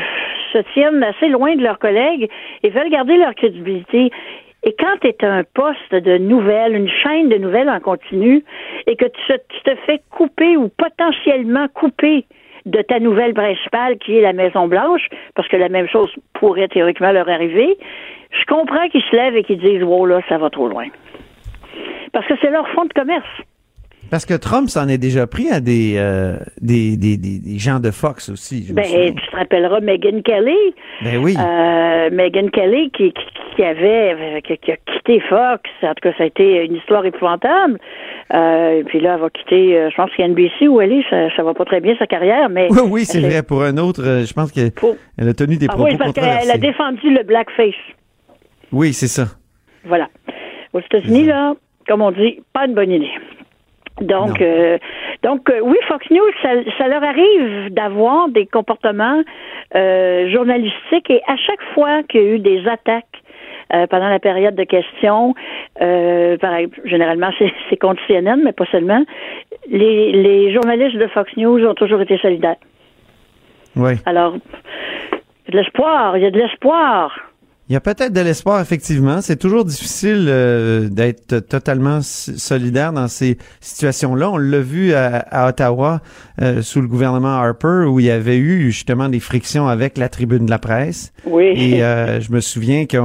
se 0.52 0.58
tiennent 0.72 1.02
assez 1.02 1.28
loin 1.28 1.54
de 1.54 1.62
leurs 1.62 1.78
collègues 1.78 2.28
et 2.62 2.70
veulent 2.70 2.90
garder 2.90 3.16
leur 3.16 3.34
crédibilité. 3.34 4.10
Et 4.62 4.74
quand 4.78 4.96
tu 5.00 5.24
un 5.24 5.42
poste 5.54 5.94
de 5.94 6.18
nouvelles, 6.18 6.74
une 6.74 6.88
chaîne 6.88 7.28
de 7.28 7.36
nouvelles 7.36 7.70
en 7.70 7.80
continu, 7.80 8.44
et 8.86 8.96
que 8.96 9.06
tu, 9.06 9.26
te- 9.28 9.38
tu 9.48 9.62
te 9.62 9.74
fais 9.86 10.00
couper 10.10 10.56
ou 10.56 10.68
potentiellement 10.68 11.66
couper 11.72 12.24
de 12.66 12.82
ta 12.82 13.00
nouvelle 13.00 13.32
principale 13.32 13.96
qui 13.98 14.18
est 14.18 14.20
la 14.20 14.34
Maison 14.34 14.68
Blanche, 14.68 15.08
parce 15.34 15.48
que 15.48 15.56
la 15.56 15.70
même 15.70 15.88
chose 15.88 16.12
pourrait 16.34 16.68
théoriquement 16.68 17.10
leur 17.12 17.28
arriver, 17.28 17.78
je 18.32 18.44
comprends 18.44 18.88
qu'ils 18.88 19.02
se 19.02 19.16
lèvent 19.16 19.36
et 19.36 19.44
qu'ils 19.44 19.58
disent 19.60 19.82
Wow 19.82 20.04
là, 20.06 20.20
ça 20.28 20.36
va 20.36 20.50
trop 20.50 20.68
loin. 20.68 20.86
Parce 22.12 22.26
que 22.26 22.34
c'est 22.42 22.50
leur 22.50 22.68
fonds 22.70 22.84
de 22.84 22.92
commerce. 22.92 23.26
Parce 24.10 24.26
que 24.26 24.34
Trump 24.34 24.68
s'en 24.68 24.88
est 24.88 24.98
déjà 24.98 25.26
pris 25.26 25.48
à 25.50 25.60
des, 25.60 25.94
euh, 25.96 26.36
des, 26.60 26.96
des, 26.96 27.16
des, 27.16 27.38
des 27.38 27.58
gens 27.58 27.78
de 27.78 27.90
Fox 27.90 28.28
aussi. 28.28 28.66
je 28.66 28.74
Ben, 28.74 28.84
tu 28.84 29.14
te 29.14 29.36
rappelleras 29.36 29.80
Megyn 29.80 30.22
Kelly. 30.22 30.74
Ben 31.02 31.16
oui. 31.18 31.36
Euh, 31.38 32.10
Megyn 32.10 32.48
Kelly 32.48 32.90
qui, 32.90 33.14
qui, 33.54 33.62
avait 33.62 34.42
qui, 34.44 34.58
qui 34.58 34.72
a 34.72 34.76
quitté 34.76 35.20
Fox. 35.20 35.62
En 35.82 35.94
tout 35.94 36.02
cas, 36.02 36.12
ça 36.18 36.24
a 36.24 36.26
été 36.26 36.64
une 36.64 36.74
histoire 36.74 37.06
épouvantable. 37.06 37.78
Euh, 38.34 38.82
puis 38.84 39.00
là, 39.00 39.14
elle 39.14 39.20
va 39.20 39.30
quitter, 39.30 39.76
euh, 39.76 39.90
je 39.90 39.96
pense 39.96 40.10
NBC 40.18 40.68
où 40.68 40.80
elle 40.80 40.92
est, 40.92 41.08
ça, 41.08 41.34
ça 41.36 41.42
va 41.42 41.54
pas 41.54 41.64
très 41.64 41.80
bien 41.80 41.94
sa 41.98 42.06
carrière, 42.06 42.48
mais. 42.48 42.68
Oui, 42.70 42.80
oui, 42.90 43.04
c'est 43.04 43.20
vrai. 43.20 43.42
Pour 43.42 43.62
un 43.62 43.76
autre, 43.78 44.02
je 44.02 44.32
pense 44.32 44.50
qu'elle 44.52 44.72
elle 45.18 45.28
a 45.28 45.34
tenu 45.34 45.56
des 45.56 45.66
Ah 45.68 45.74
propos 45.74 45.90
oui, 45.90 45.96
parce 45.96 46.12
qu'elle 46.12 46.50
a 46.50 46.58
défendu 46.58 47.10
le 47.10 47.22
blackface. 47.22 47.74
Oui, 48.72 48.92
c'est 48.92 49.08
ça. 49.08 49.26
Voilà. 49.84 50.08
Aux 50.72 50.80
États-Unis, 50.80 51.24
là, 51.26 51.54
comme 51.88 52.02
on 52.02 52.12
dit, 52.12 52.40
pas 52.52 52.66
une 52.66 52.74
bonne 52.74 52.92
idée. 52.92 53.10
Donc, 54.00 54.40
euh, 54.40 54.78
donc 55.22 55.48
euh, 55.50 55.60
oui, 55.62 55.76
Fox 55.88 56.08
News, 56.10 56.30
ça, 56.42 56.50
ça 56.78 56.88
leur 56.88 57.02
arrive 57.02 57.72
d'avoir 57.72 58.28
des 58.28 58.46
comportements 58.46 59.22
euh, 59.74 60.30
journalistiques 60.30 61.10
et 61.10 61.20
à 61.26 61.36
chaque 61.36 61.62
fois 61.74 62.02
qu'il 62.04 62.22
y 62.22 62.24
a 62.24 62.34
eu 62.34 62.38
des 62.38 62.66
attaques 62.66 63.06
euh, 63.72 63.86
pendant 63.86 64.08
la 64.08 64.18
période 64.18 64.56
de 64.56 64.64
questions, 64.64 65.34
euh, 65.80 66.36
par 66.38 66.52
généralement 66.84 67.30
c'est, 67.38 67.52
c'est 67.70 67.76
contre 67.76 68.00
CNN, 68.08 68.40
mais 68.42 68.52
pas 68.52 68.66
seulement, 68.72 69.04
les, 69.68 70.12
les 70.12 70.52
journalistes 70.52 70.96
de 70.96 71.06
Fox 71.08 71.30
News 71.36 71.64
ont 71.66 71.74
toujours 71.74 72.00
été 72.00 72.18
solidaires. 72.18 72.56
Oui. 73.76 73.92
Alors, 74.06 74.34
il 74.34 75.46
y 75.46 75.48
a 75.48 75.52
de 75.52 75.56
l'espoir, 75.58 76.16
il 76.16 76.22
y 76.22 76.26
a 76.26 76.30
de 76.30 76.38
l'espoir. 76.38 77.29
Il 77.70 77.74
y 77.74 77.76
a 77.76 77.80
peut-être 77.80 78.12
de 78.12 78.20
l'espoir, 78.20 78.60
effectivement. 78.60 79.22
C'est 79.22 79.36
toujours 79.36 79.64
difficile 79.64 80.26
euh, 80.28 80.88
d'être 80.88 81.38
totalement 81.38 82.00
solidaire 82.02 82.92
dans 82.92 83.06
ces 83.06 83.38
situations-là. 83.60 84.28
On 84.28 84.38
l'a 84.38 84.58
vu 84.58 84.92
à, 84.92 85.18
à 85.18 85.48
Ottawa 85.48 86.02
euh, 86.42 86.62
sous 86.62 86.80
le 86.80 86.88
gouvernement 86.88 87.36
Harper, 87.36 87.84
où 87.88 88.00
il 88.00 88.06
y 88.06 88.10
avait 88.10 88.38
eu 88.38 88.72
justement 88.72 89.08
des 89.08 89.20
frictions 89.20 89.68
avec 89.68 89.98
la 89.98 90.08
tribune 90.08 90.46
de 90.46 90.50
la 90.50 90.58
presse. 90.58 91.12
Oui. 91.24 91.52
Et 91.56 91.84
euh, 91.84 92.20
je 92.20 92.32
me 92.32 92.40
souviens 92.40 92.86
que 92.86 92.96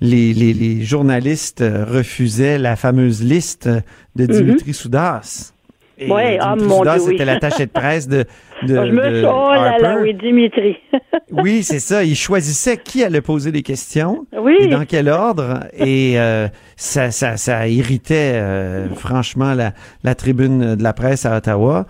les, 0.00 0.34
les, 0.34 0.52
les 0.52 0.82
journalistes 0.82 1.60
euh, 1.60 1.84
refusaient 1.84 2.58
la 2.58 2.74
fameuse 2.74 3.22
liste 3.22 3.70
de 4.16 4.26
Dimitri 4.26 4.74
Soudas. 4.74 5.52
Et 6.00 6.10
Ouais, 6.10 6.38
Dimitri 6.38 6.68
mon 6.68 6.82
Dieu, 6.82 6.92
oui. 7.06 7.14
était 7.14 7.24
l'attaché 7.24 7.66
de 7.66 7.70
presse 7.70 8.06
de, 8.08 8.24
de, 8.62 8.68
je 8.86 8.92
me 8.92 9.10
de 9.20 9.24
oh 9.26 9.50
là 9.52 9.78
là, 9.78 9.98
oui, 10.00 10.14
Dimitri. 10.14 10.76
Oui, 11.30 11.62
c'est 11.62 11.78
ça. 11.80 12.04
Il 12.04 12.16
choisissait 12.16 12.76
qui 12.78 13.04
allait 13.04 13.20
poser 13.20 13.52
des 13.52 13.62
questions 13.62 14.26
Oui. 14.38 14.56
et 14.60 14.66
dans 14.68 14.84
quel 14.86 15.08
ordre. 15.08 15.60
Et 15.76 16.18
euh, 16.18 16.48
ça, 16.76 17.10
ça, 17.10 17.36
ça 17.36 17.68
irritait 17.68 18.32
euh, 18.34 18.88
franchement 18.94 19.52
la, 19.54 19.72
la 20.04 20.14
tribune 20.14 20.74
de 20.76 20.82
la 20.82 20.92
presse 20.92 21.26
à 21.26 21.36
Ottawa 21.36 21.86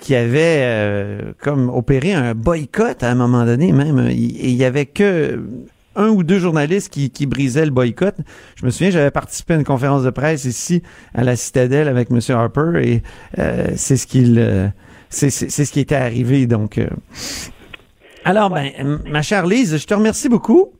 qui 0.00 0.14
avait 0.14 0.58
euh, 0.62 1.20
comme 1.42 1.68
opéré 1.70 2.12
un 2.12 2.34
boycott 2.34 3.02
à 3.02 3.10
un 3.10 3.14
moment 3.14 3.44
donné 3.44 3.72
même. 3.72 4.08
Il- 4.10 4.36
Et 4.40 4.48
il 4.50 4.56
y 4.56 4.64
avait 4.64 4.86
que 4.86 5.40
un 5.98 6.08
ou 6.08 6.22
deux 6.22 6.38
journalistes 6.38 6.90
qui, 6.90 7.10
qui 7.10 7.26
brisaient 7.26 7.64
le 7.66 7.70
boycott. 7.70 8.14
Je 8.56 8.64
me 8.64 8.70
souviens, 8.70 8.90
j'avais 8.90 9.10
participé 9.10 9.52
à 9.54 9.56
une 9.58 9.64
conférence 9.64 10.02
de 10.04 10.10
presse 10.10 10.44
ici 10.46 10.82
à 11.14 11.24
la 11.24 11.36
Citadelle 11.36 11.88
avec 11.88 12.08
M. 12.10 12.20
Harper 12.30 12.80
et 12.82 13.02
euh, 13.38 13.66
c'est 13.76 13.96
ce 13.96 14.06
qu'il 14.06 14.38
euh, 14.38 14.68
c'est 15.10 15.30
ce 15.30 15.70
qui 15.72 15.80
était 15.80 15.94
arrivé. 15.94 16.46
Donc, 16.46 16.78
euh, 16.78 16.86
alors, 18.24 18.50
ben, 18.50 18.70
ma 19.06 19.22
chère 19.22 19.46
Lise, 19.46 19.76
je 19.78 19.86
te 19.86 19.94
remercie 19.94 20.28
beaucoup. 20.28 20.72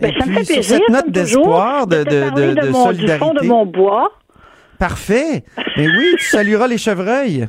Ben, 0.00 0.10
Et 0.14 0.18
ça 0.20 0.26
me 0.26 0.34
puis, 0.36 0.44
fait 0.44 0.54
sur 0.54 0.64
cette 0.64 0.88
note 0.90 1.04
comme 1.04 1.12
toujours, 1.12 1.42
d'espoir, 1.46 1.86
de, 1.86 2.04
de, 2.04 2.04
de, 2.54 2.60
de 2.60 2.68
mon- 2.68 2.90
du 2.90 2.96
solidarité. 2.96 3.18
fond 3.24 3.34
de 3.34 3.46
mon 3.46 3.64
bois. 3.66 4.10
Parfait. 4.78 5.44
Mais 5.78 5.86
oui, 5.88 6.14
tu 6.18 6.26
salueras 6.26 6.66
les 6.66 6.78
chevreuils. 6.78 7.48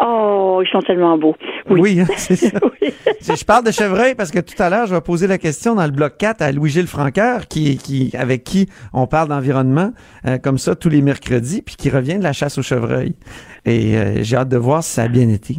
Oh, 0.00 0.60
ils 0.64 0.68
sont 0.70 0.80
tellement 0.82 1.16
beaux. 1.16 1.34
Oui, 1.70 2.00
hein, 2.00 2.06
c'est 2.16 2.36
ça. 2.36 2.50
Je 3.36 3.44
parle 3.44 3.64
de 3.64 3.70
chevreuil 3.70 4.14
parce 4.14 4.30
que 4.30 4.38
tout 4.40 4.54
à 4.62 4.68
l'heure, 4.70 4.86
je 4.86 4.94
vais 4.94 5.00
poser 5.00 5.26
la 5.26 5.38
question 5.38 5.74
dans 5.74 5.84
le 5.84 5.90
bloc 5.90 6.16
4 6.18 6.42
à 6.42 6.52
Louis-Gilles 6.52 6.86
Franqueur, 6.86 7.48
qui, 7.48 7.76
qui, 7.78 8.12
avec 8.16 8.44
qui 8.44 8.68
on 8.92 9.06
parle 9.06 9.28
d'environnement, 9.28 9.92
euh, 10.26 10.38
comme 10.38 10.58
ça, 10.58 10.74
tous 10.76 10.88
les 10.90 11.02
mercredis, 11.02 11.62
puis 11.62 11.76
qui 11.76 11.90
revient 11.90 12.18
de 12.18 12.22
la 12.22 12.32
chasse 12.32 12.58
aux 12.58 12.62
chevreuils. 12.62 13.16
Et 13.64 13.96
euh, 13.96 14.22
j'ai 14.22 14.36
hâte 14.36 14.48
de 14.48 14.56
voir 14.58 14.84
si 14.84 14.92
ça 14.92 15.02
a 15.04 15.08
bien 15.08 15.28
été. 15.28 15.56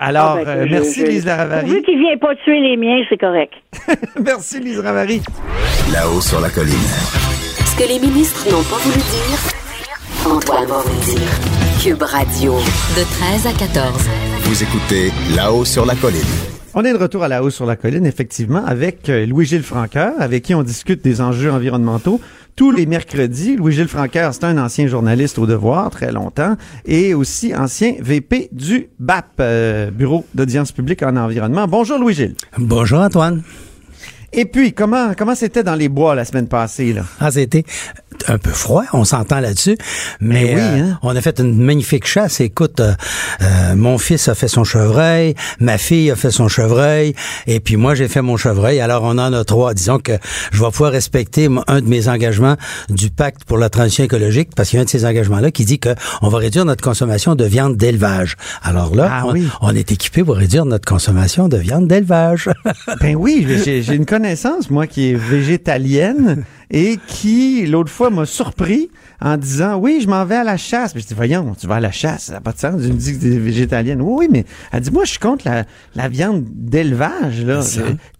Alors, 0.00 0.38
Ah, 0.40 0.44
ben, 0.44 0.48
euh, 0.58 0.64
je- 0.66 0.70
merci 0.72 1.00
je- 1.00 1.06
Lise 1.06 1.26
Laravary. 1.26 1.66
Pourvu 1.66 1.82
qu'il 1.82 1.98
vient 1.98 2.16
pas 2.18 2.34
tuer 2.36 2.60
les 2.60 2.76
miens, 2.76 3.02
c'est 3.08 3.18
correct. 3.18 3.52
merci 4.24 4.60
Lise 4.60 4.78
Ravary. 4.80 5.20
Là-haut 5.92 6.20
sur 6.20 6.40
la 6.40 6.48
colline. 6.50 6.72
Ce 6.74 7.76
que 7.76 7.88
les 7.88 7.98
ministres 8.00 8.46
n'ont 8.50 8.62
pas 8.62 8.76
voulu 8.76 8.96
dire, 8.96 9.61
Antoine. 10.24 10.68
Cube 11.82 12.02
Radio. 12.02 12.52
De 12.52 13.02
13 13.02 13.46
à 13.46 13.52
14. 13.52 14.08
Vous 14.42 14.62
écoutez 14.62 15.10
Là-haut 15.34 15.64
sur 15.64 15.84
la 15.84 15.96
colline. 15.96 16.20
On 16.74 16.84
est 16.84 16.92
de 16.92 16.98
retour 16.98 17.24
à 17.24 17.28
la 17.28 17.42
hausse 17.42 17.56
sur 17.56 17.66
la 17.66 17.74
colline, 17.74 18.06
effectivement, 18.06 18.64
avec 18.64 19.08
euh, 19.08 19.26
Louis-Gilles 19.26 19.64
Franqueur, 19.64 20.12
avec 20.20 20.44
qui 20.44 20.54
on 20.54 20.62
discute 20.62 21.02
des 21.02 21.20
enjeux 21.20 21.50
environnementaux 21.50 22.20
tous 22.54 22.70
les 22.70 22.86
mercredis. 22.86 23.56
Louis-Gilles 23.56 23.88
Franqueur, 23.88 24.32
c'est 24.32 24.44
un 24.44 24.58
ancien 24.58 24.86
journaliste 24.86 25.38
au 25.38 25.46
devoir, 25.46 25.90
très 25.90 26.12
longtemps, 26.12 26.56
et 26.84 27.14
aussi 27.14 27.54
ancien 27.54 27.94
VP 28.00 28.48
du 28.52 28.88
BAP, 29.00 29.26
euh, 29.40 29.90
Bureau 29.90 30.24
d'audience 30.34 30.70
publique 30.70 31.02
en 31.02 31.16
environnement. 31.16 31.66
Bonjour 31.66 31.98
Louis-Gilles. 31.98 32.36
Bonjour 32.58 33.00
Antoine. 33.00 33.42
Et 34.34 34.44
puis, 34.46 34.72
comment 34.72 35.12
comment 35.16 35.34
c'était 35.34 35.62
dans 35.62 35.74
les 35.74 35.88
bois 35.88 36.14
la 36.14 36.24
semaine 36.24 36.48
passée, 36.48 36.92
là? 36.92 37.02
Ah, 37.20 37.30
c'était 37.30 37.64
un 38.28 38.38
peu 38.38 38.50
froid, 38.50 38.84
on 38.92 39.04
s'entend 39.04 39.40
là-dessus, 39.40 39.76
mais 40.20 40.44
Ben 40.44 40.54
oui, 40.54 40.60
euh, 40.80 40.84
hein? 40.92 40.98
on 41.02 41.16
a 41.16 41.20
fait 41.20 41.40
une 41.40 41.56
magnifique 41.60 42.06
chasse. 42.06 42.40
Écoute, 42.40 42.78
euh, 42.78 42.92
euh, 43.40 43.74
mon 43.74 43.98
fils 43.98 44.28
a 44.28 44.34
fait 44.34 44.48
son 44.48 44.64
chevreuil, 44.64 45.34
ma 45.60 45.76
fille 45.76 46.10
a 46.10 46.14
fait 46.16 46.30
son 46.30 46.46
chevreuil, 46.46 47.14
et 47.46 47.58
puis 47.58 47.76
moi 47.76 47.94
j'ai 47.94 48.08
fait 48.08 48.22
mon 48.22 48.36
chevreuil. 48.36 48.80
Alors 48.80 49.02
on 49.02 49.18
en 49.18 49.32
a 49.32 49.44
trois. 49.44 49.74
Disons 49.74 49.98
que 49.98 50.12
je 50.52 50.62
vais 50.62 50.70
pouvoir 50.70 50.92
respecter 50.92 51.48
un 51.66 51.80
de 51.80 51.88
mes 51.88 52.08
engagements 52.08 52.56
du 52.90 53.10
pacte 53.10 53.44
pour 53.44 53.58
la 53.58 53.70
transition 53.70 54.04
écologique, 54.04 54.50
parce 54.54 54.68
qu'il 54.68 54.76
y 54.76 54.80
a 54.80 54.82
un 54.82 54.84
de 54.84 54.90
ces 54.90 55.04
engagements-là 55.04 55.50
qui 55.50 55.64
dit 55.64 55.78
que 55.80 55.90
on 56.20 56.28
va 56.28 56.38
réduire 56.38 56.64
notre 56.64 56.82
consommation 56.84 57.34
de 57.34 57.44
viande 57.44 57.76
d'élevage. 57.76 58.36
Alors 58.62 58.94
là, 58.94 59.08
Ah 59.10 59.22
on, 59.26 59.32
oui. 59.32 59.48
on 59.62 59.74
est 59.74 59.90
équipé 59.90 60.22
pour 60.22 60.36
réduire 60.36 60.64
notre 60.64 60.86
consommation 60.86 61.48
de 61.48 61.56
viande 61.56 61.88
d'élevage. 61.88 62.48
Ben 63.00 63.16
oui, 63.16 63.46
j'ai 63.64 63.94
une 63.94 64.06
connaissance, 64.06 64.21
moi, 64.70 64.86
qui 64.86 65.10
est 65.10 65.14
végétalienne 65.14 66.44
et 66.70 66.98
qui, 67.06 67.66
l'autre 67.66 67.90
fois, 67.90 68.10
m'a 68.10 68.26
surpris 68.26 68.90
en 69.24 69.36
disant, 69.36 69.76
oui, 69.76 70.00
je 70.02 70.08
m'en 70.08 70.24
vais 70.24 70.34
à 70.36 70.44
la 70.44 70.56
chasse. 70.56 70.94
Mais 70.94 71.00
je 71.00 71.06
dis, 71.06 71.14
voyons, 71.14 71.54
tu 71.58 71.66
vas 71.66 71.76
à 71.76 71.80
la 71.80 71.92
chasse, 71.92 72.24
ça 72.24 72.32
n'a 72.34 72.40
pas 72.40 72.52
de 72.52 72.58
sens. 72.58 72.80
Tu 72.82 72.88
me 72.88 72.94
dis 72.98 73.14
que 73.16 73.20
tu 73.24 73.32
es 73.34 73.38
végétalienne. 73.38 74.00
Oui, 74.02 74.26
oui, 74.26 74.28
mais 74.30 74.44
elle 74.72 74.80
dit, 74.80 74.90
moi, 74.90 75.04
je 75.04 75.10
suis 75.10 75.18
contre 75.18 75.46
la, 75.48 75.64
la 75.94 76.08
viande 76.08 76.44
d'élevage. 76.52 77.44
là. 77.44 77.60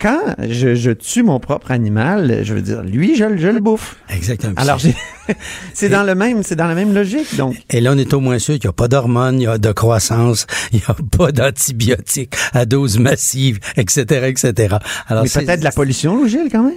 Quand 0.00 0.20
je, 0.48 0.74
je 0.74 0.90
tue 0.92 1.22
mon 1.22 1.40
propre 1.40 1.70
animal, 1.72 2.40
je 2.44 2.54
veux 2.54 2.62
dire, 2.62 2.82
lui, 2.82 3.16
je, 3.16 3.24
le- 3.24 3.36
je 3.36 3.48
le 3.48 3.60
bouffe. 3.60 3.96
Exactement. 4.10 4.54
Alors, 4.56 4.78
c'est 5.74 5.88
dans 5.88 6.04
le 6.04 6.14
même, 6.14 6.42
c'est 6.42 6.56
dans 6.56 6.66
la 6.66 6.74
même 6.74 6.94
logique, 6.94 7.36
donc. 7.36 7.56
Et 7.70 7.80
là, 7.80 7.92
on 7.94 7.98
est 7.98 8.12
au 8.14 8.20
moins 8.20 8.38
sûr 8.38 8.54
qu'il 8.54 8.68
n'y 8.68 8.70
a 8.70 8.72
pas 8.74 8.88
d'hormones, 8.88 9.40
il 9.40 9.44
y 9.44 9.46
a 9.46 9.58
de 9.58 9.72
croissance, 9.72 10.46
il 10.72 10.76
n'y 10.76 10.84
a 10.86 10.94
pas 11.16 11.32
d'antibiotiques 11.32 12.34
à 12.52 12.64
dose 12.64 12.98
massive, 12.98 13.58
etc., 13.76 14.26
etc. 14.28 14.76
Alors, 15.08 15.22
mais 15.24 15.28
c'est- 15.28 15.42
peut-être 15.44 15.60
de 15.60 15.64
la 15.64 15.72
pollution, 15.72 16.26
Gilles, 16.26 16.48
quand 16.50 16.62
même? 16.64 16.74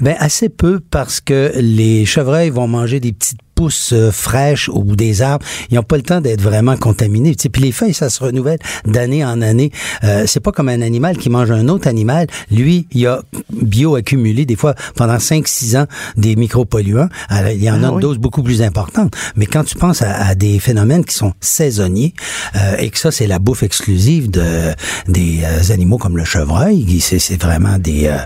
Ben 0.00 0.14
assez 0.20 0.48
peu 0.48 0.78
parce 0.78 1.20
que 1.20 1.50
les 1.56 2.04
chevreuils 2.06 2.50
vont 2.50 2.68
manger 2.68 3.00
des 3.00 3.12
petites 3.12 3.40
euh, 3.92 4.10
fraîches 4.10 4.68
ou 4.72 4.96
des 4.96 5.22
arbres. 5.22 5.44
Ils 5.70 5.74
n'ont 5.74 5.82
pas 5.82 5.96
le 5.96 6.02
temps 6.02 6.20
d'être 6.20 6.40
vraiment 6.40 6.76
contaminés. 6.76 7.34
Tu 7.34 7.42
sais, 7.44 7.48
puis 7.48 7.62
les 7.62 7.72
feuilles, 7.72 7.94
ça 7.94 8.10
se 8.10 8.22
renouvelle 8.22 8.58
d'année 8.86 9.24
en 9.24 9.40
année. 9.42 9.70
Euh, 10.04 10.24
c'est 10.26 10.40
pas 10.40 10.52
comme 10.52 10.68
un 10.68 10.80
animal 10.80 11.16
qui 11.16 11.28
mange 11.30 11.50
un 11.50 11.68
autre 11.68 11.88
animal. 11.88 12.26
Lui, 12.50 12.86
il 12.92 13.06
a 13.06 13.22
bioaccumulé 13.52 14.46
des 14.46 14.56
fois 14.56 14.74
pendant 14.94 15.16
5-6 15.16 15.76
ans 15.78 15.86
des 16.16 16.36
micropolluants. 16.36 17.08
Alors, 17.28 17.50
il 17.50 17.62
y 17.62 17.70
en 17.70 17.82
Ah 17.82 17.86
a 17.86 17.90
une 17.90 17.96
oui. 17.96 18.02
dose 18.02 18.18
beaucoup 18.18 18.42
plus 18.42 18.62
importante. 18.62 19.14
Mais 19.36 19.46
quand 19.46 19.64
tu 19.64 19.76
penses 19.76 20.02
à, 20.02 20.12
à 20.28 20.34
des 20.34 20.58
phénomènes 20.58 21.04
qui 21.04 21.14
sont 21.14 21.32
saisonniers 21.40 22.14
euh, 22.56 22.76
et 22.78 22.90
que 22.90 22.98
ça, 22.98 23.10
c'est 23.10 23.26
la 23.26 23.38
bouffe 23.38 23.62
exclusive 23.62 24.30
de 24.30 24.70
des 25.08 25.40
euh, 25.44 25.72
animaux 25.72 25.98
comme 25.98 26.16
le 26.16 26.24
chevreuil, 26.24 27.00
c'est 27.00 27.40
vraiment 27.40 27.78
des 27.78 28.06
euh, 28.06 28.16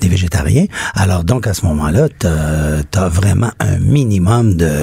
des 0.00 0.08
végétariens. 0.08 0.66
Alors 0.94 1.24
donc 1.24 1.46
à 1.46 1.54
ce 1.54 1.64
moment-là, 1.66 2.08
tu 2.20 2.26
as 2.26 3.08
vraiment 3.08 3.50
un 3.60 3.78
minimum 3.78 4.54
de 4.54 4.77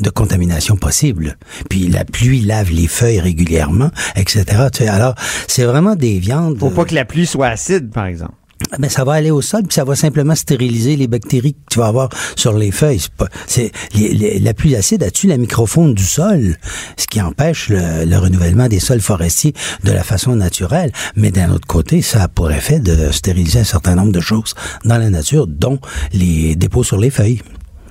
de 0.00 0.10
contamination 0.10 0.76
possible. 0.76 1.36
Puis 1.68 1.88
la 1.88 2.04
pluie 2.04 2.40
lave 2.40 2.70
les 2.70 2.88
feuilles 2.88 3.20
régulièrement, 3.20 3.90
etc. 4.16 4.44
Tu 4.72 4.84
sais, 4.84 4.88
alors 4.88 5.14
c'est 5.46 5.64
vraiment 5.64 5.94
des 5.94 6.18
viandes. 6.18 6.58
Faut 6.58 6.70
pas 6.70 6.84
que 6.84 6.94
la 6.94 7.04
pluie 7.04 7.26
soit 7.26 7.48
acide, 7.48 7.90
par 7.90 8.06
exemple. 8.06 8.34
Ben, 8.78 8.88
ça 8.88 9.04
va 9.04 9.12
aller 9.12 9.30
au 9.30 9.42
sol, 9.42 9.62
puis 9.64 9.74
ça 9.74 9.84
va 9.84 9.94
simplement 9.94 10.34
stériliser 10.34 10.96
les 10.96 11.08
bactéries 11.08 11.52
que 11.52 11.58
tu 11.70 11.78
vas 11.78 11.88
avoir 11.88 12.08
sur 12.36 12.56
les 12.56 12.70
feuilles. 12.70 13.02
C'est 13.46 13.70
la 13.94 14.54
pluie 14.54 14.74
acide 14.74 15.02
a 15.02 15.10
tué 15.10 15.28
la 15.28 15.36
microfaune 15.36 15.92
du 15.92 16.02
sol, 16.02 16.56
ce 16.96 17.06
qui 17.06 17.20
empêche 17.20 17.68
le, 17.68 18.06
le 18.06 18.16
renouvellement 18.16 18.68
des 18.68 18.80
sols 18.80 19.02
forestiers 19.02 19.52
de 19.84 19.92
la 19.92 20.02
façon 20.02 20.34
naturelle. 20.36 20.90
Mais 21.16 21.30
d'un 21.30 21.50
autre 21.50 21.66
côté, 21.66 22.00
ça 22.00 22.22
a 22.22 22.28
pour 22.28 22.50
effet 22.50 22.80
de 22.80 23.10
stériliser 23.12 23.60
un 23.60 23.64
certain 23.64 23.94
nombre 23.94 24.12
de 24.12 24.20
choses 24.20 24.54
dans 24.84 24.98
la 24.98 25.10
nature, 25.10 25.46
dont 25.46 25.78
les 26.12 26.56
dépôts 26.56 26.84
sur 26.84 26.98
les 26.98 27.10
feuilles. 27.10 27.42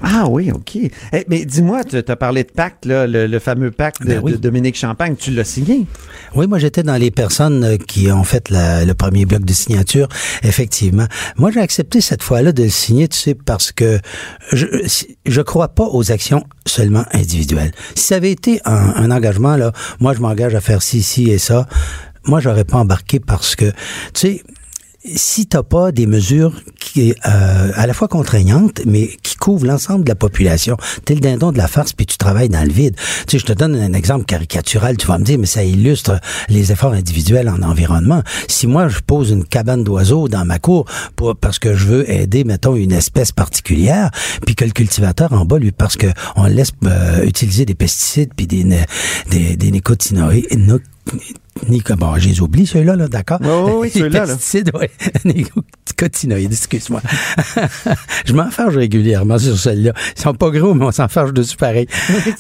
Ah 0.08 0.28
oui, 0.30 0.52
OK. 0.54 0.76
Eh, 0.76 0.92
mais 1.28 1.46
dis-moi, 1.46 1.84
tu 1.84 1.98
as 1.98 2.16
parlé 2.16 2.44
de 2.44 2.52
pacte, 2.52 2.86
là, 2.86 3.08
le, 3.08 3.26
le 3.26 3.40
fameux 3.40 3.72
pacte 3.72 4.04
de, 4.04 4.08
Ben 4.08 4.20
oui. 4.24 4.32
de 4.34 4.38
Dominique 4.38 4.76
Champagne. 4.78 5.16
Tu 5.18 5.32
l'as 5.32 5.44
signé? 5.44 5.88
Oui, 6.36 6.46
moi 6.46 6.60
j'étais 6.60 6.84
dans 6.84 6.96
les 6.98 7.10
personnes 7.10 7.64
euh, 7.64 7.78
qui 7.78 8.12
ont 8.12 8.24
fait 8.24 8.50
la- 8.52 8.86
le 8.86 8.94
premier 8.94 9.26
bloc 9.26 9.44
de 9.44 9.54
signature, 9.54 10.08
effectivement. 10.44 11.08
Moi 11.38 11.50
j'ai 11.52 11.60
accepté 11.60 12.02
cette 12.02 12.22
fois-là 12.22 12.52
de 12.52 12.64
le 12.64 12.70
signer, 12.70 13.08
tu 13.08 13.18
sais, 13.18 13.34
parce 13.34 13.72
que 13.72 14.00
je 14.52 14.68
je 15.26 15.42
crois 15.42 15.70
pas 15.70 15.86
aux 15.86 16.12
actions 16.12 16.44
seulement 16.68 17.06
individuelles. 17.12 17.72
Si 17.96 18.04
ça 18.06 18.16
avait 18.16 18.32
été 18.32 18.62
un, 18.66 18.94
un 18.96 19.10
engagement 19.10 19.56
là, 19.58 19.72
moi 20.00 20.14
je 20.14 20.20
m'engage 20.20 20.54
à 20.54 20.62
faire 20.62 20.84
ci, 20.84 21.02
ci 21.02 21.32
et 21.32 21.40
ça, 21.40 21.68
moi 22.28 22.40
j'aurais 22.40 22.64
pas 22.66 22.78
embarqué 22.78 23.20
parce 23.20 23.56
que, 23.56 23.66
tu 23.66 23.74
sais, 24.14 24.44
si 25.16 25.46
t'as 25.46 25.64
pas 25.64 25.92
des 25.92 26.08
mesures 26.08 26.54
qui 26.80 27.12
euh, 27.26 27.72
à 27.76 27.86
la 27.88 27.94
fois 27.94 28.08
contraignantes 28.08 28.82
mais 28.86 29.10
qui 29.22 29.36
couvrent 29.36 29.66
l'ensemble 29.66 30.04
de 30.04 30.10
la 30.10 30.16
population, 30.16 30.78
t'es 31.06 31.14
le 31.14 31.20
dindon 31.20 31.52
de 31.52 31.58
la 31.58 31.68
farce 31.68 31.94
puis 31.94 32.06
tu 32.06 32.18
travailles 32.18 32.50
dans 32.50 32.64
le 32.64 32.72
vide. 32.72 32.96
Tu 33.28 33.32
sais, 33.32 33.40
je 33.40 33.46
te 33.46 33.54
donne 33.54 33.76
un 33.76 33.94
exemple 33.94 34.26
caricatural, 34.26 34.98
tu 34.98 35.08
vas 35.08 35.18
me 35.18 35.24
dire 35.24 35.38
mais 35.38 35.46
ça 35.46 35.64
illustre 35.64 36.20
les 36.50 36.72
efforts 36.72 36.94
individuels 36.94 37.50
en 37.50 37.62
environnement. 37.62 38.24
Si 38.48 38.68
moi 38.68 38.88
je 38.88 39.00
pose 39.00 39.30
une 39.32 39.44
cabane 39.46 39.84
d'oiseaux 39.84 40.28
dans 40.28 40.46
ma 40.46 40.60
cour 40.60 40.86
pour 41.16 41.36
parce 41.36 41.60
que 41.60 41.76
je 41.76 41.86
veux 41.86 42.10
aider 42.10 42.44
mettons 42.44 42.76
une 42.76 42.92
espèce 42.92 43.32
particulière, 43.32 44.10
puis 44.46 44.56
que 44.56 44.66
le 44.66 44.72
cultivateur 44.72 45.34
en 45.34 45.46
bas 45.46 45.60
lui 45.60 45.72
parce 45.72 45.98
que 45.98 46.08
on 46.36 46.46
laisse 46.46 46.72
euh, 46.86 47.24
utiliser 47.26 47.66
des 47.66 47.76
pesticides 47.76 48.32
puis 48.36 48.48
des 48.48 48.64
des, 49.30 49.56
des 49.56 49.72
nicotinoïdes 49.72 50.48
no- 50.58 50.80
Nico, 51.14 51.40
bon, 51.98 52.16
je 52.18 52.28
les 52.30 52.42
oublie, 52.42 52.68
ceux-là, 52.68 52.96
là, 52.96 53.08
d'accord? 53.08 53.40
Oui, 53.42 53.48
oui, 53.50 53.72
oui, 53.82 53.90
ceux-là, 53.92 54.20
là. 54.26 54.28
pesticides, 54.28 54.72
ouais. 54.76 54.92
Nicotinoïdes, 55.26 56.52
excuse-moi. 56.52 57.02
je 58.26 58.34
m'enfarge 58.34 58.78
régulièrement 58.78 59.38
sur 59.40 59.58
celle-là. 59.58 59.94
Ils 60.18 60.22
sont 60.22 60.34
pas 60.34 60.50
gros, 60.50 60.74
mais 60.74 60.86
on 60.86 60.92
s'enfarge 60.92 61.34
dessus 61.34 61.56
pareil. 61.58 61.88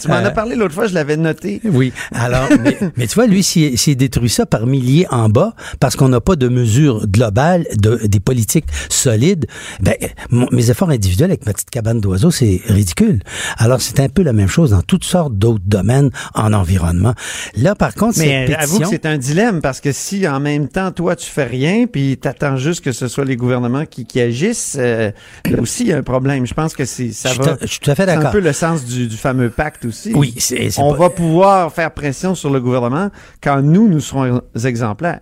tu 0.01 0.07
m'en 0.09 0.15
Euh, 0.15 0.25
as 0.25 0.31
parlé 0.31 0.55
l'autre 0.55 0.73
fois, 0.73 0.87
je 0.87 0.93
l'avais 0.93 1.17
noté. 1.17 1.61
oui. 1.63 1.93
Alors, 2.13 2.47
mais, 2.61 2.77
mais 2.97 3.07
tu 3.07 3.15
vois, 3.15 3.27
lui, 3.27 3.43
s'il 3.43 3.95
détruit 3.97 4.29
ça 4.29 4.45
par 4.45 4.65
milliers 4.67 5.07
en 5.09 5.29
bas, 5.29 5.53
parce 5.79 5.95
qu'on 5.95 6.09
n'a 6.09 6.21
pas 6.21 6.35
de 6.35 6.47
mesures 6.49 7.07
globales, 7.07 7.65
de, 7.77 7.99
des 8.05 8.19
politiques 8.19 8.65
solides, 8.89 9.45
ben, 9.81 9.95
mon- 10.29 10.47
mes 10.51 10.69
efforts 10.69 10.89
individuels 10.89 11.31
avec 11.31 11.45
ma 11.45 11.53
petite 11.53 11.69
cabane 11.69 12.01
d'oiseaux, 12.01 12.31
c'est 12.31 12.61
ridicule. 12.67 13.21
Alors, 13.57 13.81
c'est 13.81 13.99
un 14.01 14.09
peu 14.09 14.21
la 14.23 14.33
même 14.33 14.49
chose 14.49 14.71
dans 14.71 14.81
toutes 14.81 15.05
sortes 15.05 15.35
d'autres 15.37 15.63
domaines 15.65 16.09
en 16.33 16.51
environnement. 16.53 17.13
Là, 17.55 17.75
par 17.75 17.93
contre, 17.95 18.17
Mais 18.19 18.47
cette 18.47 18.55
avoue 18.57 18.79
que. 18.79 18.85
C'est 19.05 19.11
un 19.11 19.17
dilemme 19.19 19.61
parce 19.61 19.81
que 19.81 19.91
si 19.91 20.27
en 20.27 20.39
même 20.39 20.67
temps, 20.67 20.91
toi, 20.91 21.15
tu 21.15 21.29
fais 21.29 21.43
rien, 21.43 21.85
puis 21.85 22.17
t'attends 22.17 22.57
juste 22.57 22.83
que 22.83 22.91
ce 22.91 23.07
soit 23.07 23.23
les 23.23 23.35
gouvernements 23.35 23.85
qui, 23.85 24.03
qui 24.07 24.19
agissent, 24.19 24.77
euh, 24.79 25.11
là 25.47 25.61
aussi, 25.61 25.83
il 25.83 25.89
y 25.89 25.93
a 25.93 25.97
un 25.97 26.01
problème. 26.01 26.47
Je 26.47 26.55
pense 26.55 26.73
que 26.73 26.85
c'est, 26.85 27.11
ça 27.11 27.31
Je 27.31 27.39
va. 27.39 27.55
je 27.61 27.67
suis 27.67 27.79
tout 27.79 27.91
à 27.91 27.95
fait 27.95 28.05
C'est 28.05 28.11
un 28.13 28.15
d'accord. 28.15 28.31
peu 28.31 28.39
le 28.39 28.51
sens 28.51 28.83
du, 28.83 29.07
du 29.07 29.15
fameux 29.15 29.51
pacte 29.51 29.85
aussi. 29.85 30.11
Oui, 30.15 30.33
c'est- 30.39 30.71
c'est 30.71 30.81
On 30.81 30.91
pas- 30.93 30.97
va 30.97 31.09
pouvoir 31.11 31.71
faire 31.71 31.91
pression 31.91 32.33
sur 32.33 32.49
le 32.49 32.59
gouvernement 32.59 33.11
quand 33.43 33.61
nous, 33.61 33.87
nous 33.87 33.99
serons 33.99 34.41
exemplaires. 34.63 35.19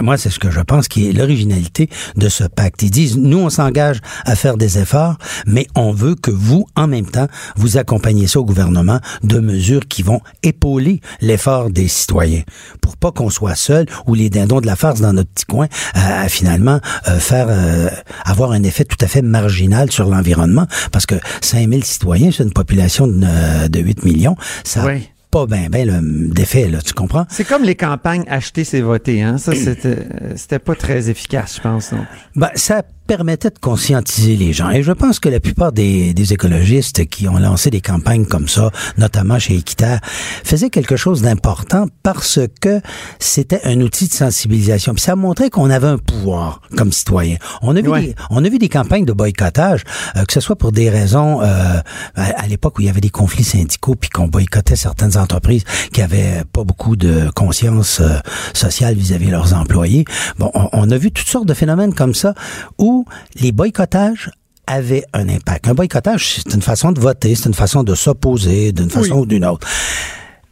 Moi, 0.00 0.16
c'est 0.16 0.30
ce 0.30 0.38
que 0.38 0.50
je 0.50 0.60
pense 0.60 0.86
qui 0.86 1.08
est 1.08 1.12
l'originalité 1.12 1.90
de 2.16 2.28
ce 2.28 2.44
pacte. 2.44 2.82
Ils 2.82 2.90
disent, 2.90 3.16
nous, 3.16 3.38
on 3.38 3.50
s'engage 3.50 3.98
à 4.24 4.36
faire 4.36 4.56
des 4.56 4.78
efforts, 4.78 5.18
mais 5.44 5.66
on 5.74 5.92
veut 5.92 6.14
que 6.14 6.30
vous, 6.30 6.66
en 6.76 6.86
même 6.86 7.06
temps, 7.06 7.26
vous 7.56 7.78
accompagniez 7.78 8.28
ça 8.28 8.38
au 8.38 8.44
gouvernement 8.44 9.00
de 9.24 9.40
mesures 9.40 9.88
qui 9.88 10.04
vont 10.04 10.20
épauler 10.44 11.00
l'effort 11.20 11.70
des 11.70 11.88
citoyens 11.88 12.42
pour 12.80 12.96
pas 12.96 13.10
qu'on 13.10 13.28
soit 13.28 13.56
seul 13.56 13.86
ou 14.06 14.14
les 14.14 14.30
dindons 14.30 14.60
de 14.60 14.66
la 14.66 14.76
farce 14.76 15.00
dans 15.00 15.12
notre 15.12 15.30
petit 15.30 15.46
coin 15.46 15.66
à, 15.94 16.28
finalement 16.28 16.80
euh, 17.08 17.18
faire 17.18 17.46
euh, 17.50 17.88
avoir 18.24 18.52
un 18.52 18.62
effet 18.62 18.84
tout 18.84 18.96
à 19.00 19.08
fait 19.08 19.22
marginal 19.22 19.90
sur 19.90 20.08
l'environnement 20.08 20.66
parce 20.92 21.06
que 21.06 21.16
5000 21.40 21.84
citoyens, 21.84 22.30
c'est 22.32 22.44
une 22.44 22.52
population 22.52 23.06
de, 23.06 23.20
euh, 23.24 23.68
de 23.68 23.80
8 23.80 24.04
millions, 24.04 24.36
ça. 24.64 24.84
Pas 25.30 25.46
bien 25.46 25.68
ben 25.70 25.86
le 25.86 26.32
d'effet 26.32 26.68
là, 26.68 26.80
tu 26.80 26.94
comprends? 26.94 27.26
C'est 27.28 27.44
comme 27.44 27.62
les 27.62 27.74
campagnes 27.74 28.24
acheter 28.28 28.64
c'est 28.64 28.80
voter, 28.80 29.22
hein? 29.22 29.38
Ça, 29.38 29.54
c'était, 29.54 29.88
euh, 29.88 30.32
c'était 30.36 30.58
pas 30.58 30.74
très 30.74 31.10
efficace, 31.10 31.56
je 31.56 31.60
pense. 31.60 31.92
Non. 31.92 32.06
Ben, 32.36 32.50
ça 32.54 32.82
permettait 33.08 33.48
de 33.50 33.58
conscientiser 33.58 34.36
les 34.36 34.52
gens. 34.52 34.68
Et 34.70 34.82
je 34.82 34.92
pense 34.92 35.18
que 35.18 35.30
la 35.30 35.40
plupart 35.40 35.72
des, 35.72 36.12
des 36.12 36.32
écologistes 36.34 37.06
qui 37.08 37.26
ont 37.26 37.38
lancé 37.38 37.70
des 37.70 37.80
campagnes 37.80 38.26
comme 38.26 38.48
ça, 38.48 38.70
notamment 38.98 39.38
chez 39.38 39.54
Équiterre, 39.56 40.00
faisaient 40.44 40.68
quelque 40.68 40.94
chose 40.96 41.22
d'important 41.22 41.86
parce 42.02 42.38
que 42.60 42.80
c'était 43.18 43.62
un 43.64 43.80
outil 43.80 44.08
de 44.08 44.12
sensibilisation. 44.12 44.92
Puis 44.92 45.02
ça 45.02 45.16
montrait 45.16 45.48
qu'on 45.48 45.70
avait 45.70 45.86
un 45.86 45.96
pouvoir 45.98 46.60
comme 46.76 46.92
citoyen. 46.92 47.38
On 47.62 47.74
a 47.76 47.80
vu, 47.80 47.88
Ouais. 47.88 48.02
des, 48.08 48.14
on 48.28 48.44
a 48.44 48.48
vu 48.50 48.58
des 48.58 48.68
campagnes 48.68 49.06
de 49.06 49.12
boycottage, 49.14 49.84
euh, 50.16 50.24
que 50.26 50.32
ce 50.34 50.40
soit 50.40 50.56
pour 50.56 50.70
des 50.72 50.90
raisons, 50.90 51.40
euh, 51.40 51.80
à, 52.14 52.24
à 52.42 52.46
l'époque 52.46 52.78
où 52.78 52.82
il 52.82 52.86
y 52.86 52.90
avait 52.90 53.00
des 53.00 53.08
conflits 53.08 53.42
syndicaux, 53.44 53.94
puis 53.94 54.10
qu'on 54.10 54.28
boycottait 54.28 54.76
certaines 54.76 55.16
entreprises 55.16 55.64
qui 55.94 56.02
avaient 56.02 56.42
pas 56.52 56.62
beaucoup 56.62 56.96
de 56.96 57.30
conscience 57.34 58.00
euh, 58.00 58.18
sociale 58.52 58.94
vis-à-vis 58.94 59.26
de 59.28 59.30
leurs 59.32 59.54
employés. 59.54 60.04
Bon, 60.38 60.50
on, 60.52 60.68
on 60.74 60.90
a 60.90 60.98
vu 60.98 61.10
toutes 61.10 61.26
sortes 61.28 61.46
de 61.48 61.54
phénomènes 61.54 61.94
comme 61.94 62.14
ça 62.14 62.34
où 62.76 62.97
les 63.40 63.52
boycottages 63.52 64.30
avaient 64.66 65.04
un 65.14 65.28
impact. 65.28 65.68
Un 65.68 65.74
boycottage, 65.74 66.34
c'est 66.36 66.54
une 66.54 66.62
façon 66.62 66.92
de 66.92 67.00
voter, 67.00 67.34
c'est 67.34 67.48
une 67.48 67.54
façon 67.54 67.82
de 67.82 67.94
s'opposer 67.94 68.72
d'une 68.72 68.90
façon 68.90 69.20
ou 69.20 69.26
d'une 69.26 69.44
autre 69.44 69.66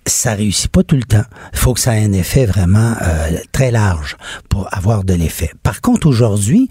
ça 0.06 0.34
réussit 0.34 0.70
pas 0.70 0.82
tout 0.82 0.96
le 0.96 1.02
temps. 1.02 1.24
Il 1.52 1.58
faut 1.58 1.74
que 1.74 1.80
ça 1.80 1.96
ait 1.96 2.04
un 2.04 2.12
effet 2.12 2.46
vraiment 2.46 2.94
euh, 3.02 3.38
très 3.52 3.70
large 3.70 4.16
pour 4.48 4.68
avoir 4.72 5.04
de 5.04 5.14
l'effet. 5.14 5.50
Par 5.62 5.80
contre, 5.80 6.06
aujourd'hui, 6.06 6.68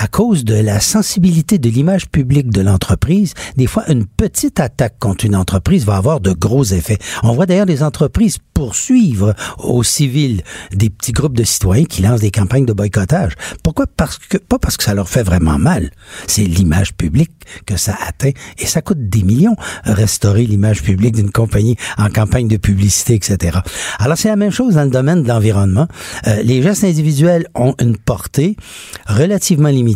à 0.00 0.06
cause 0.06 0.44
de 0.44 0.54
la 0.54 0.80
sensibilité 0.80 1.58
de 1.58 1.68
l'image 1.68 2.08
publique 2.08 2.48
de 2.48 2.62
l'entreprise, 2.62 3.34
des 3.56 3.66
fois, 3.66 3.84
une 3.90 4.06
petite 4.06 4.58
attaque 4.58 4.98
contre 4.98 5.26
une 5.26 5.36
entreprise 5.36 5.84
va 5.84 5.96
avoir 5.96 6.20
de 6.20 6.32
gros 6.32 6.64
effets. 6.64 6.96
On 7.22 7.34
voit 7.34 7.44
d'ailleurs 7.44 7.66
des 7.66 7.82
entreprises 7.82 8.38
poursuivre 8.54 9.34
aux 9.58 9.82
civils 9.82 10.42
des 10.72 10.90
petits 10.90 11.12
groupes 11.12 11.36
de 11.36 11.44
citoyens 11.44 11.84
qui 11.84 12.02
lancent 12.02 12.20
des 12.20 12.30
campagnes 12.30 12.66
de 12.66 12.72
boycottage. 12.72 13.32
Pourquoi? 13.62 13.86
Parce 13.86 14.16
que, 14.18 14.38
pas 14.38 14.58
parce 14.58 14.76
que 14.78 14.84
ça 14.84 14.94
leur 14.94 15.08
fait 15.08 15.22
vraiment 15.22 15.58
mal. 15.58 15.90
C'est 16.26 16.44
l'image 16.44 16.94
publique 16.94 17.32
que 17.66 17.76
ça 17.76 17.96
atteint 18.06 18.32
et 18.58 18.66
ça 18.66 18.82
coûte 18.82 19.08
des 19.08 19.22
millions 19.22 19.56
restaurer 19.84 20.46
l'image 20.46 20.82
publique 20.82 21.14
d'une 21.14 21.30
compagnie 21.30 21.76
en 21.98 22.10
campagne 22.10 22.48
de 22.48 22.56
publicité, 22.56 23.14
etc. 23.14 23.58
Alors 23.98 24.16
c'est 24.16 24.28
la 24.28 24.36
même 24.36 24.50
chose 24.50 24.74
dans 24.74 24.84
le 24.84 24.90
domaine 24.90 25.22
de 25.22 25.28
l'environnement. 25.28 25.88
Euh, 26.26 26.42
les 26.42 26.62
gestes 26.62 26.84
individuels 26.84 27.46
ont 27.54 27.74
une 27.80 27.96
portée 27.96 28.56
relativement 29.06 29.68
limitée, 29.68 29.89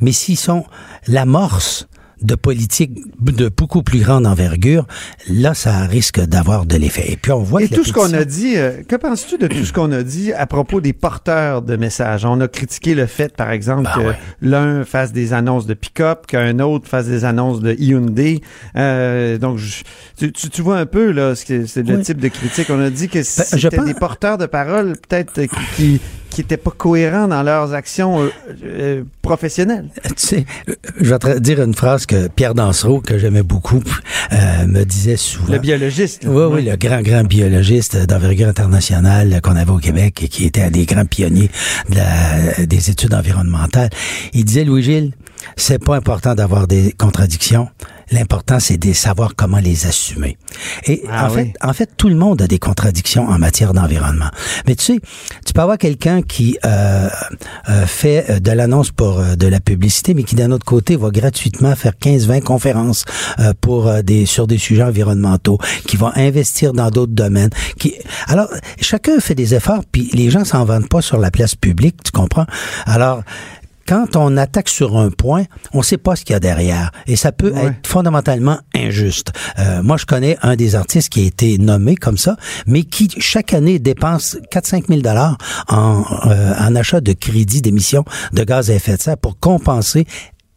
mais 0.00 0.12
s'ils 0.12 0.36
sont 0.38 0.64
l'amorce 1.08 1.86
de 2.22 2.34
politique 2.34 2.92
de 3.20 3.50
beaucoup 3.50 3.82
plus 3.82 3.98
grande 4.00 4.26
envergure, 4.26 4.86
là, 5.28 5.52
ça 5.52 5.80
risque 5.80 6.18
d'avoir 6.18 6.64
de 6.64 6.74
l'effet. 6.78 7.12
Et 7.12 7.16
puis, 7.18 7.30
on 7.30 7.42
voit 7.42 7.62
Et 7.62 7.68
que 7.68 7.74
tout 7.74 7.84
ce 7.84 7.92
qu'on 7.92 8.10
a 8.14 8.24
dit, 8.24 8.54
euh, 8.56 8.82
que 8.88 8.96
penses-tu 8.96 9.36
de 9.36 9.46
tout 9.46 9.62
ce 9.66 9.70
qu'on 9.74 9.92
a 9.92 10.02
dit 10.02 10.32
à 10.32 10.46
propos 10.46 10.80
des 10.80 10.94
porteurs 10.94 11.60
de 11.60 11.76
messages? 11.76 12.24
On 12.24 12.40
a 12.40 12.48
critiqué 12.48 12.94
le 12.94 13.04
fait, 13.04 13.36
par 13.36 13.50
exemple, 13.50 13.82
Ben 13.82 13.92
que 14.02 14.08
ouais. 14.08 14.18
l'un 14.40 14.84
fasse 14.84 15.12
des 15.12 15.34
annonces 15.34 15.66
de 15.66 15.74
pick-up, 15.74 16.26
qu'un 16.26 16.58
autre 16.60 16.88
fasse 16.88 17.06
des 17.06 17.26
annonces 17.26 17.60
de 17.60 17.74
Hyundai. 17.78 18.40
Euh, 18.78 19.36
donc, 19.36 19.58
je- 19.58 19.82
tu, 20.16 20.32
tu, 20.32 20.48
tu 20.48 20.62
vois 20.62 20.78
un 20.78 20.86
peu, 20.86 21.10
là, 21.10 21.34
c'est 21.34 21.58
le 21.76 21.96
Oui. 21.96 22.02
type 22.02 22.18
de 22.18 22.28
critique. 22.28 22.68
On 22.70 22.80
a 22.80 22.88
dit 22.88 23.10
que 23.10 23.22
c'était 23.22 23.58
je 23.58 23.68
pense- 23.68 23.84
des 23.84 23.92
porteurs 23.92 24.38
de 24.38 24.46
parole, 24.46 24.94
peut-être, 25.06 25.38
qui, 25.76 26.00
qui 26.36 26.42
qui 26.42 26.42
étaient 26.42 26.58
pas 26.58 26.70
cohérents 26.76 27.28
dans 27.28 27.42
leurs 27.42 27.72
actions 27.72 28.20
euh, 28.22 28.28
euh, 28.62 29.02
professionnelles. 29.22 29.86
Tu 30.04 30.12
sais, 30.16 30.46
euh, 30.68 30.74
je 31.00 31.10
vais 31.14 31.18
te 31.18 31.38
dire 31.38 31.62
une 31.62 31.74
phrase 31.74 32.04
que 32.04 32.28
Pierre 32.28 32.54
Dansereau, 32.54 33.00
que 33.00 33.16
j'aimais 33.16 33.42
beaucoup, 33.42 33.82
euh, 34.32 34.66
me 34.66 34.84
disait 34.84 35.16
souvent. 35.16 35.54
Le 35.54 35.58
biologiste. 35.58 36.24
là. 36.24 36.30
Oui, 36.30 36.44
oui, 36.56 36.62
le 36.70 36.76
grand, 36.76 37.00
grand 37.00 37.24
biologiste 37.24 37.96
d'envergure 38.06 38.48
internationale 38.48 39.40
qu'on 39.42 39.56
avait 39.56 39.70
au 39.70 39.78
Québec 39.78 40.20
et 40.24 40.28
qui 40.28 40.44
était 40.44 40.62
un 40.62 40.70
des 40.70 40.84
grands 40.84 41.06
pionniers 41.06 41.50
de 41.88 41.96
la- 41.96 42.66
des 42.66 42.90
études 42.90 43.14
environnementales. 43.14 43.88
Il 44.34 44.44
disait, 44.44 44.64
Louis-Gilles, 44.64 45.12
c'est 45.56 45.82
pas 45.82 45.96
important 45.96 46.34
d'avoir 46.34 46.66
des 46.66 46.92
contradictions. 46.92 47.68
L'important, 48.12 48.60
c'est 48.60 48.76
de 48.76 48.92
savoir 48.92 49.34
comment 49.34 49.58
les 49.58 49.86
assumer. 49.86 50.38
Et 50.86 51.02
Ah 51.10 51.26
en, 51.26 51.34
oui. 51.34 51.34
fait, 51.34 51.52
en 51.60 51.72
fait, 51.72 51.90
tout 51.96 52.08
le 52.08 52.14
monde 52.14 52.40
a 52.40 52.46
des 52.46 52.60
contradictions 52.60 53.26
en 53.28 53.36
matière 53.36 53.74
d'environnement. 53.74 54.30
Mais 54.68 54.76
tu 54.76 54.84
sais, 54.84 55.00
tu 55.44 55.52
peux 55.52 55.60
avoir 55.60 55.76
quelqu'un 55.76 56.22
qui 56.22 56.56
euh, 56.64 57.08
euh, 57.68 57.84
fait 57.86 58.24
euh, 58.30 58.38
de 58.38 58.52
l'annonce 58.52 58.92
pour 58.92 59.18
euh, 59.18 59.34
de 59.34 59.48
la 59.48 59.58
publicité, 59.58 60.14
mais 60.14 60.22
qui 60.22 60.36
d'un 60.36 60.52
autre 60.52 60.64
côté 60.64 60.94
va 60.94 61.10
gratuitement 61.10 61.74
faire 61.74 61.94
15-20 62.00 62.42
conférences 62.42 63.04
euh, 63.40 63.52
pour 63.60 63.92
des 64.04 64.24
sur 64.24 64.46
des 64.46 64.58
sujets 64.58 64.84
environnementaux, 64.84 65.58
qui 65.88 65.96
va 65.96 66.12
investir 66.14 66.74
dans 66.74 66.90
d'autres 66.90 67.12
domaines. 67.14 67.50
Qui 67.76 67.94
alors 68.28 68.46
chacun 68.80 69.18
fait 69.18 69.34
des 69.34 69.52
efforts, 69.56 69.82
puis 69.90 70.10
les 70.12 70.30
gens 70.30 70.44
s'en 70.44 70.64
vendent 70.64 70.88
pas 70.88 71.02
sur 71.02 71.18
la 71.18 71.32
place 71.32 71.56
publique, 71.56 71.96
tu 72.04 72.12
comprends? 72.12 72.46
Alors 72.86 73.22
quand 73.86 74.16
on 74.16 74.36
attaque 74.36 74.68
sur 74.68 74.96
un 74.96 75.10
point, 75.10 75.44
on 75.72 75.82
sait 75.82 75.96
pas 75.98 76.16
ce 76.16 76.24
qu'il 76.24 76.32
y 76.34 76.36
a 76.36 76.40
derrière. 76.40 76.90
Et 77.06 77.16
ça 77.16 77.32
peut 77.32 77.52
Ouais. 77.52 77.66
être 77.66 77.86
fondamentalement 77.86 78.58
injuste. 78.74 79.32
Euh, 79.58 79.82
moi, 79.82 79.96
je 79.96 80.06
connais 80.06 80.36
un 80.42 80.56
des 80.56 80.74
artistes 80.74 81.08
qui 81.10 81.22
a 81.22 81.26
été 81.26 81.58
nommé 81.58 81.96
comme 81.96 82.18
ça, 82.18 82.36
mais 82.66 82.82
qui, 82.82 83.08
chaque 83.18 83.54
année, 83.54 83.78
dépense 83.78 84.36
4-5 84.50 84.88
000 84.88 85.00
dollars 85.00 85.38
en, 85.68 86.04
euh, 86.26 86.54
en 86.58 86.74
achat 86.74 87.00
de 87.00 87.12
crédits 87.12 87.62
d'émissions 87.62 88.04
de 88.32 88.44
gaz 88.44 88.70
à 88.70 88.74
effet 88.74 88.96
de 88.96 89.02
serre 89.02 89.18
pour 89.18 89.38
compenser 89.38 90.06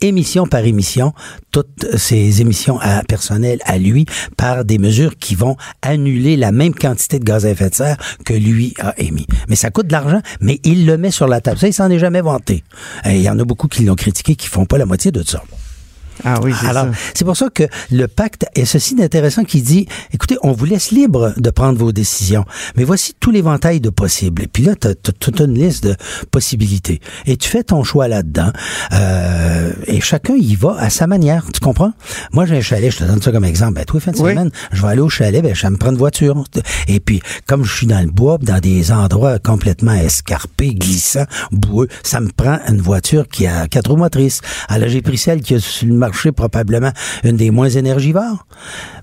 émission 0.02 0.48
par 0.48 0.66
émission, 0.66 1.14
toutes 1.52 1.98
ces 1.98 2.42
émissions 2.42 2.80
à 2.80 3.04
personnel 3.04 3.60
à 3.66 3.78
lui 3.78 4.06
par 4.38 4.66
des 4.66 4.78
mesures 4.78 5.18
qui 5.18 5.36
vont 5.36 5.56
annuler 5.82 6.38
la 6.38 6.52
même 6.52 6.74
quantité 6.74 7.20
de 7.20 7.26
gaz 7.26 7.46
à 7.46 7.50
effet 7.50 7.70
de 7.70 7.76
serre 7.76 7.98
que 8.26 8.34
lui 8.34 8.74
a 8.80 8.94
émis. 8.98 9.28
Mais 9.48 9.56
ça 9.56 9.72
coûte 9.72 9.88
de 9.88 9.92
l'argent, 9.92 10.22
mais 10.42 10.60
il 10.64 10.86
le 10.86 10.98
met 10.98 11.12
sur 11.12 11.28
la 11.28 11.42
table. 11.42 11.58
Ça, 11.58 11.68
il 11.68 11.74
s'en 11.74 11.90
est 11.90 12.00
jamais 12.00 12.22
vanté. 12.22 12.64
Il 13.06 13.22
y 13.22 13.30
en 13.30 13.40
a 13.40 13.44
beaucoup 13.44 13.68
qui 13.68 13.84
l'ont 13.84 13.96
critiqué, 13.96 14.36
qui 14.36 14.48
font 14.48 14.66
pas 14.66 14.78
la 14.78 14.86
moitié 14.86 15.12
de 15.12 15.24
ça. 15.24 15.44
Ah 16.26 16.40
oui, 16.44 16.54
c'est 16.60 16.68
Alors, 16.68 16.86
ça. 16.86 17.00
c'est 17.14 17.26
pour 17.26 17.38
ça 17.38 17.50
que 17.50 17.64
le 17.92 18.08
pacte 18.08 18.46
est 18.56 18.66
ceci 18.66 18.96
d'intéressant 18.96 19.44
qui 19.44 19.62
dit, 19.62 19.88
écoutez, 20.14 20.38
on 20.44 20.52
vous 20.52 20.66
laisse 20.66 20.92
libre 20.92 21.34
de 21.38 21.50
prendre 21.50 21.78
vos 21.80 21.92
décisions, 21.92 22.46
mais 22.76 22.84
voici 22.84 23.14
tout 23.20 23.32
l'éventail 23.32 23.80
de 23.80 23.90
possibles. 23.90 24.44
Et 24.44 24.48
puis 24.48 24.64
là, 24.64 24.76
tu 24.76 24.88
as, 24.88 24.96
toute 24.96 25.40
une 25.40 25.54
liste 25.54 25.84
de 25.86 25.96
possibilités. 26.32 27.00
Et 27.26 27.38
tu 27.38 27.50
fais 27.50 27.64
ton 27.64 27.84
choix 27.84 28.08
là-dedans. 28.08 28.52
Euh, 28.94 29.72
et 29.88 30.02
chacun 30.02 30.36
y 30.36 30.56
va 30.56 30.76
à 30.80 30.90
sa 30.90 31.08
manière. 31.08 31.46
Tu 31.54 31.60
comprends? 31.60 31.94
Moi, 32.34 32.46
j'ai 32.46 32.58
un 32.58 32.62
chalet, 32.62 32.92
je 32.92 32.98
te 32.98 33.04
donne 33.04 33.22
ça 33.22 33.32
comme 33.32 33.46
exemple. 33.46 33.74
Ben, 33.74 33.86
tous 33.86 33.98
les 33.98 34.02
fins 34.02 34.12
de 34.12 34.18
Oui. 34.18 34.32
semaine, 34.32 34.52
je 34.72 34.82
vais 34.82 34.88
aller 34.90 35.02
au 35.02 35.10
chalet, 35.10 35.42
ben, 35.42 35.54
je 35.56 35.62
vais 35.62 35.70
me 35.70 35.78
prendre 35.78 35.94
une 35.94 36.00
voiture. 36.00 36.44
Et 36.88 37.00
puis, 37.00 37.22
comme 37.48 37.64
je 37.64 37.74
suis 37.76 37.88
dans 37.88 38.02
le 38.02 38.12
bois, 38.12 38.38
dans 38.42 38.60
des 38.60 38.92
endroits 38.92 39.40
complètement 39.40 39.94
escarpés, 39.94 40.74
glissants, 40.74 41.26
boueux, 41.52 41.88
ça 42.04 42.20
me 42.20 42.30
prend 42.30 42.60
une 42.68 42.82
voiture 42.82 43.28
qui 43.28 43.48
a 43.48 43.68
quatre 43.68 43.90
roues 43.92 43.98
motrices. 43.98 44.42
Alors, 44.68 44.90
j'ai 44.90 45.02
pris 45.02 45.18
celle 45.18 45.42
qui 45.42 45.56
a 45.56 45.60
sur 45.60 45.88
le 45.88 45.94
probablement 46.32 46.92
une 47.24 47.38
des 47.38 47.52
moins 47.52 47.70
énergivores. 47.70 48.46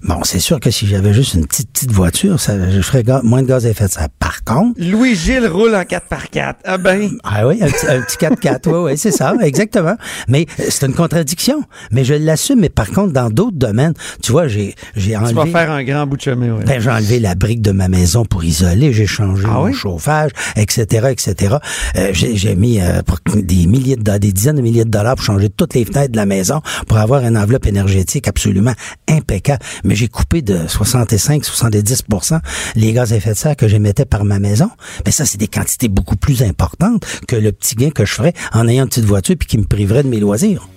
Bon, 0.02 0.20
c'est 0.24 0.38
sûr 0.38 0.60
que 0.60 0.70
si 0.70 0.86
j'avais 0.86 1.12
juste 1.12 1.34
une 1.34 1.46
petite, 1.46 1.70
petite 1.70 1.92
voiture, 1.92 2.38
ça, 2.40 2.70
je 2.70 2.80
ferais 2.80 3.02
moins 3.22 3.42
de 3.42 3.48
gaz 3.48 3.66
à 3.66 3.70
effet 3.70 3.86
de 3.86 3.90
serre. 3.92 4.08
Par 4.18 4.44
contre, 4.44 4.80
Louis-Gilles 4.80 5.46
roule 5.46 5.74
en 5.74 5.82
4x4. 5.82 6.54
Ah 6.64 6.78
ben, 6.78 7.10
ah 7.24 7.46
oui, 7.46 7.58
un 7.62 7.66
petit, 7.68 7.86
un 7.88 8.00
petit 8.02 8.16
4x4, 8.16 8.60
oui, 8.68 8.90
oui, 8.92 8.98
c'est 8.98 9.10
ça, 9.10 9.34
exactement. 9.42 9.96
Mais 10.28 10.46
euh, 10.60 10.64
c'est 10.68 10.86
une 10.86 10.94
contradiction. 10.94 11.62
Mais 11.90 12.04
je 12.04 12.14
l'assume. 12.14 12.60
Mais 12.60 12.68
par 12.68 12.90
contre, 12.90 13.12
dans 13.12 13.30
d'autres 13.30 13.56
domaines, 13.56 13.94
tu 14.22 14.32
vois, 14.32 14.48
j'ai 14.48 14.74
j'ai 14.94 15.12
tu 15.12 15.16
enlevé... 15.16 15.34
vas 15.34 15.46
faire 15.46 15.70
un 15.70 15.84
grand 15.84 16.06
bout 16.06 16.16
de 16.16 16.22
chemin. 16.22 16.52
ouais. 16.56 16.64
Ben, 16.64 16.80
j'ai 16.80 16.90
enlevé 16.90 17.20
la 17.20 17.34
brique 17.34 17.62
de 17.62 17.72
ma 17.72 17.88
maison 17.88 18.24
pour 18.24 18.44
isoler, 18.44 18.92
j'ai 18.92 19.06
changé 19.06 19.44
Ah 19.48 19.54
mon 19.54 19.64
oui? 19.64 19.72
chauffage, 19.74 20.30
etc., 20.56 21.08
etc. 21.10 21.56
Euh, 21.96 22.10
j'ai, 22.12 22.54
mis 22.54 22.80
euh, 22.80 23.02
des 23.34 23.66
milliers 23.66 23.96
de 23.96 24.02
dollars, 24.02 24.20
des 24.20 24.32
dizaines 24.32 24.56
de 24.56 24.62
milliers 24.62 24.84
de 24.84 24.90
dollars 24.90 25.16
pour 25.16 25.24
changer 25.24 25.48
toutes 25.48 25.74
les 25.74 25.84
fenêtres 25.84 26.12
de 26.12 26.16
la 26.16 26.26
maison 26.26 26.60
pour 26.86 26.95
avoir 27.02 27.24
une 27.24 27.36
enveloppe 27.36 27.66
énergétique 27.66 28.28
absolument 28.28 28.74
impeccable. 29.08 29.62
Mais 29.84 29.94
j'ai 29.94 30.08
coupé 30.08 30.42
de 30.42 30.58
65-70% 30.66 32.40
les 32.74 32.92
gaz 32.92 33.12
à 33.12 33.16
effet 33.16 33.30
de 33.30 33.36
serre 33.36 33.56
que 33.56 33.68
j'émettais 33.68 34.04
par 34.04 34.24
ma 34.24 34.38
maison. 34.38 34.70
Ben 35.04 35.10
ça, 35.10 35.24
c'est 35.24 35.38
des 35.38 35.48
quantités 35.48 35.88
beaucoup 35.88 36.16
plus 36.16 36.42
importantes 36.42 37.04
que 37.26 37.36
le 37.36 37.52
petit 37.52 37.74
gain 37.74 37.90
que 37.90 38.04
je 38.04 38.12
ferais 38.12 38.32
en 38.52 38.68
ayant 38.68 38.84
une 38.84 38.88
petite 38.88 39.04
voiture 39.04 39.36
puis 39.38 39.48
qui 39.48 39.58
me 39.58 39.64
priverait 39.64 40.02
de 40.02 40.08
mes 40.08 40.20
loisirs. 40.20 40.68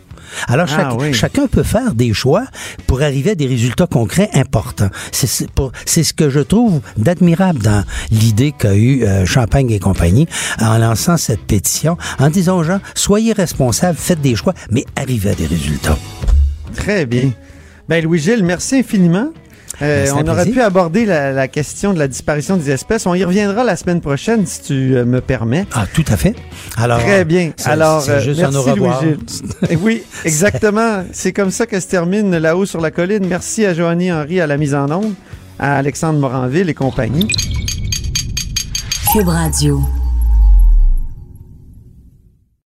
Alors, 0.47 0.67
Ah 0.77 0.95
oui. 0.97 1.13
chacun 1.13 1.47
peut 1.47 1.63
faire 1.63 1.93
des 1.93 2.13
choix 2.13 2.45
pour 2.87 3.01
arriver 3.01 3.31
à 3.31 3.35
des 3.35 3.47
résultats 3.47 3.87
concrets 3.87 4.29
importants. 4.33 4.89
C'est 5.11 5.27
ce 6.03 6.13
que 6.13 6.29
je 6.29 6.39
trouve 6.39 6.81
d'admirable 6.97 7.59
dans 7.59 7.83
l'idée 8.11 8.53
qu'a 8.57 8.75
eu 8.75 9.03
euh, 9.03 9.25
Champagne 9.25 9.69
et 9.71 9.79
compagnie 9.79 10.27
en 10.59 10.77
lançant 10.77 11.17
cette 11.17 11.41
pétition, 11.41 11.97
en 12.19 12.29
disant 12.29 12.57
aux 12.57 12.63
gens, 12.63 12.79
soyez 12.95 13.33
responsables, 13.33 13.97
faites 13.97 14.21
des 14.21 14.35
choix, 14.35 14.53
mais 14.71 14.85
arrivez 14.95 15.31
à 15.31 15.35
des 15.35 15.45
résultats. 15.47 15.97
Très 16.75 17.05
bien. 17.05 17.31
Ben 17.87 18.03
Louis-Gilles, 18.03 18.43
merci 18.43 18.75
infiniment. 18.77 19.29
Euh, 19.81 20.05
Ben, 20.05 20.13
on 20.15 20.27
aurait 20.27 20.43
plaisir. 20.43 20.53
pu 20.53 20.61
aborder 20.61 21.05
la, 21.05 21.31
la 21.31 21.47
question 21.47 21.93
de 21.93 21.99
la 21.99 22.07
disparition 22.07 22.57
des 22.57 22.69
espèces. 22.71 23.05
On 23.05 23.13
y 23.15 23.23
reviendra 23.23 23.63
la 23.63 23.75
semaine 23.77 24.01
prochaine, 24.01 24.45
si 24.45 24.61
tu 24.61 24.95
euh, 24.95 25.05
me 25.05 25.21
permets. 25.21 25.65
Ah, 25.73 25.85
tout 25.93 26.03
à 26.09 26.17
fait. 26.17 26.35
Alors, 26.77 26.99
Très 26.99 27.23
bien. 27.23 27.51
c'est- 27.55 27.69
Alors, 27.69 28.03
euh, 28.09 28.19
juste 28.19 28.39
merci 28.41 28.69
un. 28.69 28.75
Louis-Gilles. 28.75 29.77
Oui, 29.81 30.03
exactement. 30.25 31.03
C'est 31.13 31.31
comme 31.31 31.51
ça 31.51 31.65
que 31.65 31.79
se 31.79 31.87
termine 31.87 32.35
là-haut 32.37 32.65
sur 32.65 32.81
la 32.81 32.91
colline. 32.91 33.25
Merci 33.27 33.65
à 33.65 33.73
Joanny 33.73 34.11
Henry 34.11 34.41
à 34.41 34.47
la 34.47 34.57
mise 34.57 34.75
en 34.75 34.91
onde, 34.91 35.13
à 35.59 35.77
Alexandre 35.77 36.19
Moranville 36.19 36.69
et 36.69 36.73
compagnie. 36.73 37.27
Cube 39.13 39.27
Radio. 39.29 39.81